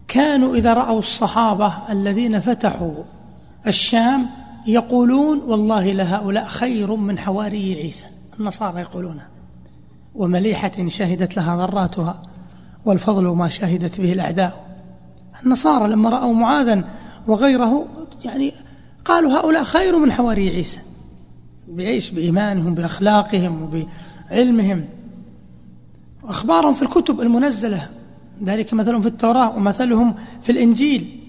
كانوا 0.08 0.54
إذا 0.54 0.74
رأوا 0.74 0.98
الصحابة 0.98 1.72
الذين 1.90 2.40
فتحوا 2.40 2.94
الشام 3.66 4.26
يقولون 4.66 5.38
والله 5.38 5.92
لهؤلاء 5.92 6.46
خير 6.46 6.96
من 6.96 7.18
حواري 7.18 7.74
عيسى. 7.74 8.06
النصارى 8.40 8.80
يقولون 8.80 9.20
ومليحة 10.14 10.86
شهدت 10.86 11.36
لها 11.36 11.56
ذراتها 11.56 12.22
والفضل 12.84 13.26
ما 13.26 13.48
شهدت 13.48 14.00
به 14.00 14.12
الأعداء. 14.12 14.66
النصارى 15.44 15.88
لما 15.88 16.10
رأوا 16.10 16.34
معاذا 16.34 16.84
وغيره 17.26 17.86
يعني 18.24 18.52
قالوا 19.04 19.32
هؤلاء 19.32 19.64
خير 19.64 19.98
من 19.98 20.12
حواري 20.12 20.50
عيسى. 20.50 20.80
بإيش؟ 21.68 22.10
بإيمانهم 22.10 22.74
بأخلاقهم 22.74 23.62
وبعلمهم. 24.30 24.84
وأخبارهم 26.22 26.74
في 26.74 26.82
الكتب 26.82 27.20
المنزلة 27.20 27.88
ذلك 28.44 28.74
مثلهم 28.74 29.00
في 29.00 29.08
التوراة 29.08 29.56
ومثلهم 29.56 30.14
في 30.42 30.52
الإنجيل. 30.52 31.20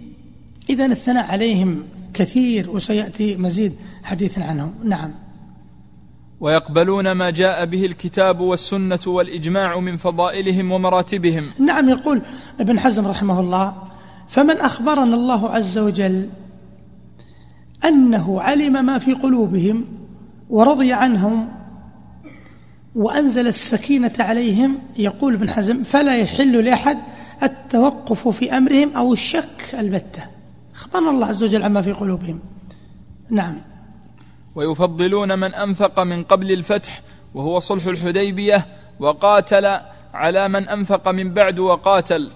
إذا 0.69 0.85
الثناء 0.85 1.31
عليهم 1.31 1.83
كثير 2.13 2.69
وسيأتي 2.69 3.37
مزيد 3.37 3.73
حديث 4.03 4.39
عنهم. 4.39 4.73
نعم. 4.83 5.11
ويقبلون 6.39 7.11
ما 7.11 7.29
جاء 7.29 7.65
به 7.65 7.85
الكتاب 7.85 8.39
والسنة 8.39 8.99
والإجماع 9.07 9.79
من 9.79 9.97
فضائلهم 9.97 10.71
ومراتبهم. 10.71 11.43
نعم 11.59 11.89
يقول 11.89 12.21
ابن 12.59 12.79
حزم 12.79 13.07
رحمه 13.07 13.39
الله 13.39 13.73
فمن 14.29 14.57
أخبرنا 14.57 15.15
الله 15.15 15.49
عز 15.49 15.77
وجل 15.77 16.29
أنه 17.85 18.41
علم 18.41 18.85
ما 18.85 18.99
في 18.99 19.13
قلوبهم 19.13 19.85
ورضي 20.49 20.93
عنهم 20.93 21.47
وأنزل 22.97 23.47
السكينة 23.47 24.13
عليهم 24.19 24.79
يقول 24.97 25.33
ابن 25.33 25.49
حزم 25.49 25.83
فلا 25.83 26.17
يحل 26.17 26.65
لأحد 26.65 26.97
التوقف 27.43 28.27
في 28.27 28.57
أمرهم 28.57 28.95
أو 28.95 29.13
الشك 29.13 29.75
البتة. 29.79 30.23
أخبرنا 30.75 31.09
الله 31.09 31.27
عز 31.27 31.43
وجل 31.43 31.63
عما 31.63 31.81
في 31.81 31.91
قلوبهم. 31.91 32.39
نعم. 33.29 33.57
ويفضلون 34.55 35.39
من 35.39 35.53
أنفق 35.53 35.99
من 35.99 36.23
قبل 36.23 36.51
الفتح 36.51 37.01
وهو 37.35 37.59
صلح 37.59 37.85
الحديبية 37.85 38.65
وقاتل 38.99 39.77
على 40.13 40.47
من 40.47 40.69
أنفق 40.69 41.07
من 41.07 41.33
بعد 41.33 41.59
وقاتل. 41.59 42.31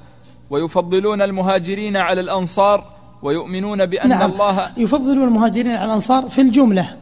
ويفضلون 0.50 1.22
المهاجرين 1.22 1.98
على 1.98 2.22
الأنصار 2.22 2.94
ويؤمنون 3.24 3.86
بأن 3.86 4.10
نعم. 4.10 4.32
الله 4.32 4.72
يفضلون 4.78 5.28
المهاجرين 5.28 5.72
على 5.72 5.86
الأنصار 5.86 6.30
في 6.30 6.42
الجملة. 6.42 6.98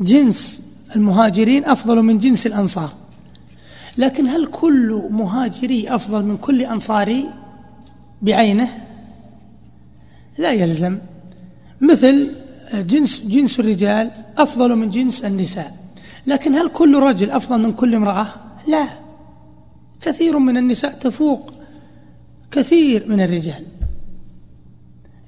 جنس 0.00 0.62
المهاجرين 0.96 1.64
أفضل 1.64 2.02
من 2.02 2.18
جنس 2.18 2.46
الأنصار. 2.46 2.92
لكن 3.98 4.28
هل 4.28 4.46
كل 4.46 5.02
مهاجري 5.10 5.94
أفضل 5.94 6.24
من 6.24 6.36
كل 6.36 6.62
أنصاري 6.62 7.30
بعينه؟ 8.22 8.68
لا 10.38 10.52
يلزم. 10.52 10.98
مثل 11.80 12.30
جنس 12.74 13.26
جنس 13.26 13.60
الرجال 13.60 14.10
أفضل 14.38 14.76
من 14.76 14.90
جنس 14.90 15.24
النساء. 15.24 15.76
لكن 16.26 16.54
هل 16.54 16.68
كل 16.68 16.98
رجل 16.98 17.30
أفضل 17.30 17.58
من 17.58 17.72
كل 17.72 17.94
امرأة؟ 17.94 18.26
لا. 18.66 18.88
كثير 20.00 20.38
من 20.38 20.56
النساء 20.56 20.92
تفوق 20.92 21.52
كثير 22.50 23.08
من 23.08 23.20
الرجال. 23.20 23.64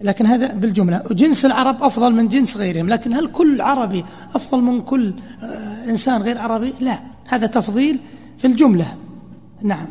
لكن 0.01 0.26
هذا 0.26 0.53
بالجملة. 0.53 1.03
جنس 1.11 1.44
العرب 1.44 1.82
أفضل 1.82 2.12
من 2.12 2.28
جنس 2.28 2.57
غيرهم 2.57 2.88
لكن 2.88 3.12
هل 3.12 3.26
كل 3.26 3.61
عربي 3.61 4.05
أفضل 4.34 4.61
من 4.61 4.82
كل 4.82 5.14
آه، 5.42 5.84
إنسان 5.84 6.22
غير 6.22 6.38
عربي؟ 6.38 6.74
لا. 6.80 6.99
هذا 7.28 7.47
تفضيل 7.47 7.99
في 8.38 8.47
الجملة. 8.47 8.97
نعم. 9.62 9.86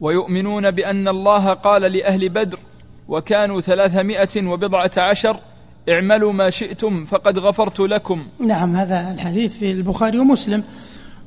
ويؤمنون 0.00 0.70
بأن 0.70 1.08
الله 1.08 1.54
قال 1.54 1.82
لأهل 1.82 2.28
بدر 2.28 2.58
وكانوا 3.08 3.60
ثلاثمائة 3.60 4.46
وبضعة 4.46 4.90
عشر 4.98 5.36
اعملوا 5.88 6.32
ما 6.32 6.50
شئتم 6.50 7.04
فقد 7.04 7.38
غفرت 7.38 7.80
لكم. 7.80 8.26
نعم 8.40 8.76
هذا 8.76 9.10
الحديث 9.14 9.58
في 9.58 9.72
البخاري 9.72 10.18
ومسلم. 10.18 10.62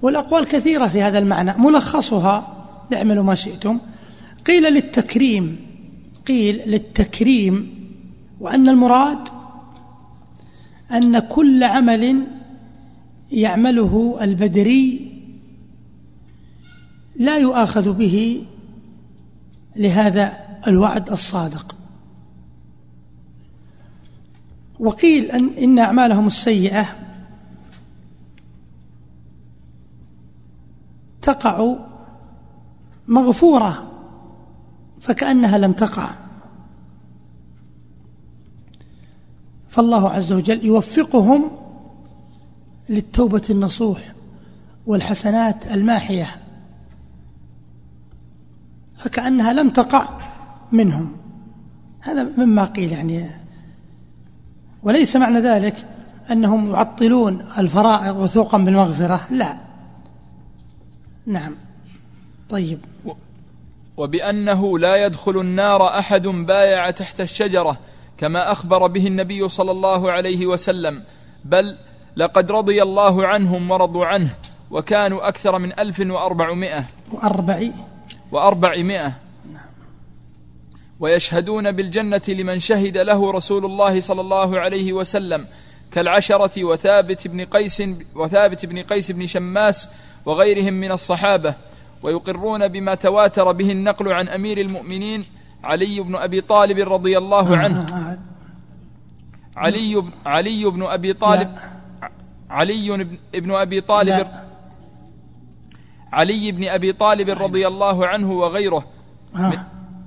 والأقوال 0.01 0.45
كثيرة 0.45 0.87
في 0.87 1.01
هذا 1.01 1.17
المعنى. 1.17 1.53
ملخصها 1.57 2.65
اعملوا 2.93 3.23
ما 3.23 3.35
شئتم. 3.35 3.79
قيل 4.45 4.73
للتكريم 4.73 5.64
قيل 6.27 6.69
للتكريم 6.69 7.85
وأن 8.39 8.69
المراد 8.69 9.19
أن 10.91 11.19
كل 11.19 11.63
عمل 11.63 12.27
يعمله 13.31 14.17
البدري 14.21 15.11
لا 17.15 17.37
يؤاخذ 17.37 17.93
به 17.93 18.45
لهذا 19.75 20.37
الوعد 20.67 21.09
الصادق. 21.11 21.75
وقيل 24.79 25.31
أن 25.31 25.49
إن 25.49 25.79
أعمالهم 25.79 26.27
السيئة 26.27 26.85
تقع 31.21 31.75
مغفورة 33.07 33.94
فكأنها 35.05 35.57
لم 35.57 35.71
تقع. 35.71 36.09
فالله 39.69 40.09
عز 40.09 40.33
وجل 40.33 40.65
يوفقهم 40.65 41.51
للتوبة 42.89 43.41
النصوح 43.49 44.13
والحسنات 44.87 45.67
الماحية. 45.67 46.35
فكأنها 48.97 49.53
لم 49.53 49.69
تقع 49.69 50.09
منهم. 50.71 51.11
هذا 52.01 52.31
مما 52.37 52.65
قيل 52.65 52.91
يعني. 52.91 53.29
وليس 54.83 55.15
معنى 55.15 55.39
ذلك 55.39 55.87
أنهم 56.31 56.71
يعطلون 56.71 57.45
الفرائض 57.57 58.17
وثوقا 58.17 58.57
بالمغفرة. 58.57 59.27
لا. 59.29 59.57
نعم. 61.25 61.55
طيب. 62.49 62.79
وبأنه 63.97 64.79
لا 64.79 65.05
يدخل 65.05 65.39
النار 65.39 65.99
أحد 65.99 66.27
بايع 66.27 66.91
تحت 66.91 67.21
الشجرة 67.21 67.77
كما 68.17 68.51
أخبر 68.51 68.87
به 68.87 69.07
النبي 69.07 69.49
صلى 69.49 69.71
الله 69.71 70.11
عليه 70.11 70.45
وسلم 70.45 71.03
بل 71.45 71.77
لقد 72.15 72.51
رضي 72.51 72.83
الله 72.83 73.27
عنهم 73.27 73.71
ورضوا 73.71 74.05
عنه 74.05 74.29
وكانوا 74.71 75.27
أكثر 75.27 75.59
من 75.59 75.79
ألف 75.79 75.99
وأربعمائة. 75.99 76.85
وأربع 77.11 77.69
وأربعمائة. 78.31 79.13
ويشهدون 80.99 81.71
بالجنة 81.71 82.21
لمن 82.27 82.59
شهد 82.59 82.97
له 82.97 83.31
رسول 83.31 83.65
الله 83.65 83.99
صلى 83.99 84.21
الله 84.21 84.59
عليه 84.59 84.93
وسلم 84.93 85.47
كالعشرة 85.91 86.63
وثابت 86.63 87.27
بن 87.27 87.45
قيس 87.45 87.83
وثابت 88.15 88.65
بن 88.65 88.83
قيس 88.83 89.11
بن 89.11 89.27
شماس 89.27 89.89
وغيرهم 90.25 90.73
من 90.73 90.91
الصحابة. 90.91 91.55
ويقرون 92.03 92.67
بما 92.67 92.95
تواتر 92.95 93.51
به 93.51 93.71
النقل 93.71 94.13
عن 94.13 94.27
أمير 94.27 94.57
المؤمنين 94.57 95.25
علي 95.63 95.99
بن 95.99 96.15
أبي 96.15 96.41
طالب 96.41 96.93
رضي 96.93 97.17
الله 97.17 97.57
عنه. 97.57 97.85
علي 99.57 99.95
بن 99.95 100.11
علي 100.25 100.65
بن 100.65 100.83
أبي 100.83 101.13
طالب 101.13 101.57
علي 102.49 103.07
بن 103.33 103.51
أبي 103.51 103.81
طالب 103.81 104.27
علي 106.13 106.51
بن 106.51 106.67
أبي 106.67 106.93
طالب 106.93 107.29
رضي 107.29 107.67
الله 107.67 108.07
عنه 108.07 108.31
وغيره. 108.31 108.85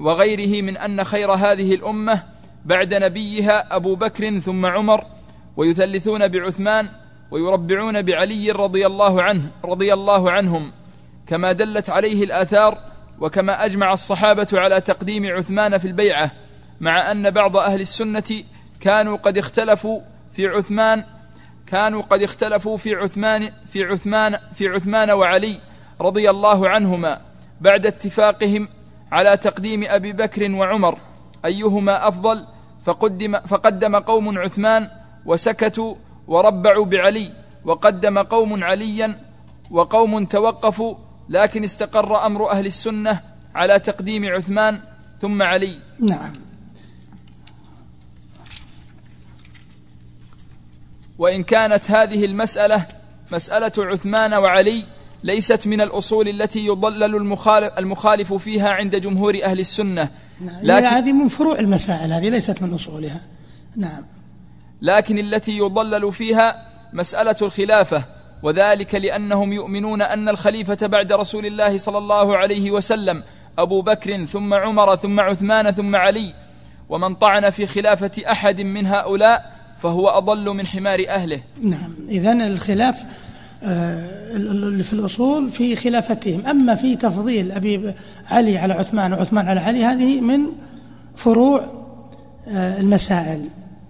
وغيره 0.00 0.62
من 0.62 0.76
أن 0.76 1.04
خير 1.04 1.32
هذه 1.32 1.74
الأمة 1.74 2.22
بعد 2.64 2.94
نبيها 2.94 3.76
أبو 3.76 3.94
بكر 3.94 4.40
ثم 4.40 4.66
عمر 4.66 5.04
ويثلثون 5.56 6.28
بعثمان 6.28 6.88
ويربعون 7.30 8.02
بعلي 8.02 8.50
رضي 8.50 8.86
الله 8.86 9.22
عنه 9.22 9.50
رضي 9.64 9.92
الله 9.92 10.30
عنهم. 10.30 10.72
كما 11.28 11.52
دلت 11.52 11.90
عليه 11.90 12.24
الآثار 12.24 12.78
وكما 13.20 13.64
أجمع 13.64 13.92
الصحابة 13.92 14.46
على 14.52 14.80
تقديم 14.80 15.26
عثمان 15.26 15.78
في 15.78 15.84
البيعة 15.84 16.30
مع 16.80 17.10
أن 17.10 17.30
بعض 17.30 17.56
أهل 17.56 17.80
السنة 17.80 18.44
كانوا 18.80 19.16
قد 19.16 19.38
اختلفوا 19.38 20.00
في 20.34 20.46
عثمان 20.46 21.04
كانوا 21.66 22.02
قد 22.02 22.22
اختلفوا 22.22 22.76
في 22.76 22.94
عثمان 22.94 23.50
في 23.72 23.84
عثمان 23.84 24.36
في 24.54 24.68
عثمان 24.68 25.10
وعلي 25.10 25.60
رضي 26.00 26.30
الله 26.30 26.68
عنهما 26.68 27.20
بعد 27.60 27.86
اتفاقهم 27.86 28.68
على 29.12 29.36
تقديم 29.36 29.84
أبي 29.84 30.12
بكر 30.12 30.52
وعمر 30.52 30.98
أيهما 31.44 32.08
أفضل؟ 32.08 32.46
فقدم, 32.84 33.38
فقدم 33.40 33.96
قوم 33.96 34.38
عثمان 34.38 34.90
وسكتوا 35.26 35.94
وربعوا 36.26 36.84
بعلي 36.84 37.32
وقدم 37.64 38.18
قوم 38.18 38.64
عليا 38.64 39.20
وقوم 39.70 40.24
توقفوا 40.24 40.94
لكن 41.28 41.64
استقر 41.64 42.26
أمر 42.26 42.50
أهل 42.50 42.66
السنة 42.66 43.20
على 43.54 43.78
تقديم 43.78 44.24
عثمان 44.24 44.80
ثم 45.20 45.42
علي. 45.42 45.78
نعم. 46.00 46.32
وإن 51.18 51.42
كانت 51.42 51.90
هذه 51.90 52.24
المسألة 52.24 52.86
مسألة 53.32 53.72
عثمان 53.78 54.34
وعلي 54.34 54.84
ليست 55.22 55.66
من 55.66 55.80
الأصول 55.80 56.28
التي 56.28 56.66
يضلل 56.66 57.16
المخالف, 57.16 57.78
المخالف 57.78 58.32
فيها 58.32 58.68
عند 58.68 58.96
جمهور 58.96 59.44
أهل 59.44 59.60
السنة. 59.60 60.10
نعم. 60.40 60.60
لكن 60.62 60.86
هذه 60.86 61.12
من 61.12 61.28
فروع 61.28 61.58
المسائل 61.58 62.12
هذه 62.12 62.28
ليست 62.28 62.62
من 62.62 62.74
أصولها. 62.74 63.20
نعم. 63.76 64.04
لكن 64.82 65.18
التي 65.18 65.58
يضلل 65.58 66.12
فيها 66.12 66.68
مسألة 66.92 67.36
الخلافة. 67.42 68.04
وذلك 68.42 68.94
لأنهم 68.94 69.52
يؤمنون 69.52 70.02
أن 70.02 70.28
الخليفة 70.28 70.86
بعد 70.86 71.12
رسول 71.12 71.46
الله 71.46 71.78
صلى 71.78 71.98
الله 71.98 72.36
عليه 72.36 72.70
وسلم 72.70 73.22
أبو 73.58 73.82
بكر 73.82 74.26
ثم 74.26 74.54
عمر 74.54 74.96
ثم 74.96 75.20
عثمان 75.20 75.70
ثم 75.70 75.96
علي 75.96 76.34
ومن 76.88 77.14
طعن 77.14 77.50
في 77.50 77.66
خلافة 77.66 78.10
أحد 78.30 78.60
من 78.60 78.86
هؤلاء 78.86 79.58
فهو 79.78 80.08
أضل 80.08 80.54
من 80.54 80.66
حمار 80.66 81.04
أهله. 81.08 81.40
نعم. 81.62 81.94
إذن 82.08 82.40
الخلاف 82.40 83.04
آه، 83.62 84.36
في 84.82 84.92
الأصول 84.92 85.50
في 85.50 85.76
خلافتهم. 85.76 86.46
أما 86.46 86.74
في 86.74 86.96
تفضيل 86.96 87.52
أبي 87.52 87.94
علي 88.26 88.58
على 88.58 88.74
عثمان 88.74 89.12
وعثمان 89.12 89.48
على 89.48 89.60
علي 89.60 89.84
هذه 89.84 90.20
من 90.20 90.40
فروع 91.16 91.66
آه، 92.48 92.80
المسائل. 92.80 93.48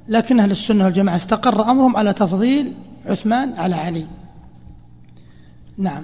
لكن 0.09 0.41
أهل 0.41 0.51
السنة 0.51 0.85
والجماعة 0.85 1.17
استقر 1.17 1.63
أمرهم 1.63 1.97
على 1.97 2.13
تفضيل 2.13 2.73
عثمان 3.07 3.53
على 3.53 3.77
علي. 3.77 4.07
نعم. 5.79 6.03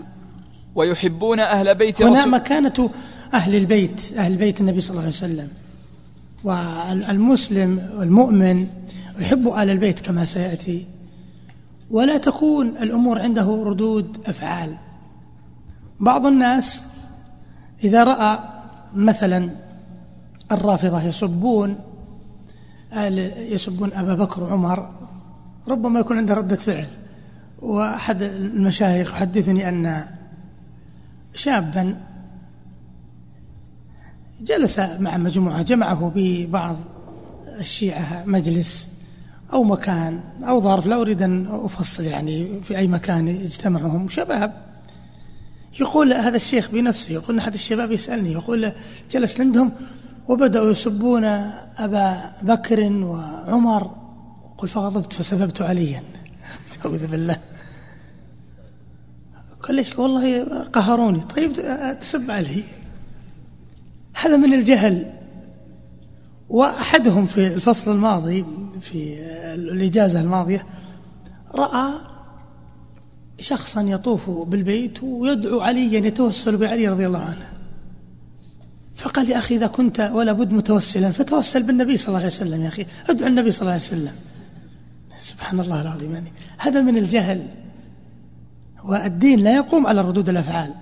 ويحبون 0.75 1.41
أهل 1.41 1.75
بيت 1.75 2.03
هنا 2.03 2.11
رسول 2.11 2.31
مكانة 2.31 2.91
أهل 3.35 3.55
البيت 3.55 4.13
أهل 4.17 4.37
بيت 4.37 4.61
النبي 4.61 4.81
صلى 4.81 4.91
الله 4.91 5.01
عليه 5.01 5.13
وسلم. 5.13 5.49
والمسلم 6.45 7.91
والمؤمن 7.99 8.67
يحب 9.19 9.49
أهل 9.49 9.71
البيت 9.71 10.01
كما 10.01 10.25
سيأتي. 10.25 10.87
ولا 11.91 12.17
تكون 12.19 12.69
الأمور 12.69 13.19
عنده 13.19 13.63
ردود 13.65 14.19
أفعال. 14.27 14.79
بعض 16.01 16.27
الناس 16.27 16.85
إذا 17.85 18.05
رأى 18.05 18.39
مثلا 18.95 19.51
الرافضة 20.53 21.03
يسبون 21.03 21.79
يسبون 23.37 23.93
أبا 23.93 24.15
بكر 24.15 24.43
وعمر 24.43 24.91
ربما 25.69 26.01
يكون 26.01 26.19
عنده 26.19 26.35
ردة 26.35 26.57
فعل. 26.57 26.87
وأحد 27.63 28.23
المشايخ 28.23 29.13
حدثني 29.13 29.69
أن 29.69 30.05
شابا 31.35 31.97
جلس 34.41 34.79
مع 34.79 35.17
مجموعة 35.17 35.63
جمعه 35.63 36.13
ببعض 36.15 36.77
الشيعة 37.59 38.25
مجلس 38.27 38.89
أو 39.53 39.65
مكان 39.65 40.21
أو 40.45 40.61
ظرف 40.61 40.87
لا 40.87 41.01
أريد 41.01 41.23
أن 41.23 41.47
أفصل 41.47 42.05
يعني 42.05 42.61
في 42.63 42.79
أي 42.79 42.87
مكان 42.87 43.29
اجتمعهم. 43.29 44.09
شباب 44.09 44.53
يقول 45.81 46.13
هذا 46.13 46.37
الشيخ 46.37 46.71
بنفسه 46.71 47.13
يقول 47.15 47.39
أحد 47.39 47.55
الشباب 47.55 47.93
يسألني 47.93 48.33
يقول 48.33 48.73
جلست 49.11 49.41
عندهم 49.41 49.73
وبدأوا 50.29 50.71
يسبون 50.71 51.25
أبا 51.79 52.33
بكر 52.43 52.81
وعمر. 52.81 53.91
قل 54.59 54.69
فغضبت 54.69 55.13
فسببت 55.13 55.63
عليا. 55.63 56.03
أعوذ 56.87 57.07
بالله. 57.07 57.37
قال 59.63 59.77
ليش؟ 59.77 59.99
والله 59.99 60.45
قهروني. 60.65 61.21
طيب 61.21 61.53
تسب 62.01 62.31
عليه. 62.31 62.63
هذا 64.15 64.37
من 64.37 64.55
الجهل. 64.55 65.11
وأحدهم 66.49 67.27
في 67.27 67.47
الفصل 67.47 67.93
الماضي 67.93 68.45
في 68.81 69.17
الإجازة 69.55 70.21
الماضية 70.21 70.67
رأى 71.55 71.93
شخصا 73.39 73.83
يطوف 73.83 74.31
بالبيت 74.31 75.03
ويدعو 75.03 75.61
عليا 75.61 76.07
يتوسل 76.07 76.57
بعلي 76.57 76.89
رضي 76.89 77.07
الله 77.07 77.19
عنه. 77.19 77.49
فقال 78.95 79.31
يا 79.31 79.39
أخي 79.39 79.57
إذا 79.57 79.67
كنت 79.67 80.11
ولا 80.15 80.33
بد 80.33 80.53
متوسلا 80.53 81.11
فتوسل 81.11 81.63
بالنبي 81.63 81.97
صلى 81.97 82.09
الله 82.09 82.19
عليه 82.19 82.27
وسلم 82.27 82.63
يا 82.63 82.69
أخي. 82.69 82.87
ادعو 83.09 83.29
النبي 83.29 83.53
صلى 83.53 83.61
الله 83.61 83.73
عليه 83.73 83.83
وسلم. 83.83 84.13
سبحان 85.25 85.61
الله 85.61 85.83
العظيم 85.83 86.13
يعني 86.13 86.33
هذا 86.59 86.81
من 86.81 86.99
الجهل. 86.99 87.47
والدين 88.85 89.41
لا 89.41 89.55
يقوم 89.57 89.87
على 89.87 90.01
ردود 90.01 90.29
الأفعال. 90.29 90.75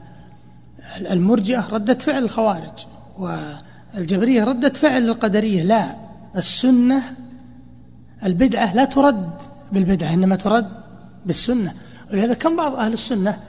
المرجئة 0.96 1.68
ردة 1.68 1.94
فعل 1.94 2.24
الخوارج 2.24 2.86
والجبرية 3.18 4.44
ردة 4.44 4.72
فعل 4.72 5.02
القدرية. 5.08 5.62
لا 5.62 5.96
السنة 6.36 7.02
البدعة 8.24 8.74
لا 8.74 8.84
ترد 8.84 9.30
بالبدعة 9.72 10.14
إنما 10.14 10.36
ترد 10.36 10.68
بالسنة. 11.26 11.74
ولهذا 12.10 12.34
كم 12.34 12.56
بعض 12.56 12.74
أهل 12.74 12.92
السنة 12.92 13.40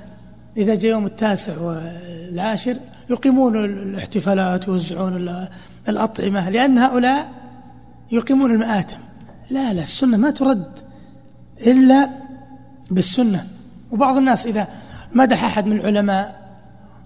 إذا 0.57 0.75
جاء 0.75 0.91
يوم 0.91 1.05
التاسع 1.05 1.57
والعاشر 1.57 2.77
يقيمون 3.09 3.65
الاحتفالات 3.65 4.69
ويوزعون 4.69 5.47
الأطعمة 5.89 6.49
لأن 6.49 6.77
هؤلاء 6.77 7.31
يقيمون 8.11 8.51
المآتم. 8.51 8.97
لا 9.53 9.73
لا 9.73 9.83
السنة 9.83 10.17
ما 10.17 10.31
ترد 10.31 10.71
إلا 11.67 12.09
بالسنة. 12.91 13.47
وبعض 13.91 14.17
الناس 14.17 14.47
إذا 14.47 14.67
مدح 15.13 15.43
أحد 15.43 15.65
من 15.65 15.79
العلماء 15.79 16.25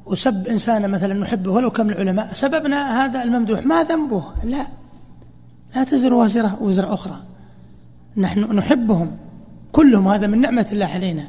وسب 0.05 0.47
إنسانا 0.47 0.87
مثلا 0.87 1.13
نحبه 1.13 1.51
ولو 1.51 1.71
كان 1.71 1.85
من 1.85 1.93
العلماء 1.93 2.33
سببنا 2.33 3.05
هذا 3.05 3.23
الممدوح 3.23 3.65
ما 3.65 3.83
ذنبه؟ 3.83 4.23
لا. 4.43 4.67
لا 5.75 5.83
تزر 5.83 6.13
وازرة 6.13 6.57
وزر 6.61 6.93
أخرى. 6.93 7.23
نحن 8.17 8.39
نحبهم 8.55 9.17
كلهم 9.71 10.07
هذا 10.07 10.27
من 10.27 10.41
نعمة 10.41 10.67
الله 10.71 10.85
علينا. 10.85 11.27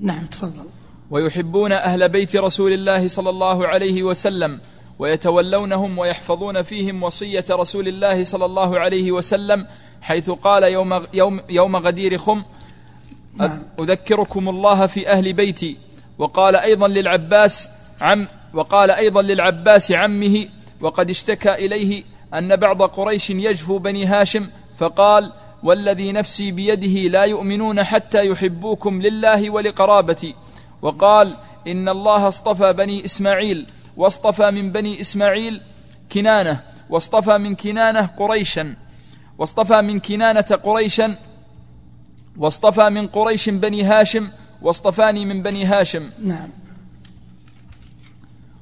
نعم 0.00 0.26
تفضل. 0.26 0.66
ويحبون 1.10 1.72
أهل 1.72 2.08
بيت 2.08 2.36
رسول 2.36 2.72
الله 2.72 3.08
صلى 3.08 3.30
الله 3.30 3.66
عليه 3.66 4.02
وسلم 4.02 4.60
ويتولونهم 4.98 5.98
ويحفظون 5.98 6.62
فيهم 6.62 7.02
وصية 7.02 7.44
رسول 7.50 7.88
الله 7.88 8.24
صلى 8.24 8.44
الله 8.44 8.78
عليه 8.78 9.12
وسلم 9.12 9.66
حيث 10.02 10.30
قال 10.30 10.62
يوم, 10.62 11.06
يوم, 11.14 11.40
يوم 11.48 11.76
غدير 11.76 12.18
خم 12.18 12.42
نعم. 13.40 13.62
أذكركم 13.80 14.48
الله 14.48 14.86
في 14.86 15.08
أهل 15.08 15.32
بيتي 15.32 15.76
وقال 16.18 16.56
أيضا 16.56 16.88
للعباس 16.88 17.70
عم 18.00 18.28
وقال 18.54 18.90
أيضا 18.90 19.22
للعباس 19.22 19.92
عمه 19.92 20.48
وقد 20.80 21.10
اشتكى 21.10 21.54
إليه 21.54 22.02
أن 22.34 22.56
بعض 22.56 22.82
قريش 22.82 23.30
يجفو 23.30 23.78
بني 23.78 24.06
هاشم 24.06 24.46
فقال 24.78 25.32
والذي 25.62 26.12
نفسي 26.12 26.52
بيده 26.52 27.08
لا 27.08 27.24
يؤمنون 27.24 27.82
حتى 27.82 28.26
يحبوكم 28.26 29.02
لله 29.02 29.50
ولقرابتي 29.50 30.34
وقال 30.82 31.36
إن 31.66 31.88
الله 31.88 32.28
اصطفى 32.28 32.72
بني 32.72 33.04
إسماعيل 33.04 33.66
واصطفى 33.96 34.50
من 34.50 34.72
بني 34.72 35.00
إسماعيل 35.00 35.60
كنانة 36.12 36.60
واصطفى 36.90 37.38
من 37.38 37.54
كنانة 37.54 38.06
قريشا 38.06 38.74
واصطفى 39.38 39.82
من 39.82 40.00
كنانة 40.00 40.40
قريشا 40.40 41.16
واصطفى 42.36 42.90
من 42.90 43.06
قريش 43.06 43.48
بني 43.48 43.82
هاشم 43.82 44.28
واصطفاني 44.62 45.24
من 45.24 45.42
بني 45.42 45.64
هاشم. 45.64 46.10
نعم. 46.18 46.48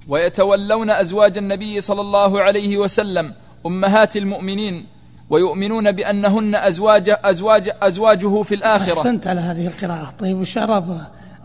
ويتولون 0.08 0.90
أزواج 0.90 1.38
النبي 1.38 1.80
صلى 1.80 2.00
الله 2.00 2.40
عليه 2.40 2.76
وسلم 2.76 3.34
أمهات 3.66 4.16
المؤمنين 4.16 4.86
ويؤمنون 5.30 5.92
بأنهن 5.92 6.54
أزواج 6.54 7.16
أزواج 7.24 7.70
أزواجه 7.82 8.42
في 8.42 8.54
الآخرة. 8.54 8.98
أحسنت 8.98 9.26
على 9.26 9.40
هذه 9.40 9.66
القراءة. 9.66 10.14
طيب 10.18 10.38
وش 10.38 10.58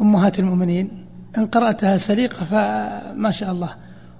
أمهات 0.02 0.40
المؤمنين؟ 0.40 1.07
إن 1.38 1.46
قرأتها 1.46 1.98
سليقة 1.98 2.46
فما 2.46 3.32
شاء 3.32 3.52
الله. 3.52 3.76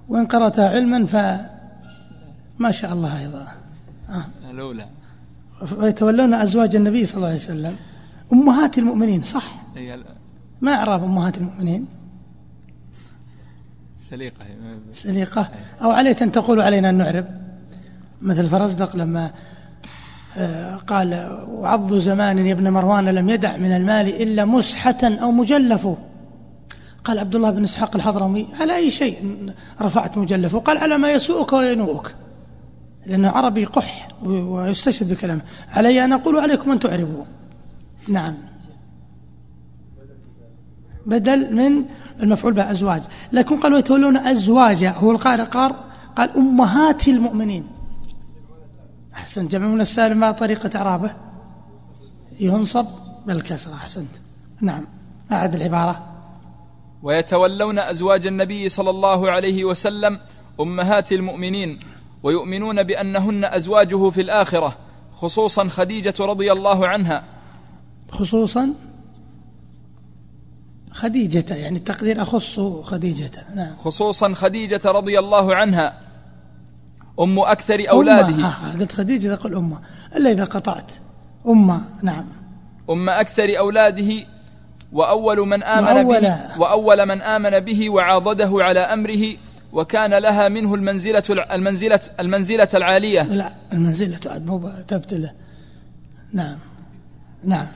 وإن 0.08 0.26
قرأتها 0.26 0.68
علما 0.68 1.06
فما 1.06 2.70
شاء 2.70 2.92
الله 2.92 3.20
أيضا. 3.20 3.46
آه. 4.10 4.50
الأولى 4.50 4.86
ويتولون 5.76 6.34
أزواج 6.34 6.76
النبي 6.76 7.04
صلى 7.04 7.16
الله 7.16 7.26
عليه 7.26 7.36
وسلم. 7.36 7.76
أمهات 8.32 8.78
المؤمنين 8.78 9.22
صح؟ 9.22 9.52
ما 10.60 10.74
إعراب 10.74 11.04
أمهات 11.04 11.38
المؤمنين؟ 11.38 11.86
سليقة. 14.00 14.44
سليقة. 14.92 15.50
أو 15.82 15.90
عليك 15.90 16.22
أن 16.22 16.32
تقول 16.32 16.60
علينا 16.60 16.90
أن 16.90 16.94
نعرب. 16.94 17.26
مثل 18.22 18.48
فرزدق 18.48 18.96
لما 18.96 19.30
آه، 20.36 20.76
قال 20.76 21.38
وعض 21.48 21.94
زمان 21.94 22.38
يا 22.38 22.52
ابن 22.52 22.70
مروان 22.70 23.04
لم 23.04 23.28
يدع 23.28 23.56
من 23.56 23.76
المال 23.76 24.22
إلا 24.22 24.44
مسحة 24.44 24.98
أو 25.02 25.32
مجلف. 25.32 25.88
قال 27.08 27.18
عبد 27.18 27.34
الله 27.34 27.50
بن 27.50 27.64
إسحاق 27.64 27.96
الحضرمي 27.96 28.48
على 28.60 28.76
أي 28.76 28.90
شيء 28.90 29.52
رفعت 29.80 30.18
مجلفه 30.18 30.58
قال 30.58 30.78
على 30.78 30.98
ما 30.98 31.12
يسوءك 31.12 31.52
وينوءك. 31.52 32.14
لأنه 33.06 33.28
عربي 33.28 33.64
قح 33.64 34.08
ويستشهد 34.22 35.12
بكلامه. 35.12 35.40
علي 35.70 36.04
أن 36.04 36.12
أقول 36.12 36.38
عليكم 36.38 36.70
أن 36.70 36.78
تعربوا 36.78 37.24
نعم. 38.08 38.34
بدل 41.06 41.54
من 41.54 41.84
المفعول 42.22 42.52
به 42.52 42.70
أزواج 42.70 43.02
لكن 43.32 43.60
قالوا 43.60 43.78
يتولون 43.78 44.16
أزواجا 44.16 44.90
هو 44.90 45.12
القارئ 45.12 45.44
قال 45.44 45.74
قال 46.16 46.36
أمهات 46.36 47.08
المؤمنين. 47.08 47.66
أحسن 49.14 49.48
جمع 49.48 49.66
من 49.66 49.80
السالم 49.80 50.20
ما 50.20 50.30
طريقة 50.30 50.78
إعرابه. 50.78 51.10
ينصب 52.40 52.86
بالكسرة. 53.26 53.74
أحسنت. 53.74 54.10
نعم. 54.60 54.84
أعد 55.32 55.54
العبارة. 55.54 56.07
ويتولون 57.02 57.78
أزواج 57.78 58.26
النبي 58.26 58.68
صلى 58.68 58.90
الله 58.90 59.30
عليه 59.30 59.64
وسلم 59.64 60.20
أمهات 60.60 61.12
المؤمنين 61.12 61.78
ويؤمنون 62.22 62.82
بأنهن 62.82 63.44
أزواجه 63.44 64.10
في 64.10 64.20
الآخرة 64.20 64.76
خصوصا 65.16 65.68
خديجة 65.68 66.14
رضي 66.20 66.52
الله 66.52 66.88
عنها. 66.88 67.24
خصوصا 68.10 68.74
خديجة 70.90 71.54
يعني 71.54 71.78
التقدير 71.78 72.22
أخص 72.22 72.60
خديجة. 72.60 73.30
نعم. 73.54 73.76
خصوصا 73.76 74.34
خديجة 74.34 74.80
رضي 74.84 75.18
الله 75.18 75.54
عنها 75.54 75.98
أم 77.20 77.38
أكثر 77.38 77.90
أولاده. 77.90 78.28
أمة. 78.28 78.46
آه 78.46 78.72
قلت 78.72 78.92
خديجة 78.92 79.34
قل 79.34 79.54
أمة 79.54 79.78
إلا 80.16 80.32
إذا 80.32 80.44
قطعت. 80.44 80.92
أمة 81.48 81.80
نعم. 82.02 82.24
أم 82.90 83.08
أكثر 83.08 83.58
أولاده 83.58 84.12
وأول 84.92 85.38
من 85.38 85.62
آمن 85.62 86.08
به 86.08 86.36
وأول 86.58 87.06
من 87.06 87.22
آمن 87.22 87.60
به 87.60 87.90
وعاضده 87.90 88.50
على 88.52 88.80
أمره 88.80 89.36
وكان 89.72 90.14
لها 90.14 90.48
منه 90.48 90.74
المنزلة 90.74 91.22
المنزلة 91.28 92.00
المنزلة 92.20 92.68
العالية. 92.74 93.22
لا 93.22 93.54
المنزلة 93.72 94.20
عاد 94.26 94.46
مو 94.46 94.70
تبتله 94.88 95.32
نعم. 96.32 96.58
نعم. 97.44 97.66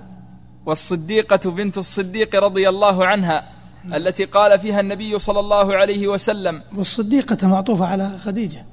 والصديقة 0.66 1.50
بنت 1.50 1.78
الصديق 1.78 2.36
رضي 2.36 2.68
الله 2.68 3.06
عنها 3.06 3.48
التي 3.94 4.24
قال 4.24 4.60
فيها 4.60 4.80
النبي 4.80 5.18
صلى 5.18 5.40
الله 5.40 5.76
عليه 5.76 6.08
وسلم. 6.08 6.62
والصديقة 6.76 7.48
معطوفة 7.48 7.86
على 7.86 8.18
خديجة. 8.18 8.64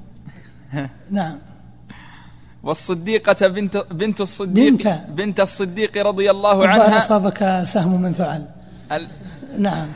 نعم. 1.12 1.38
والصديقة 2.64 3.48
بنت 3.48 3.78
بنت 3.92 4.22
الصديق 4.22 4.74
بنت, 4.74 5.02
بنت 5.10 5.40
الصديق 5.40 6.08
رضي 6.08 6.32
الله 6.32 6.68
عنها 6.68 6.98
أصابك 6.98 7.64
سهم 7.64 8.02
من 8.02 8.14
فعل. 8.14 8.46
ال... 8.92 9.08
نعم. 9.58 9.88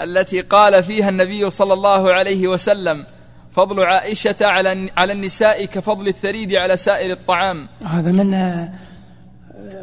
التي 0.00 0.40
قال 0.40 0.84
فيها 0.84 1.08
النبي 1.08 1.50
صلى 1.50 1.72
الله 1.72 2.12
عليه 2.12 2.48
وسلم 2.48 3.06
فضل 3.56 3.84
عائشة 3.84 4.36
على 4.40 4.90
على 4.96 5.12
النساء 5.12 5.64
كفضل 5.64 6.08
الثريد 6.08 6.52
على 6.52 6.76
سائر 6.76 7.12
الطعام. 7.12 7.68
هذا 7.84 8.12
من 8.12 8.34
آه، 8.34 8.72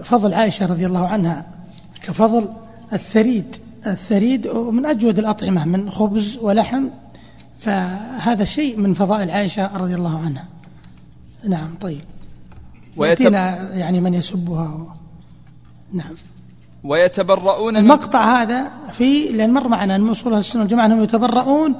فضل 0.03 0.33
عائشة 0.33 0.65
رضي 0.65 0.85
الله 0.85 1.07
عنها 1.07 1.45
كفضل 2.03 2.49
الثريد. 2.93 3.55
الثريد 3.87 4.47
من 4.47 4.85
أجود 4.85 5.19
الأطعمة 5.19 5.65
من 5.65 5.91
خبز 5.91 6.39
ولحم 6.41 6.87
فهذا 7.59 8.43
شيء 8.43 8.77
من 8.77 8.93
فضائل 8.93 9.31
عائشة 9.31 9.77
رضي 9.77 9.95
الله 9.95 10.19
عنها. 10.19 10.45
نعم 11.49 11.75
طيب. 11.81 12.01
ويتم... 12.97 13.33
يعني 13.33 14.01
من 14.01 14.13
يسبها. 14.13 14.67
و... 14.67 14.87
نعم. 15.93 16.15
ويتبرؤون 16.83 17.77
المقطع 17.77 18.41
هذا 18.41 18.71
في 18.91 19.27
لأن 19.27 19.53
مر 19.53 19.67
معنا 19.67 19.95
أن 19.95 20.09
أصول 20.09 20.33
السنة 20.33 20.61
والجماعة 20.61 20.85
أنهم 20.85 21.03
يتبرؤون 21.03 21.75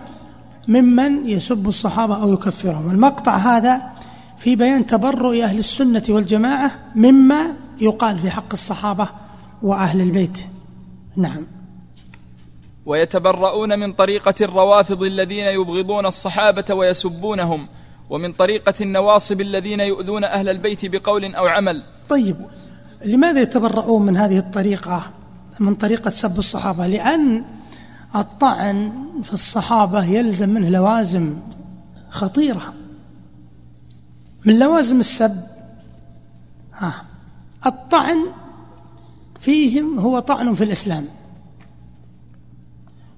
ممن 0.68 1.30
يسب 1.30 1.68
الصحابة 1.68 2.22
أو 2.22 2.34
يكفرهم. 2.34 2.91
المقطع 2.91 3.38
هذا 3.38 3.82
في 4.38 4.55
بيان 4.55 4.86
تبرؤ 4.86 5.43
أهل 5.43 5.59
السنة 5.59 6.03
والجماعة 6.09 6.72
مما 6.95 7.53
يقال 7.82 8.20
في 8.20 8.32
حق 8.32 8.53
الصحابة 8.53 9.09
وأهل 9.61 10.01
البيت. 10.01 10.47
نعم. 11.16 11.47
ويتبرؤون 12.86 13.80
من 13.80 13.93
طريقة 13.93 14.36
الروافض 14.41 15.03
الذين 15.03 15.45
يبغضون 15.45 16.05
الصحابة 16.05 16.74
ويسبونهم. 16.74 17.68
ومن 18.10 18.34
طريقة 18.34 18.74
النواصب 18.82 19.41
الذين 19.41 19.80
يؤذون 19.80 20.24
أهل 20.24 20.49
البيت 20.49 20.86
بقول 20.86 21.36
أو 21.36 21.47
عمل. 21.47 21.84
طيب 22.10 22.36
لماذا 23.06 23.41
يتبرؤون 23.41 24.06
من 24.06 24.18
هذه 24.18 24.38
الطريقة 24.38 25.12
من 25.60 25.76
طريقة 25.76 26.10
سب 26.10 26.39
الصحابة؟ 26.39 26.88
لأن 26.88 27.45
الطعن 28.16 28.91
في 29.24 29.34
الصحابة 29.34 30.06
يلزم 30.06 30.49
منه 30.49 30.70
لوازم 30.70 31.38
خطيرة. 32.10 32.74
من 34.45 34.60
لوازم 34.60 34.99
السب 34.99 35.43
ها 36.74 37.06
الطعن 37.66 38.18
فيهم 39.39 39.99
هو 39.99 40.20
طعن 40.20 40.54
في 40.54 40.64
الإسلام 40.64 41.06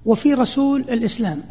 وفي 0.04 0.34
رسول 0.34 0.80
الإسلام. 0.80 1.42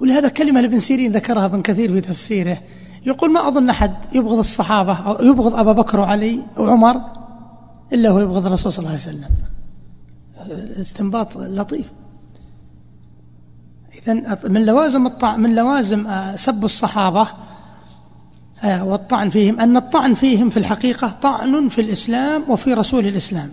ولهذا 0.00 0.28
كلمة 0.28 0.60
لابن 0.60 0.78
سيرين 0.78 1.12
ذكرها 1.12 1.44
ابن 1.44 1.62
كثير 1.62 1.92
في 1.92 2.00
تفسيره. 2.00 2.58
يقول 3.06 3.32
ما 3.32 3.48
أظن 3.48 3.70
أحد 3.70 3.94
يبغض 4.12 4.38
الصحابة 4.38 4.92
أو 4.92 5.24
يبغض 5.24 5.54
أبا 5.54 5.72
بكر 5.72 6.00
وعلي 6.00 6.40
وعمر 6.56 7.00
إلا 7.92 8.10
هو 8.10 8.18
يبغض 8.18 8.46
الرسول 8.46 8.72
صلى 8.72 8.78
الله 8.78 8.90
عليه 8.90 9.00
وسلم. 9.00 9.28
استنباط 10.80 11.36
لطيف. 11.36 11.92
إذا 14.02 14.38
من 14.48 14.66
لوازم 14.66 15.06
الطعن 15.06 15.40
من 15.40 15.54
لوازم 15.54 16.06
آه، 16.06 16.36
سب 16.36 16.64
الصحابة 16.64 17.28
آه، 18.62 18.84
والطعن 18.84 19.28
فيهم 19.28 19.60
أن 19.60 19.76
الطعن 19.76 20.14
فيهم 20.14 20.50
في 20.50 20.56
الحقيقة 20.56 21.08
طعن 21.22 21.68
في 21.68 21.80
الإسلام 21.80 22.44
وفي 22.48 22.74
رسول 22.74 23.06
الإسلام. 23.06 23.52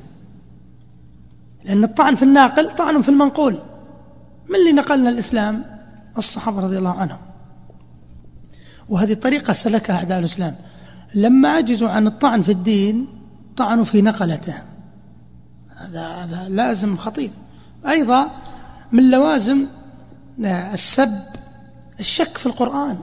لأن 1.65 1.83
الطعن 1.83 2.15
في 2.15 2.23
الناقل 2.23 2.75
طعن 2.75 3.01
في 3.01 3.09
المنقول. 3.09 3.59
من 4.49 4.55
اللي 4.55 4.71
نقلنا 4.71 5.09
الإسلام؟ 5.09 5.74
الصحابة 6.17 6.59
رضي 6.59 6.77
الله 6.77 6.93
عنهم. 6.93 7.19
وهذه 8.89 9.13
طريقة 9.13 9.53
سلكها 9.53 9.95
أعداء 9.95 10.19
الإسلام. 10.19 10.55
لما 11.15 11.49
عجزوا 11.49 11.89
عن 11.89 12.07
الطعن 12.07 12.41
في 12.41 12.51
الدين 12.51 13.07
طعنوا 13.57 13.83
في 13.83 14.01
نقلته. 14.01 14.61
هذا 15.75 16.45
لازم 16.49 16.97
خطير. 16.97 17.31
أيضا 17.87 18.29
من 18.91 19.11
لوازم 19.11 19.67
السب 20.39 21.19
الشك 21.99 22.37
في 22.37 22.45
القرآن. 22.45 22.99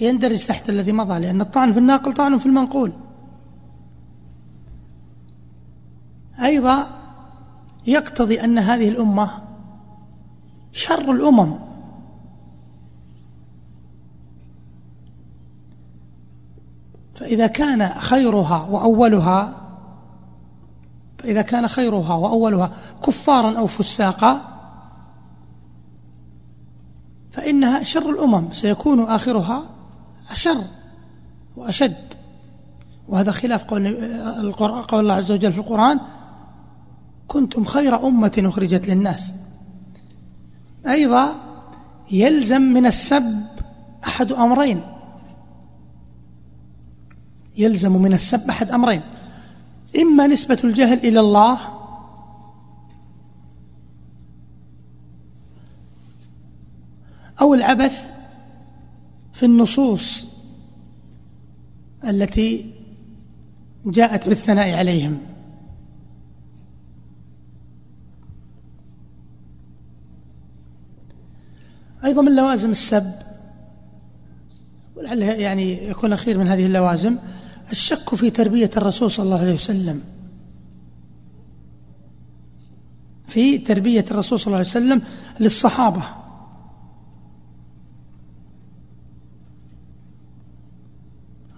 يندرج 0.00 0.44
تحت 0.44 0.68
الذي 0.68 0.92
مضى 0.92 1.18
لأن 1.18 1.40
الطعن 1.40 1.72
في 1.72 1.78
الناقل 1.78 2.12
طعن 2.12 2.38
في 2.38 2.46
المنقول. 2.46 2.92
أيضا 6.42 6.86
يقتضي 7.86 8.44
أن 8.44 8.58
هذه 8.58 8.88
الأمة 8.88 9.30
شر 10.72 11.12
الأمم. 11.12 11.58
فإذا 17.14 17.46
كان 17.46 17.88
خيرها 17.88 18.66
وأولها 18.70 19.56
فإذا 21.18 21.42
كان 21.42 21.68
خيرها 21.68 22.14
وأولها 22.14 22.72
كفارا 23.06 23.58
أو 23.58 23.66
فساقا 23.66 24.40
فإنها 27.30 27.82
شر 27.82 28.10
الأمم. 28.10 28.52
سيكون 28.52 29.00
آخرها 29.00 29.62
أشر 30.30 30.64
وأشد. 31.56 31.96
وهذا 33.08 33.32
خلاف 33.32 33.64
قول, 33.64 33.96
قول 34.82 35.00
الله 35.00 35.14
عز 35.14 35.32
وجل 35.32 35.52
في 35.52 35.58
القرآن 35.58 36.00
كنتم 37.28 37.64
خير 37.64 38.06
أمة 38.06 38.42
أخرجت 38.44 38.88
للناس. 38.88 39.34
أيضا 40.86 41.34
يلزم 42.10 42.62
من 42.62 42.86
السب 42.86 43.46
أحد 44.06 44.32
أمرين. 44.32 44.82
يلزم 47.56 48.02
من 48.02 48.12
السب 48.12 48.48
أحد 48.48 48.70
أمرين. 48.70 49.02
إما 49.96 50.26
نسبة 50.26 50.58
الجهل 50.64 50.98
إلى 50.98 51.20
الله 51.20 51.58
أو 57.40 57.54
العبث 57.54 58.10
في 59.32 59.46
النصوص 59.46 60.26
التي 62.04 62.74
جاءت 63.86 64.28
بالثناء 64.28 64.74
عليهم. 64.74 65.18
أيضا 72.04 72.22
من 72.22 72.36
لوازم 72.36 72.70
السب. 72.70 73.12
ولعل 74.96 75.22
يعني 75.22 75.88
يكون 75.88 76.12
أخير 76.12 76.38
من 76.38 76.48
هذه 76.48 76.66
اللوازم. 76.66 77.18
الشك 77.70 78.14
في 78.14 78.30
تربية 78.30 78.70
الرسول 78.76 79.10
صلى 79.10 79.24
الله 79.24 79.38
عليه 79.38 79.54
وسلم. 79.54 80.02
في 83.26 83.58
تربية 83.58 84.04
الرسول 84.10 84.38
صلى 84.40 84.46
الله 84.46 84.58
عليه 84.58 84.68
وسلم 84.68 85.02
للصحابة. 85.40 86.02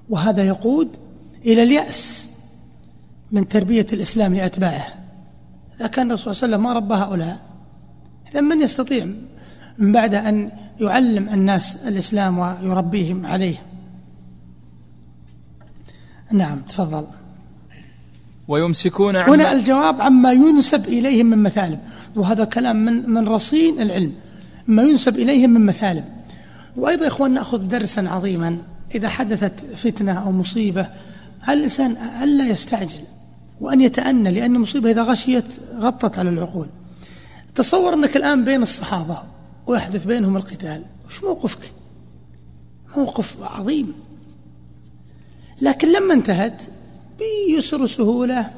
وهذا 0.09 0.45
يقود 0.45 0.89
إلى 1.45 1.63
اليأس 1.63 2.31
من 3.31 3.49
تربية 3.49 3.87
الإسلام 3.93 4.35
لأتباعه. 4.35 5.03
إذا 5.77 5.87
كان 5.87 6.11
الرسول 6.11 6.35
صلى 6.35 6.47
الله 6.47 6.57
عليه 6.57 6.67
وسلم 6.69 6.91
ما 6.91 6.97
ربى 6.97 7.05
هؤلاء 7.05 7.41
إذا 8.31 8.41
من 8.41 8.61
يستطيع 8.61 9.09
من 9.79 9.93
بعد 9.93 10.15
أن 10.15 10.51
يعلم 10.81 11.29
الناس 11.29 11.77
الإسلام 11.77 12.39
ويربيهم 12.39 13.27
عليه. 13.27 13.57
نعم 16.33 16.61
تفضل. 16.61 17.07
ويمسكون 18.49 19.17
عما 19.17 19.35
هنا 19.35 19.53
الجواب 19.53 20.01
عما 20.01 20.33
ينسب 20.33 20.89
إليهم 20.89 21.27
من 21.27 21.43
مثالب 21.43 21.79
وهذا 22.17 22.45
كلام 22.45 22.77
من 22.77 23.11
من 23.11 23.29
رصين 23.29 23.83
العلم 23.83 24.13
ما 24.67 24.83
ينسب 24.83 25.19
إليهم 25.19 25.51
من 25.51 25.67
مثالب. 25.67 26.05
وأيضا 26.77 27.07
إخوان 27.07 27.35
نأخذ 27.35 27.69
درسا 27.69 28.01
عظيما 28.01 28.59
إذا 28.95 29.09
حدثت 29.09 29.61
فتنة 29.77 30.13
أو 30.13 30.33
مصيبة 30.33 30.89
على 31.43 31.59
الإنسان 31.59 31.97
ألا 32.23 32.49
يستعجل 32.49 33.01
وأن 33.61 33.81
يتأنى؟ 33.81 34.31
لأن 34.31 34.57
المصيبة 34.57 34.91
إذا 34.91 35.03
غشيت 35.03 35.45
غطت 35.79 36.19
على 36.19 36.31
العقول. 36.31 36.67
تصور 37.55 37.95
أنك 37.95 38.17
الآن 38.17 38.45
بين 38.45 38.63
الصحابة 38.63 39.32
ويحدث 39.67 40.05
بينهم 40.05 40.37
القتال. 40.37 40.85
وش 41.07 41.25
موقفك؟ 41.25 41.73
موقف 42.97 43.37
عظيم. 43.43 43.95
لكن 45.61 45.93
لما 45.93 46.15
انتهت 46.15 46.63
بيسر 47.19 47.83
وسهولة 47.83 48.51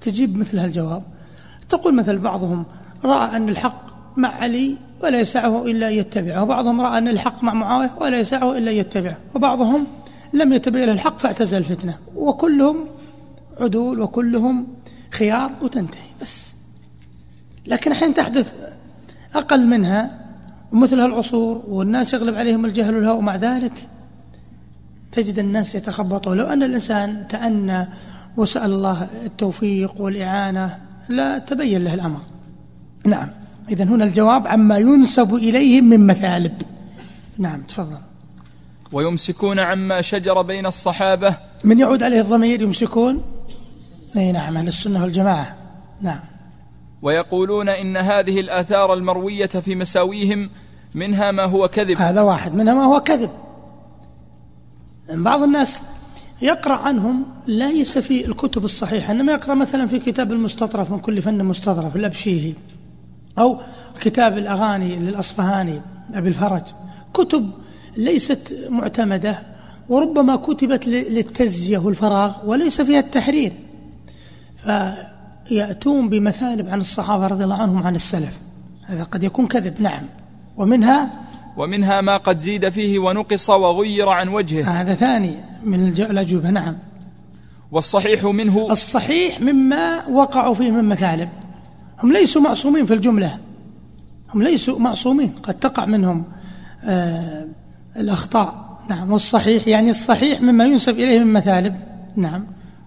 تجيب 0.00 0.36
مثل 0.36 0.58
هالجواب. 0.58 1.02
تقول 1.68 1.94
مثل 1.94 2.18
بعضهم 2.18 2.64
رأى 3.04 3.36
أن 3.36 3.48
الحق 3.48 3.86
مع 4.16 4.28
علي 4.28 4.76
ولا 5.02 5.20
يسعه 5.20 5.64
إلا 5.64 5.90
يتبعه. 5.90 6.42
وبعضهم 6.42 6.80
رأى 6.80 6.98
أن 6.98 7.08
الحق 7.08 7.44
مع 7.44 7.54
معاوية 7.54 7.90
ولا 8.00 8.20
يسعه 8.20 8.58
إلا 8.58 8.72
يتبعه. 8.72 9.18
وبعضهم 9.34 9.86
لم 10.32 10.52
يتبع 10.52 10.84
له 10.84 10.92
الحق 10.92 11.18
فاعتزل 11.18 11.58
الفتنة. 11.58 11.98
وكلهم 12.14 12.86
عدول 13.60 14.00
وكلهم 14.00 14.66
خيار 15.10 15.50
وتنتهي. 15.62 16.08
بس. 16.22 16.54
لكن 17.66 17.94
حين 17.94 18.14
تحدث 18.14 18.54
أقل 19.38 19.66
منها 19.66 20.10
ومثل 20.72 21.00
هالعصور 21.00 21.62
والناس 21.68 22.14
يغلب 22.14 22.34
عليهم 22.34 22.64
الجهل 22.64 22.94
والهوى 22.94 23.18
ومع 23.18 23.36
ذلك. 23.36 23.88
تجد 25.12 25.38
الناس 25.38 25.74
يتخبطون. 25.74 26.36
لو 26.36 26.44
أن 26.44 26.62
الإنسان 26.62 27.28
تأنى 27.28 27.88
وسأل 28.36 28.72
الله 28.72 29.08
التوفيق 29.24 30.00
والإعانة 30.00 30.78
لا 31.08 31.38
تبين 31.38 31.84
له 31.84 31.94
الأمر. 31.94 32.20
نعم. 33.04 33.28
إذا 33.68 33.84
هنا 33.84 34.04
الجواب 34.04 34.46
عما 34.46 34.78
ينسب 34.78 35.34
إليهم 35.34 35.84
من 35.84 36.06
مثالب. 36.06 36.62
نعم 37.38 37.62
تفضل. 37.62 37.98
ويمسكون 38.92 39.58
عما 39.58 40.02
شجر 40.02 40.42
بين 40.42 40.66
الصحابة. 40.66 41.36
من 41.64 41.78
يعود 41.78 42.02
عليه 42.02 42.20
الضمير 42.20 42.62
يمسكون؟ 42.62 43.22
أي 44.16 44.32
نعم 44.32 44.58
عن 44.58 44.68
السنة 44.68 45.02
والجماعة. 45.02 45.56
نعم. 46.00 46.20
ويقولون 47.06 47.68
إن 47.68 47.96
هذه 47.96 48.40
الآثار 48.40 48.94
المروية 48.94 49.46
في 49.46 49.74
مساويهم 49.74 50.50
منها 50.94 51.30
ما 51.30 51.44
هو 51.44 51.68
كذب. 51.68 51.96
هذا 51.96 52.20
واحد 52.20 52.54
منها 52.54 52.74
ما 52.74 52.84
هو 52.84 53.00
كذب. 53.00 53.30
بعض 55.10 55.42
الناس 55.42 55.82
يقرأ 56.42 56.74
عنهم 56.74 57.26
ليس 57.46 57.98
في 57.98 58.26
الكتب 58.26 58.64
الصحيحة 58.64 59.12
إنما 59.12 59.32
يقرأ 59.32 59.54
مثلا 59.54 59.86
في 59.86 59.98
كتاب 59.98 60.32
المستطرف 60.32 60.90
من 60.90 60.98
كل 60.98 61.22
فن 61.22 61.44
مستطرف 61.44 61.96
الأبشيهي 61.96 62.54
أو 63.38 63.60
كتاب 64.00 64.38
الأغاني 64.38 64.96
للأصفهاني 64.96 65.80
أبي 66.14 66.28
الفرج. 66.28 66.62
كتب 67.14 67.50
ليست 67.96 68.68
معتمدة 68.70 69.42
وربما 69.88 70.36
كتبت 70.36 70.86
للتزية 70.86 71.78
والفراغ 71.78 72.34
وليس 72.46 72.80
فيها 72.80 73.00
التحرير. 73.00 73.52
فيأتون 75.48 76.08
بمثالب 76.08 76.68
عن 76.68 76.78
الصحابة 76.78 77.26
رضي 77.26 77.44
الله 77.44 77.56
عنهم 77.56 77.82
عن 77.82 77.94
السلف. 77.94 78.38
هذا 78.86 79.02
قد 79.02 79.24
يكون 79.24 79.46
كذب 79.46 79.80
نعم. 79.80 80.02
ومنها 80.56 81.10
ومنها 81.56 82.00
ما 82.00 82.16
قد 82.16 82.38
زيد 82.38 82.68
فيه 82.68 82.98
ونقص 82.98 83.50
وغير 83.50 84.08
عن 84.08 84.28
وجهه. 84.28 84.80
هذا 84.80 84.94
ثاني 84.94 85.36
من 85.64 85.88
الأجوبة 85.88 86.50
نعم. 86.50 86.76
والصحيح 87.72 88.24
منه 88.24 88.70
الصحيح 88.70 89.40
مما 89.40 90.06
وقعوا 90.06 90.54
فيه 90.54 90.70
من 90.70 90.84
مثالب. 90.84 91.28
هم 92.02 92.12
ليسوا 92.12 92.42
معصومين 92.42 92.86
في 92.86 92.94
الجملة. 92.94 93.38
هم 94.34 94.42
ليسوا 94.42 94.78
معصومين 94.78 95.32
قد 95.42 95.54
تقع 95.54 95.84
منهم 95.84 96.24
آه 96.84 97.46
الأخطاء. 97.96 98.66
نعم 98.88 99.12
والصحيح 99.12 99.68
يعني 99.68 99.90
الصحيح 99.90 100.40
مما 100.40 100.64
ينسب 100.64 100.94
إليه 100.94 101.18
من 101.18 101.32
مثالب. 101.32 101.76
نعم. 102.16 102.46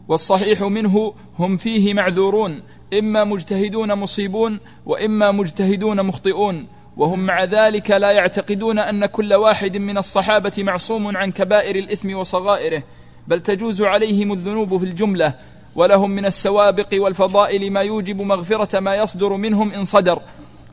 والصحيح 0.10 0.62
منه 0.62 1.14
هم 1.40 1.58
فيه 1.58 1.94
معذورون 1.94 2.64
إما 3.00 3.24
مجتهدون 3.24 3.94
مصيبون 3.94 4.60
وإما 4.86 5.32
مجتهدون 5.32 6.06
مخطئون. 6.06 6.68
وهم 6.98 7.20
مع 7.20 7.44
ذلك 7.44 7.92
لا 7.92 8.12
يعتقدون 8.12 8.80
أن 8.80 9.06
كل 9.06 9.34
واحد 9.34 9.78
من 9.78 9.98
الصحابة 9.98 10.52
معصوم 10.58 11.18
عن 11.18 11.32
كبائر 11.32 11.76
الإثم 11.76 12.16
وصغائره 12.16 12.84
بل 13.28 13.40
تجوز 13.40 13.82
عليهم 13.82 14.32
الذنوب 14.34 14.78
في 14.78 14.86
الجملة 14.86 15.34
ولهم 15.76 16.12
من 16.12 16.26
السوابق 16.26 16.88
والفضائل 16.94 17.72
ما 17.72 17.82
يوجب 17.82 18.22
مغفرة 18.22 18.80
ما 18.80 18.96
يصدر 18.96 19.34
منهم 19.34 19.72
إن 19.72 19.86
صدر 19.86 20.20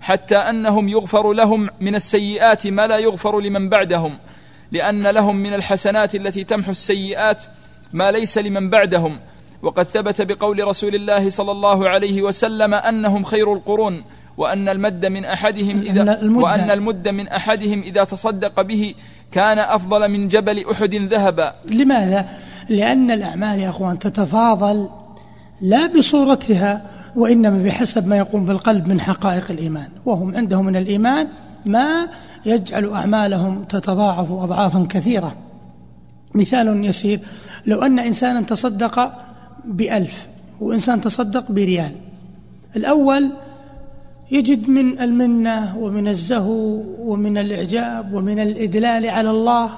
حتى 0.00 0.36
أنهم 0.36 0.88
يغفر 0.88 1.32
لهم 1.32 1.68
من 1.80 1.94
السيئات 1.94 2.66
ما 2.66 2.86
لا 2.86 2.98
يغفر 2.98 3.40
لمن 3.40 3.68
بعدهم 3.68 4.18
لأن 4.72 5.06
لهم 5.06 5.36
من 5.36 5.54
الحسنات 5.54 6.14
التي 6.14 6.44
تمحو 6.44 6.70
السيئات 6.70 7.44
ما 7.92 8.10
ليس 8.10 8.38
لمن 8.38 8.70
بعدهم. 8.70 9.18
وقد 9.62 9.84
ثبت 9.84 10.22
بقول 10.22 10.68
رسول 10.68 10.94
الله 10.94 11.30
صلى 11.30 11.52
الله 11.52 11.88
عليه 11.88 12.22
وسلم 12.22 12.74
أنهم 12.74 13.24
خير 13.24 13.52
القرون 13.52 14.04
وأن 14.36 14.68
المد 14.68 15.06
من 15.06 15.24
أحدهم 15.24 15.80
إذا 15.80 16.20
وأن 16.22 16.70
المد 16.70 17.08
من 17.08 17.28
أحدهم 17.28 17.80
إذا 17.80 18.04
تصدق 18.04 18.62
به 18.62 18.94
كان 19.32 19.58
أفضل 19.58 20.08
من 20.08 20.28
جبل 20.28 20.64
أحد 20.70 20.94
ذهبا. 20.94 21.54
لماذا؟ 21.64 22.28
لأن 22.68 23.10
الأعمال 23.10 23.60
يا 23.60 23.68
أخوان 23.68 23.98
تتفاضل 23.98 24.88
لا 25.60 25.86
بصورتها 25.86 26.90
وإنما 27.16 27.62
بحسب 27.62 28.06
ما 28.06 28.16
يقوم 28.16 28.46
بالقلب 28.46 28.88
من 28.88 29.00
حقائق 29.00 29.50
الإيمان. 29.50 29.88
وهم 30.04 30.36
عندهم 30.36 30.64
من 30.64 30.76
الإيمان 30.76 31.28
ما 31.64 32.08
يجعل 32.46 32.88
أعمالهم 32.88 33.64
تتضاعف 33.64 34.32
أضعافا 34.32 34.86
كثيرة. 34.90 35.45
مثال 36.36 36.84
يسير. 36.84 37.20
لو 37.66 37.82
أن 37.82 37.98
إنسانا 37.98 38.40
تصدق 38.40 39.12
بألف 39.64 40.26
وإنسان 40.60 41.00
تصدق 41.00 41.52
بريال 41.52 41.92
الأول 42.76 43.30
يجد 44.30 44.68
من 44.68 45.00
المنة 45.00 45.78
ومن 45.78 46.08
الزهو 46.08 46.82
ومن 46.98 47.38
الإعجاب 47.38 48.14
ومن 48.14 48.38
الإدلال 48.38 49.06
على 49.06 49.30
الله 49.30 49.70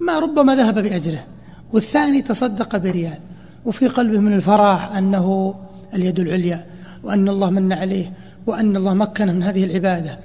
ما 0.00 0.18
ربما 0.18 0.56
ذهب 0.56 0.78
بأجره 0.78 1.24
والثاني 1.72 2.22
تصدق 2.22 2.76
بريال 2.76 3.18
وفي 3.64 3.88
قلبه 3.88 4.18
من 4.18 4.32
الفرح 4.32 4.96
أنه 4.96 5.54
اليد 5.94 6.20
العليا 6.20 6.64
وأن 7.02 7.28
الله 7.28 7.50
من 7.50 7.72
عليه 7.72 8.12
وأن 8.46 8.76
الله 8.76 8.94
مكنه 8.94 9.32
من 9.32 9.42
هذه 9.42 9.64
العبادة. 9.64 10.18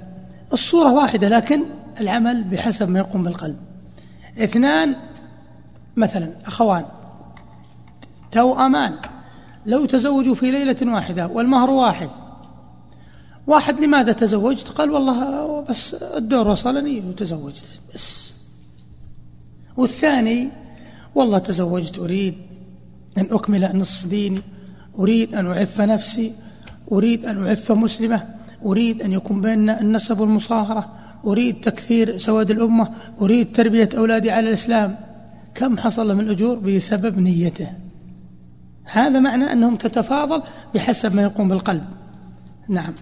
الصورة 0.52 0.92
واحدة 0.92 1.28
لكن 1.28 1.62
العمل 2.00 2.44
بحسب 2.44 2.88
ما 2.88 2.98
يقوم 2.98 3.22
بالقلب. 3.22 3.56
اثنان 4.38 4.94
مثلا 5.96 6.32
أخوان 6.46 6.84
توأمان 8.32 8.94
لو 9.66 9.84
تزوجوا 9.84 10.34
في 10.34 10.50
ليلة 10.50 10.92
واحدة 10.94 11.26
والمهر 11.26 11.70
واحد. 11.70 12.10
واحد 13.46 13.80
لماذا 13.80 14.12
تزوجت؟ 14.12 14.68
قال 14.68 14.90
والله 14.90 15.60
بس 15.60 15.94
الدور 15.94 16.48
وصلني 16.48 17.00
وتزوجت 17.00 17.80
بس. 17.94 18.34
والثاني 19.76 20.48
والله 21.14 21.38
تزوجت 21.38 21.98
أريد 21.98 22.34
أن 23.18 23.28
أكمل 23.30 23.76
نصف 23.78 24.06
ديني 24.06 24.42
أريد 24.98 25.34
أن 25.34 25.46
أعف 25.46 25.80
نفسي 25.80 26.32
أريد 26.92 27.24
أن 27.24 27.46
أعف 27.46 27.72
مسلمة 27.72 28.28
أريد 28.66 29.02
أن 29.02 29.12
يكون 29.12 29.40
بيننا 29.40 29.80
النسب 29.80 30.20
والمصاهرة 30.20 30.92
أريد 31.26 31.60
تكثير 31.60 32.18
سواد 32.18 32.50
الأمة 32.50 32.90
أريد 33.20 33.52
تربية 33.52 33.88
أولادي 33.96 34.30
على 34.30 34.48
الإسلام. 34.48 35.09
كم 35.54 35.78
حصل 35.78 36.16
من 36.16 36.30
أجور 36.30 36.58
بسبب 36.58 37.18
نيته. 37.18 37.68
هذا 38.84 39.18
معنى 39.18 39.52
أنهم 39.52 39.76
تتفاضل 39.76 40.42
بحسب 40.74 41.14
ما 41.14 41.22
يقوم 41.22 41.48
بالقلب. 41.48 41.84
نعم. 42.68 42.94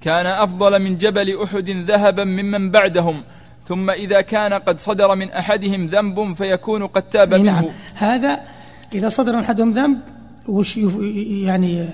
كان 0.00 0.26
أفضل 0.26 0.82
من 0.82 0.98
جبل 0.98 1.42
أحد 1.42 1.70
ذهبا 1.70 2.24
ممن 2.24 2.70
بعدهم 2.70 3.22
ثم 3.68 3.90
إذا 3.90 4.20
كان 4.20 4.52
قد 4.52 4.80
صدر 4.80 5.14
من 5.14 5.30
أحدهم 5.30 5.86
ذنب 5.86 6.34
فيكون 6.34 6.86
قد 6.86 7.02
تاب 7.02 7.34
منه. 7.34 7.60
نعم. 7.60 7.64
هذا 7.94 8.40
إذا 8.94 9.08
صدر 9.08 9.32
من 9.32 9.38
أحدهم 9.38 9.72
ذنب 9.72 10.00
وش 10.48 10.76
يعني 10.76 11.88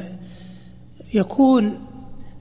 يكون 1.14 1.86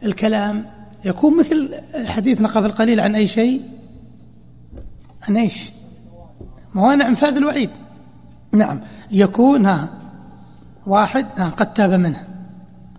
الكلام 0.03 0.65
يكون 1.05 1.39
مثل 1.39 1.69
حديثنا 2.05 2.47
قبل 2.47 2.71
قليل 2.71 2.99
عن 2.99 3.15
أي 3.15 3.27
شيء؟ 3.27 3.61
عن 5.27 5.37
إيش؟ 5.37 5.71
موانع 6.73 7.07
انفاذ 7.07 7.35
الوعيد. 7.35 7.69
نعم 8.51 8.81
يكون 9.11 9.65
ها 9.65 9.89
واحد 10.87 11.25
ها 11.37 11.49
قد 11.49 11.73
تاب 11.73 11.93
منه. 11.93 12.27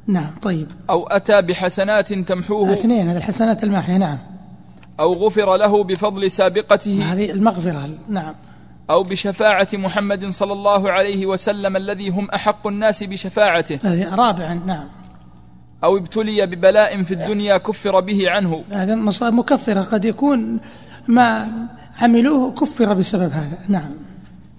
نعم 0.07 0.31
طيب. 0.43 0.67
أو 0.91 1.07
أتى 1.07 1.43
بحسنات 1.43 2.13
تمحوه. 2.13 2.73
اثنين 2.73 3.09
هذه 3.09 3.17
الحسنات 3.17 3.65
الماحية 3.65 3.97
نعم. 3.97 4.19
أو 5.01 5.13
غفر 5.13 5.57
له 5.57 5.85
بفضل 5.85 6.31
سابقته. 6.31 7.13
هذه 7.13 7.31
المغفرة 7.31 7.89
نعم. 8.09 8.35
أو 8.91 9.03
بشفاعة 9.03 9.69
محمد 9.73 10.25
صلى 10.25 10.53
الله 10.53 10.91
عليه 10.91 11.27
وسلم 11.27 11.77
الذي 11.77 12.09
هم 12.09 12.31
أحق 12.31 12.67
الناس 12.67 13.05
بشفاعته. 13.05 13.79
هذه 13.85 14.15
رابعا 14.15 14.55
نعم. 14.55 14.89
أو 15.85 15.97
ابتلي 15.97 16.47
ببلاء 16.47 17.03
في 17.03 17.15
الدنيا 17.15 17.57
كفر 17.57 18.01
به 18.01 18.31
عنه. 18.31 18.65
هذا 18.71 18.95
مكفرة 19.31 19.81
قد 19.81 20.05
يكون 20.05 20.61
ما 21.09 21.49
عملوه 22.01 22.53
كفر 22.53 22.95
بسبب 22.95 23.33
هذا. 23.33 23.59
نعم. 23.69 23.91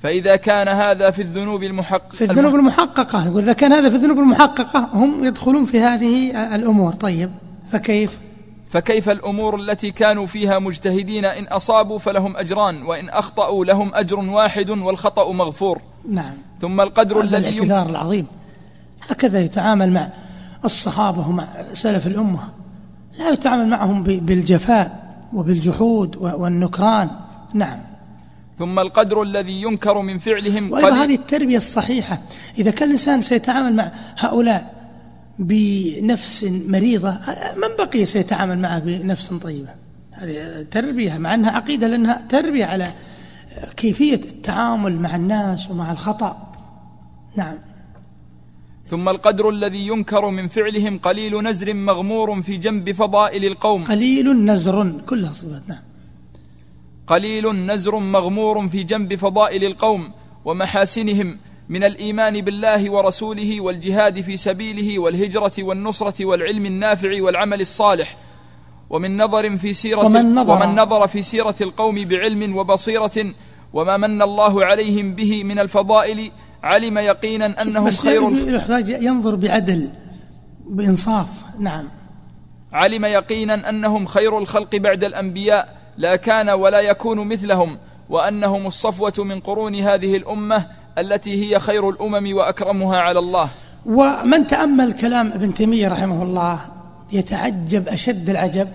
فإذا 0.03 0.35
كان 0.35 0.68
هذا 0.68 1.11
في 1.11 1.22
الذنوب 1.22 1.63
المحققة 1.63 2.15
في 2.15 2.23
الذنوب 2.23 2.55
المحققة. 2.55 3.27
يقول 3.27 3.43
إذا 3.43 3.53
كان 3.53 3.73
هذا 3.73 3.89
في 3.89 3.95
الذنوب 3.95 4.19
المحققة 4.19 4.89
هم 4.93 5.26
يدخلون 5.26 5.65
في 5.65 5.80
هذه 5.80 6.31
الأمور. 6.55 6.93
طيب. 6.93 7.31
فكيف؟ 7.72 8.19
فكيف 8.69 9.09
الأمور 9.09 9.59
التي 9.59 9.91
كانوا 9.91 10.27
فيها 10.27 10.59
مجتهدين؟ 10.59 11.26
إن 11.26 11.43
أصابوا 11.43 11.99
فلهم 11.99 12.38
أجران 12.38 12.84
وإن 12.84 13.09
أخطأوا 13.09 13.65
لهم 13.65 13.91
أجر 13.93 14.19
واحد 14.19 14.69
والخطأ 14.69 15.31
مغفور. 15.31 15.81
نعم. 16.09 16.34
ثم 16.61 16.81
القدر 16.81 17.22
الذي 17.22 17.49
الاعتذار 17.49 17.89
العظيم. 17.89 18.26
هكذا 19.09 19.39
يتعامل 19.39 19.91
مع 19.91 20.09
الصحابة 20.65 21.30
ومع 21.30 21.47
سلف 21.73 22.07
الأمة. 22.07 22.39
لا 23.19 23.30
يتعامل 23.30 23.68
معهم 23.68 24.03
بالجفاء. 24.03 25.10
وبالجحود 25.34 26.18
والنكران. 26.18 27.10
نعم. 27.53 27.80
ثم 28.60 28.80
القدر 28.80 29.22
الذي 29.22 29.62
ينكر 29.62 30.02
من 30.02 30.18
فعلهم 30.18 30.72
وأيضا 30.72 31.03
هذه 31.03 31.16
التربية 31.16 31.58
الصحيحة. 31.58 32.22
إذا 32.58 32.72
كان 32.72 32.88
الإنسان 32.88 33.22
سيتعامل 33.22 33.76
مع 33.76 33.91
هؤلاء 34.18 34.82
بنفس 35.40 36.44
مريضة 36.68 37.20
من 37.56 37.68
بقي 37.80 38.06
سيتعامل 38.06 38.60
معه 38.60 38.80
بنفس 38.80 39.34
طيبة؟ 39.34 39.70
هذه 40.12 40.66
تربية 40.72 41.18
مع 41.18 41.34
أنها 41.34 41.52
عقيدة 41.52 41.88
لأنها 41.88 42.22
تربية 42.30 42.66
على 42.66 42.94
كيفية 43.78 44.16
التعامل 44.16 44.99
مع 44.99 45.16
الناس 45.16 45.72
ومع 45.72 45.91
الخطأ. 45.91 46.53
نعم. 47.36 47.56
ثم 48.88 49.10
القدر 49.10 49.49
الذي 49.49 49.88
ينكر 49.88 50.30
من 50.30 50.48
فعلهم 50.48 50.99
قليل 50.99 51.44
نزر 51.44 51.74
مغمور 51.74 52.41
في 52.41 52.58
جنب 52.58 52.91
فضائل 52.91 53.45
القوم. 53.45 53.84
قليل 53.84 54.45
نزر 54.45 54.94
كلها 55.10 55.34
صفات 55.34 55.64
نعم. 55.68 55.84
قليل 57.08 57.52
نزر 57.66 57.99
مغمور 57.99 58.68
في 58.68 58.84
جنب 58.84 59.16
فضائل 59.16 59.64
القوم 59.64 60.12
ومحاسنهم 60.45 61.40
من 61.70 61.84
الإيمان 61.84 62.41
بالله 62.41 62.90
ورسوله 62.90 63.62
والجهاد 63.62 64.22
في 64.22 64.38
سبيله 64.38 64.99
والهجرة 64.99 65.53
والنصرة 65.60 66.26
والعلم 66.26 66.66
النافع 66.66 67.22
والعمل 67.22 67.62
الصالح. 67.62 68.18
ومن 68.90 69.18
نظر 69.18 69.58
في 69.58 69.74
سيرة 69.74 70.06
ومن 70.06 70.36
نظر, 70.36 70.53
ومن 70.53 70.76
نظر 70.76 71.08
في 71.08 71.22
سيرة 71.24 71.56
القوم 71.62 72.06
بعلم 72.06 72.56
وبصيرة 72.58 73.34
وما 73.74 73.98
من 73.98 74.22
الله 74.22 74.66
عليهم 74.66 75.16
به 75.16 75.44
من 75.44 75.60
الفضائل 75.60 76.32
علم 76.63 76.97
يقينا 76.97 77.61
أنهم 77.61 77.89
خير. 77.89 78.55
يحتاج 78.55 78.89
ينظر 78.89 79.35
بعدل 79.35 79.89
بإنصاف. 80.69 81.27
نعم. 81.59 81.88
علم 82.73 83.05
يقينا 83.05 83.69
أنهم 83.69 84.05
خير 84.05 84.38
الخلق 84.38 84.75
بعد 84.75 85.03
الأنبياء 85.03 85.77
لا 85.97 86.15
كان 86.15 86.49
ولا 86.49 86.79
يكون 86.79 87.27
مثلهم 87.27 87.77
وأنهم 88.09 88.67
الصفوة 88.67 89.13
من 89.17 89.39
قرون 89.39 89.75
هذه 89.75 90.17
الأمة 90.17 90.65
التي 90.97 91.43
هي 91.43 91.59
خير 91.59 91.89
الأمم 91.89 92.35
وأكرمها 92.35 92.97
على 92.97 93.19
الله. 93.19 93.49
ومن 93.85 94.47
تأمل 94.47 94.91
كلام 94.91 95.31
ابن 95.31 95.53
تيمية 95.53 95.88
رحمه 95.88 96.23
الله 96.23 96.59
يتعجب 97.11 97.88
أشد 97.88 98.29
العجب 98.29 98.67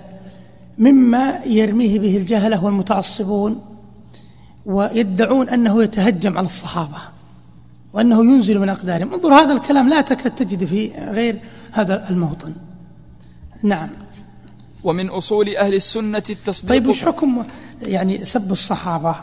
مما 0.79 1.41
يرميه 1.47 1.99
به 1.99 2.17
الجهلة 2.17 2.65
والمتعصبون 2.65 3.61
ويدعون 4.67 5.49
أنه 5.49 5.83
يتهجم 5.83 6.39
على 6.39 6.47
الصحابة. 6.47 7.16
وأنه 7.97 8.25
ينزل 8.25 8.59
من 8.59 8.69
أقدارهم. 8.69 9.15
انظر 9.15 9.35
هذا 9.35 9.53
الكلام 9.53 9.89
لا 9.89 10.01
تكاد 10.01 10.35
تجد 10.35 10.65
في 10.65 10.93
غير 10.99 11.39
هذا 11.73 12.09
الموطن. 12.09 12.53
نعم. 13.63 13.89
ومن 14.85 15.09
أصول 15.09 15.57
أهل 15.57 15.75
السنة 15.75 16.23
التصديق 16.31 16.71
طيب 16.71 16.87
وش 16.87 17.05
حكم 17.05 17.45
يعني 17.83 18.25
سب 18.25 18.53
الصحابة؟ 18.53 19.17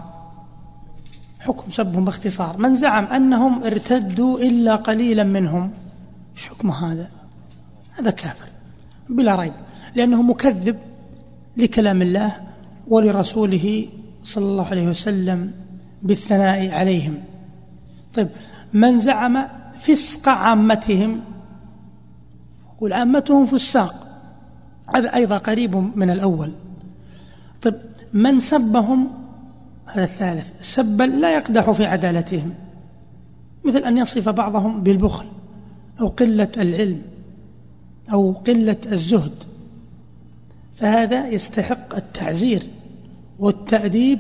حكم 1.40 1.72
سبهم 1.72 2.06
باختصار. 2.06 2.58
من 2.58 2.76
زعم 2.76 3.06
أنهم 3.06 3.64
ارتدوا 3.64 4.40
إلا 4.40 4.76
قليلا 4.76 5.24
منهم 5.24 5.72
إيش 6.38 6.48
حكم 6.48 6.72
هذا؟ 6.72 7.08
هذا 7.92 8.10
كافر 8.10 8.48
بلا 9.10 9.36
ريب. 9.36 9.54
لأنه 9.96 10.22
مكذب 10.22 10.78
لكلام 11.58 12.02
الله 12.02 12.32
ولرسوله 12.88 13.88
صلى 14.24 14.46
الله 14.46 14.66
عليه 14.66 14.88
وسلم 14.88 15.52
بالثناء 16.04 16.72
عليهم. 16.72 17.24
طيب 18.16 18.30
من 18.74 19.00
زعم 19.00 19.48
فسق 19.80 20.30
عامتهم. 20.30 21.22
والعامتهم 22.82 23.46
فساق. 23.46 24.08
هذا 24.96 25.16
أيضا 25.16 25.38
قريب 25.38 25.76
من 25.76 26.10
الأول. 26.10 26.52
طيب 27.62 27.76
من 28.14 28.40
سبهم؟ 28.40 29.08
هذا 29.86 30.04
الثالث. 30.04 30.48
سبا 30.62 31.04
لا 31.04 31.34
يقدح 31.34 31.72
في 31.72 31.86
عدالتهم. 31.86 32.54
مثل 33.66 33.78
أن 33.78 33.98
يصف 33.98 34.30
بعضهم 34.30 34.84
بالبخل 34.84 35.26
أو 36.02 36.08
قلة 36.08 36.52
العلم 36.58 37.02
أو 38.14 38.32
قلة 38.32 38.78
الزهد. 38.92 39.44
فهذا 40.76 41.28
يستحق 41.28 41.96
التعزير 41.96 42.64
والتأديب 43.40 44.20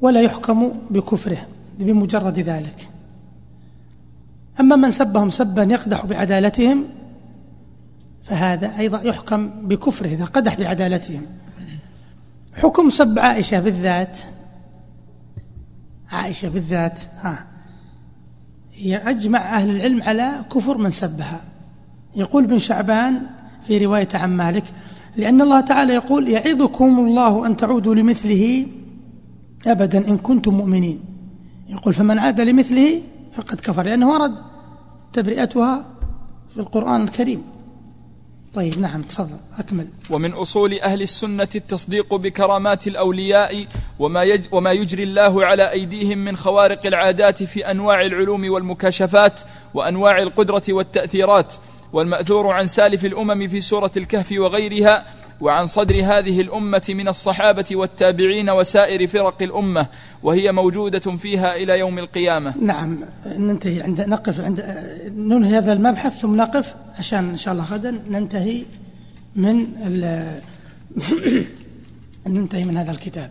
ولا 0.00 0.20
يحكم 0.20 0.72
بكفره 0.90 1.46
بمجرد 1.78 2.38
ذلك. 2.38 2.91
أما 4.60 4.76
من 4.76 4.90
سبهم 4.90 5.30
سبا 5.30 5.62
يقدح 5.62 6.06
بعدالتهم 6.06 6.84
فهذا 8.22 8.78
أيضا 8.78 9.02
يحكم 9.02 9.48
بكفره 9.68 10.06
إذا 10.06 10.24
قدح 10.24 10.58
بعدالتهم. 10.58 11.22
حكم 12.54 12.90
سب 12.90 13.18
عائشة 13.18 13.60
بالذات 13.60 14.18
عائشة 16.10 16.48
بالذات 16.48 17.00
ها 17.20 17.46
هي 18.74 18.96
أجمع 18.96 19.56
أهل 19.56 19.70
العلم 19.70 20.02
على 20.02 20.44
كفر 20.54 20.78
من 20.78 20.90
سبها. 20.90 21.40
يقول 22.16 22.44
ابن 22.44 22.58
شعبان 22.58 23.26
في 23.66 23.78
رواية 23.78 24.08
عن 24.14 24.36
مالك 24.36 24.64
لأن 25.16 25.40
الله 25.40 25.60
تعالى 25.60 25.94
يقول 25.94 26.28
يعظكم 26.28 26.98
الله 26.98 27.46
أن 27.46 27.56
تعودوا 27.56 27.94
لمثله 27.94 28.66
أبدا 29.66 30.08
إن 30.08 30.18
كنتم 30.18 30.54
مؤمنين. 30.54 31.00
يقول 31.68 31.94
فمن 31.94 32.18
عاد 32.18 32.40
لمثله 32.40 33.02
فقد 33.36 33.60
كفر 33.60 33.82
لأنه 33.82 34.10
ورد 34.10 34.34
تبرئتها 35.12 35.84
في 36.54 36.60
القرآن 36.60 37.02
الكريم. 37.02 37.44
طيب 38.54 38.78
نعم 38.78 39.02
تفضل 39.02 39.36
أكمل. 39.58 39.88
ومن 40.10 40.32
أصول 40.32 40.80
أهل 40.80 41.02
السنة 41.02 41.48
التصديق 41.54 42.14
بكرامات 42.14 42.86
الأولياء 42.86 43.66
وما, 43.98 44.22
يج 44.22 44.44
وما 44.52 44.72
يجري 44.72 45.02
الله 45.02 45.46
على 45.46 45.70
أيديهم 45.70 46.18
من 46.18 46.36
خوارق 46.36 46.86
العادات 46.86 47.42
في 47.42 47.70
أنواع 47.70 48.02
العلوم 48.02 48.50
والمكاشفات 48.50 49.40
وأنواع 49.74 50.18
القدرة 50.18 50.62
والتأثيرات. 50.68 51.54
والمأثور 51.92 52.52
عن 52.52 52.66
سالف 52.66 53.04
الأمم 53.04 53.48
في 53.48 53.60
سورة 53.60 53.90
الكهف 53.96 54.32
وغيرها 54.36 55.06
وعن 55.40 55.66
صدر 55.66 55.94
هذه 55.94 56.40
الأمة 56.40 56.82
من 56.88 57.08
الصحابة 57.08 57.64
والتابعين 57.72 58.50
وسائر 58.50 59.06
فرق 59.06 59.42
الأمة 59.42 59.86
وهي 60.22 60.52
موجودة 60.52 61.16
فيها 61.16 61.56
إلى 61.56 61.78
يوم 61.78 61.98
القيامة. 61.98 62.54
نعم 62.60 62.98
ننتهي 63.26 63.82
عند 63.82 64.00
نقف 64.00 64.40
عند 64.40 64.60
ننهي 65.16 65.58
هذا 65.58 65.72
المبحث 65.72 66.18
ثم 66.18 66.36
نقف 66.36 66.74
عشان 66.98 67.28
إن 67.28 67.36
شاء 67.36 67.54
الله 67.54 67.64
غدا 67.64 68.02
ننتهي 68.10 68.64
من 69.36 69.66
ننتهي 72.26 72.64
من 72.64 72.76
هذا 72.76 72.90
الكتاب. 72.90 73.30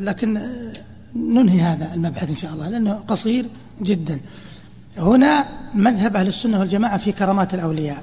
لكن 0.00 0.40
ننهي 1.16 1.60
هذا 1.60 1.94
المبحث 1.94 2.28
إن 2.28 2.34
شاء 2.34 2.52
الله 2.52 2.68
لأنه 2.68 3.00
قصير 3.08 3.44
جدا. 3.82 4.20
هنا 4.98 5.48
مذهب 5.74 6.16
أهل 6.16 6.26
السنة 6.26 6.60
والجماعة 6.60 6.98
في 6.98 7.12
كرامات 7.12 7.54
الأولياء. 7.54 8.02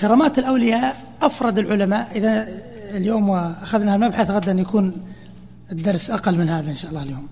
كرامات 0.00 0.38
الأولياء 0.38 1.04
أفرد 1.22 1.58
العلماء. 1.58 2.08
إذا 2.14 2.48
اليوم 2.96 3.30
أخذنا 3.30 3.94
المبحث 3.94 4.30
غدا 4.30 4.52
يكون 4.52 4.92
الدرس 5.72 6.10
أقل 6.10 6.38
من 6.38 6.48
هذا 6.48 6.70
إن 6.70 6.74
شاء 6.74 6.90
الله 6.90 7.02
اليوم. 7.02 7.26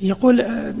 يقول 0.00 0.40
آه، 0.40 0.74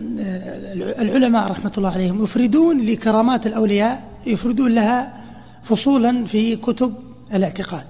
العلماء 1.02 1.50
رحمة 1.50 1.72
الله 1.78 1.90
عليهم 1.90 2.24
يفردون 2.24 2.86
لكرامات 2.86 3.46
الأولياء 3.46 4.02
يفردون 4.26 4.72
لها 4.74 5.24
فصولا 5.62 6.24
في 6.24 6.56
كتب 6.56 6.94
الاعتقاد. 7.34 7.84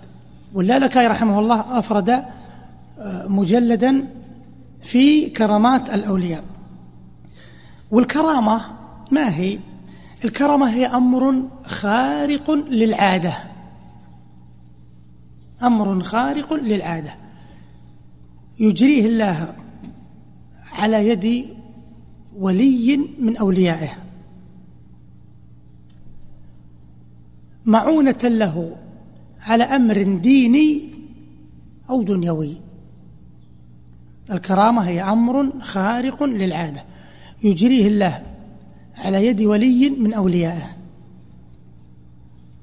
واللالكاي 0.55 1.07
رحمه 1.07 1.39
الله 1.39 1.79
أفرد 1.79 2.11
آه، 2.11 3.27
مجلدا 3.29 4.05
في 4.83 5.31
كرامات 5.31 5.91
الأولياء. 5.91 6.45
والكرامة 7.91 8.61
ما 9.11 9.37
هي؟ 9.37 9.59
الكرامة 10.25 10.71
هي 10.71 10.87
أمر 10.87 11.43
خارق 11.65 12.51
للعادة. 12.51 13.37
أمر 15.63 16.03
خارق 16.03 16.53
للعادة. 16.53 17.15
يجريه 18.61 19.07
الله 19.07 19.57
على 20.73 21.09
يد 21.09 21.45
ولي 22.37 23.01
من 23.19 23.37
أوليائه. 23.37 23.91
معونة 27.65 28.21
له 28.25 28.77
على 29.41 29.65
أمر 29.65 30.03
ديني 30.03 30.95
أو 31.91 32.03
دنيوي. 32.03 32.57
الكرامة 34.31 34.83
هي 34.83 35.03
أمر 35.03 35.61
خارق 35.61 36.23
للعادة. 36.23 36.85
يجريه 37.43 37.87
الله 37.89 38.34
على 38.97 39.27
يد 39.27 39.43
ولي 39.43 39.91
من 39.91 40.15
أوليائه 40.15 40.77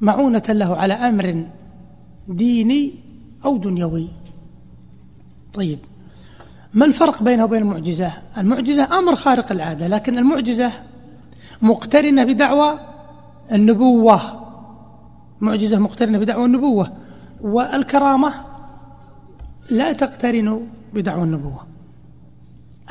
معونة 0.02 0.44
له 0.50 0.76
على 0.76 0.94
أمر 0.94 1.46
ديني 2.28 2.94
أو 3.46 3.58
دنيوي. 3.58 4.08
طيب 5.54 5.80
ما 6.74 6.86
الفرق 6.86 7.24
بينه 7.24 7.44
وبين 7.44 7.62
المعجزة؟ 7.62 8.12
المعجزة 8.38 9.00
أمر 9.00 9.16
خارق 9.16 9.52
العادة 9.52 9.88
لكن 9.88 10.18
المعجزة 10.18 10.72
مقترنة 11.62 12.24
بدعوى 12.24 12.80
النبوة. 13.52 14.42
معجزة 15.42 15.80
مقترنة 15.80 16.18
بدعوى 16.18 16.46
النبوة 16.46 16.92
والكرامة 17.42 18.34
لا 19.70 19.94
تقترن 19.94 20.68
بدعوى 20.94 21.24
النبوة. 21.24 21.68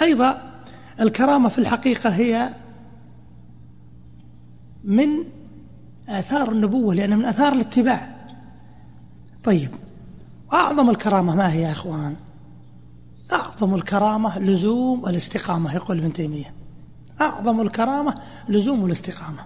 أيضا 0.02 0.42
الكرامة 1.00 1.48
في 1.48 1.58
الحقيقة 1.58 2.10
هي 2.10 2.50
من 4.84 5.08
آثار 6.08 6.52
النبوة 6.52 6.94
لأنها 6.94 7.16
من 7.16 7.24
آثار 7.24 7.52
الاتباع. 7.52 8.16
طيب 9.44 9.70
أعظم 10.52 10.90
الكرامة 10.90 11.34
ما 11.34 11.52
هي 11.52 11.62
يا 11.62 11.72
أخوان؟ 11.72 12.16
أعظم 13.32 13.74
الكرامة 13.74 14.38
لزوم 14.38 15.06
الاستقامة 15.06 15.74
يقول 15.74 15.98
ابن 15.98 16.12
تيمية. 16.12 16.54
أعظم 17.20 17.60
الكرامة 17.60 18.14
لزوم 18.48 18.86
الاستقامة. 18.86 19.44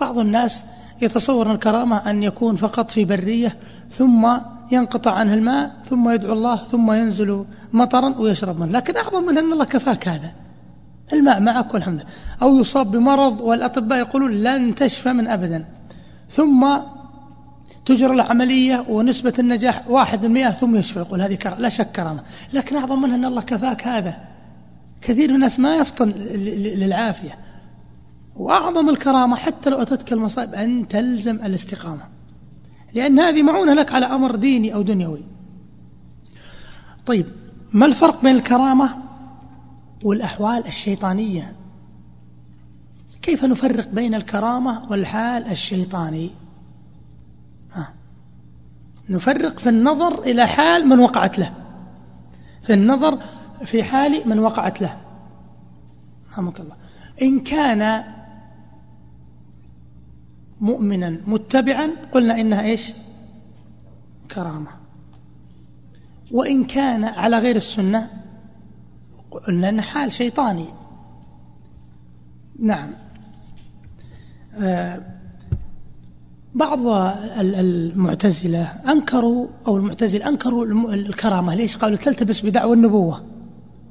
بعض 0.00 0.18
الناس 0.18 0.64
يتصور 1.02 1.52
الكرامة 1.52 2.10
أن 2.10 2.22
يكون 2.22 2.56
فقط 2.56 2.90
في 2.90 3.04
برية 3.04 3.58
ثم 3.90 4.38
ينقطع 4.72 5.12
عنه 5.12 5.34
الماء 5.34 5.76
ثم 5.90 6.10
يدعو 6.10 6.32
الله 6.32 6.56
ثم 6.56 6.92
ينزل 6.92 7.44
مطرا 7.72 8.18
ويشرب 8.18 8.60
منه 8.60 8.72
لكن 8.72 8.96
أعظم 8.96 9.24
من 9.24 9.38
أن 9.38 9.52
الله 9.52 9.64
كفاك 9.64 10.08
هذا. 10.08 10.43
الماء 11.14 11.40
معك 11.40 11.74
والحمد 11.74 11.94
لله. 11.94 12.10
أو 12.42 12.58
يصاب 12.58 12.90
بمرض 12.90 13.40
والأطباء 13.40 13.98
يقولون 13.98 14.32
لن 14.32 14.74
تشفى 14.74 15.12
من 15.12 15.26
أبدا. 15.26 15.64
ثم 16.30 16.76
تجرى 17.86 18.12
العملية 18.12 18.84
ونسبة 18.88 19.32
النجاح 19.38 19.88
واحد 19.88 20.18
من 20.18 20.24
المئة 20.24 20.50
ثم 20.50 20.76
يشفى. 20.76 20.98
يقول 20.98 21.22
هذه 21.22 21.34
كرامة. 21.34 21.60
لا 21.60 21.68
شك 21.68 21.92
كرامة. 21.92 22.22
لكن 22.52 22.76
أعظم 22.76 23.02
منها 23.02 23.16
أن 23.16 23.24
الله 23.24 23.42
كفاك 23.42 23.86
هذا. 23.88 24.16
كثير 25.02 25.28
من 25.28 25.34
الناس 25.34 25.60
ما 25.60 25.76
يفطن 25.76 26.08
للعافية. 26.08 27.38
وأعظم 28.36 28.88
الكرامة 28.88 29.36
حتى 29.36 29.70
لو 29.70 29.82
أتتك 29.82 30.12
المصائب 30.12 30.54
أن 30.54 30.88
تلزم 30.88 31.36
الاستقامة. 31.44 32.02
لأن 32.94 33.20
هذه 33.20 33.42
معونة 33.42 33.74
لك 33.74 33.94
على 33.94 34.06
أمر 34.06 34.34
ديني 34.36 34.74
أو 34.74 34.82
دنيوي. 34.82 35.24
طيب 37.06 37.26
ما 37.72 37.86
الفرق 37.86 38.22
بين 38.22 38.36
الكرامة 38.36 39.03
والأحوال 40.04 40.66
الشيطانية. 40.66 41.56
كيف 43.22 43.44
نفرق 43.44 43.88
بين 43.88 44.14
الكرامة 44.14 44.90
والحال 44.90 45.46
الشيطاني؟ 45.50 46.30
ها. 47.72 47.92
نفرق 49.08 49.58
في 49.58 49.68
النظر 49.68 50.22
إلى 50.22 50.46
حال 50.46 50.88
من 50.88 50.98
وقعت 50.98 51.38
له. 51.38 51.52
في 52.62 52.72
النظر 52.72 53.22
في 53.64 53.82
حال 53.82 54.28
من 54.28 54.38
وقعت 54.38 54.82
له. 54.82 55.00
رحمك 56.32 56.60
الله. 56.60 56.76
إن 57.22 57.40
كان 57.40 58.04
مؤمنا 60.60 61.20
متبعا 61.26 61.90
قلنا 62.12 62.40
إنها 62.40 62.62
إيش؟ 62.62 62.92
كرامة. 64.30 64.70
وإن 66.30 66.64
كان 66.64 67.04
على 67.04 67.38
غير 67.38 67.56
السنة 67.56 68.23
إنه 69.48 69.82
حال 69.82 70.12
شيطاني. 70.12 70.66
نعم. 72.58 72.90
آه، 74.58 75.00
بعض 76.54 76.78
المعتزلة 77.38 78.62
أنكروا 78.62 79.46
أو 79.66 79.76
المعتزلة 79.76 80.28
أنكروا 80.28 80.64
الكرامة. 80.94 81.54
ليش؟ 81.54 81.76
قالوا 81.76 81.96
تلتبس 81.96 82.40
بدعوى 82.40 82.76
النبوة. 82.76 83.24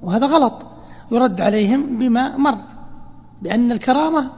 وهذا 0.02 0.26
غلط. 0.26 0.66
يرد 1.12 1.42
عليهم 1.42 2.00
بما 2.00 2.38
مر. 2.38 2.58
بأن 3.42 3.72
الكرامة 3.72 4.30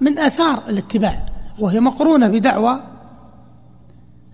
من 0.00 0.18
آثار 0.18 0.68
الاتباع. 0.68 1.26
وهي 1.58 1.80
مقرونة 1.80 2.28
بدعوى 2.28 2.82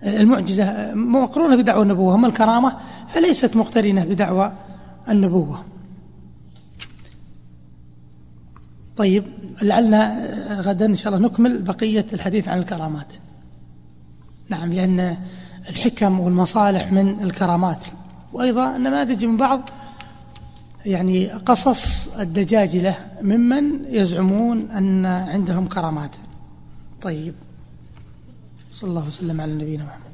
المعجزة 0.03 0.93
مقرونة 0.93 1.55
بدعوى 1.55 1.83
النبوة. 1.83 2.15
أما 2.15 2.27
الكرامة 2.27 2.77
فليست 3.07 3.55
مقترنة 3.55 4.05
بدعوى 4.05 4.51
النبوة. 5.09 5.74
طيب 8.97 9.23
لعلنا 9.61 10.27
غدا 10.61 10.85
إن 10.85 10.95
شاء 10.95 11.13
الله 11.13 11.27
نكمل 11.27 11.61
بقية 11.61 12.05
الحديث 12.13 12.47
عن 12.47 12.57
الكرامات. 12.59 13.13
نعم 14.49 14.73
لأن 14.73 15.17
الحكم 15.69 16.19
والمصالح 16.19 16.91
من 16.91 17.23
الكرامات. 17.23 17.85
وأيضا 18.33 18.77
نماذج 18.77 19.25
من 19.25 19.37
بعض 19.37 19.69
يعني 20.85 21.27
قصص 21.27 22.07
الدجاجلة 22.07 22.97
ممن 23.21 23.85
يزعمون 23.89 24.71
أن 24.71 25.05
عندهم 25.05 25.67
كرامات. 25.67 26.15
طيب 27.01 27.33
صلى 28.73 28.89
الله 28.89 29.07
وسلم 29.07 29.41
على 29.41 29.53
نبينا 29.53 29.83
محمد. 29.83 30.04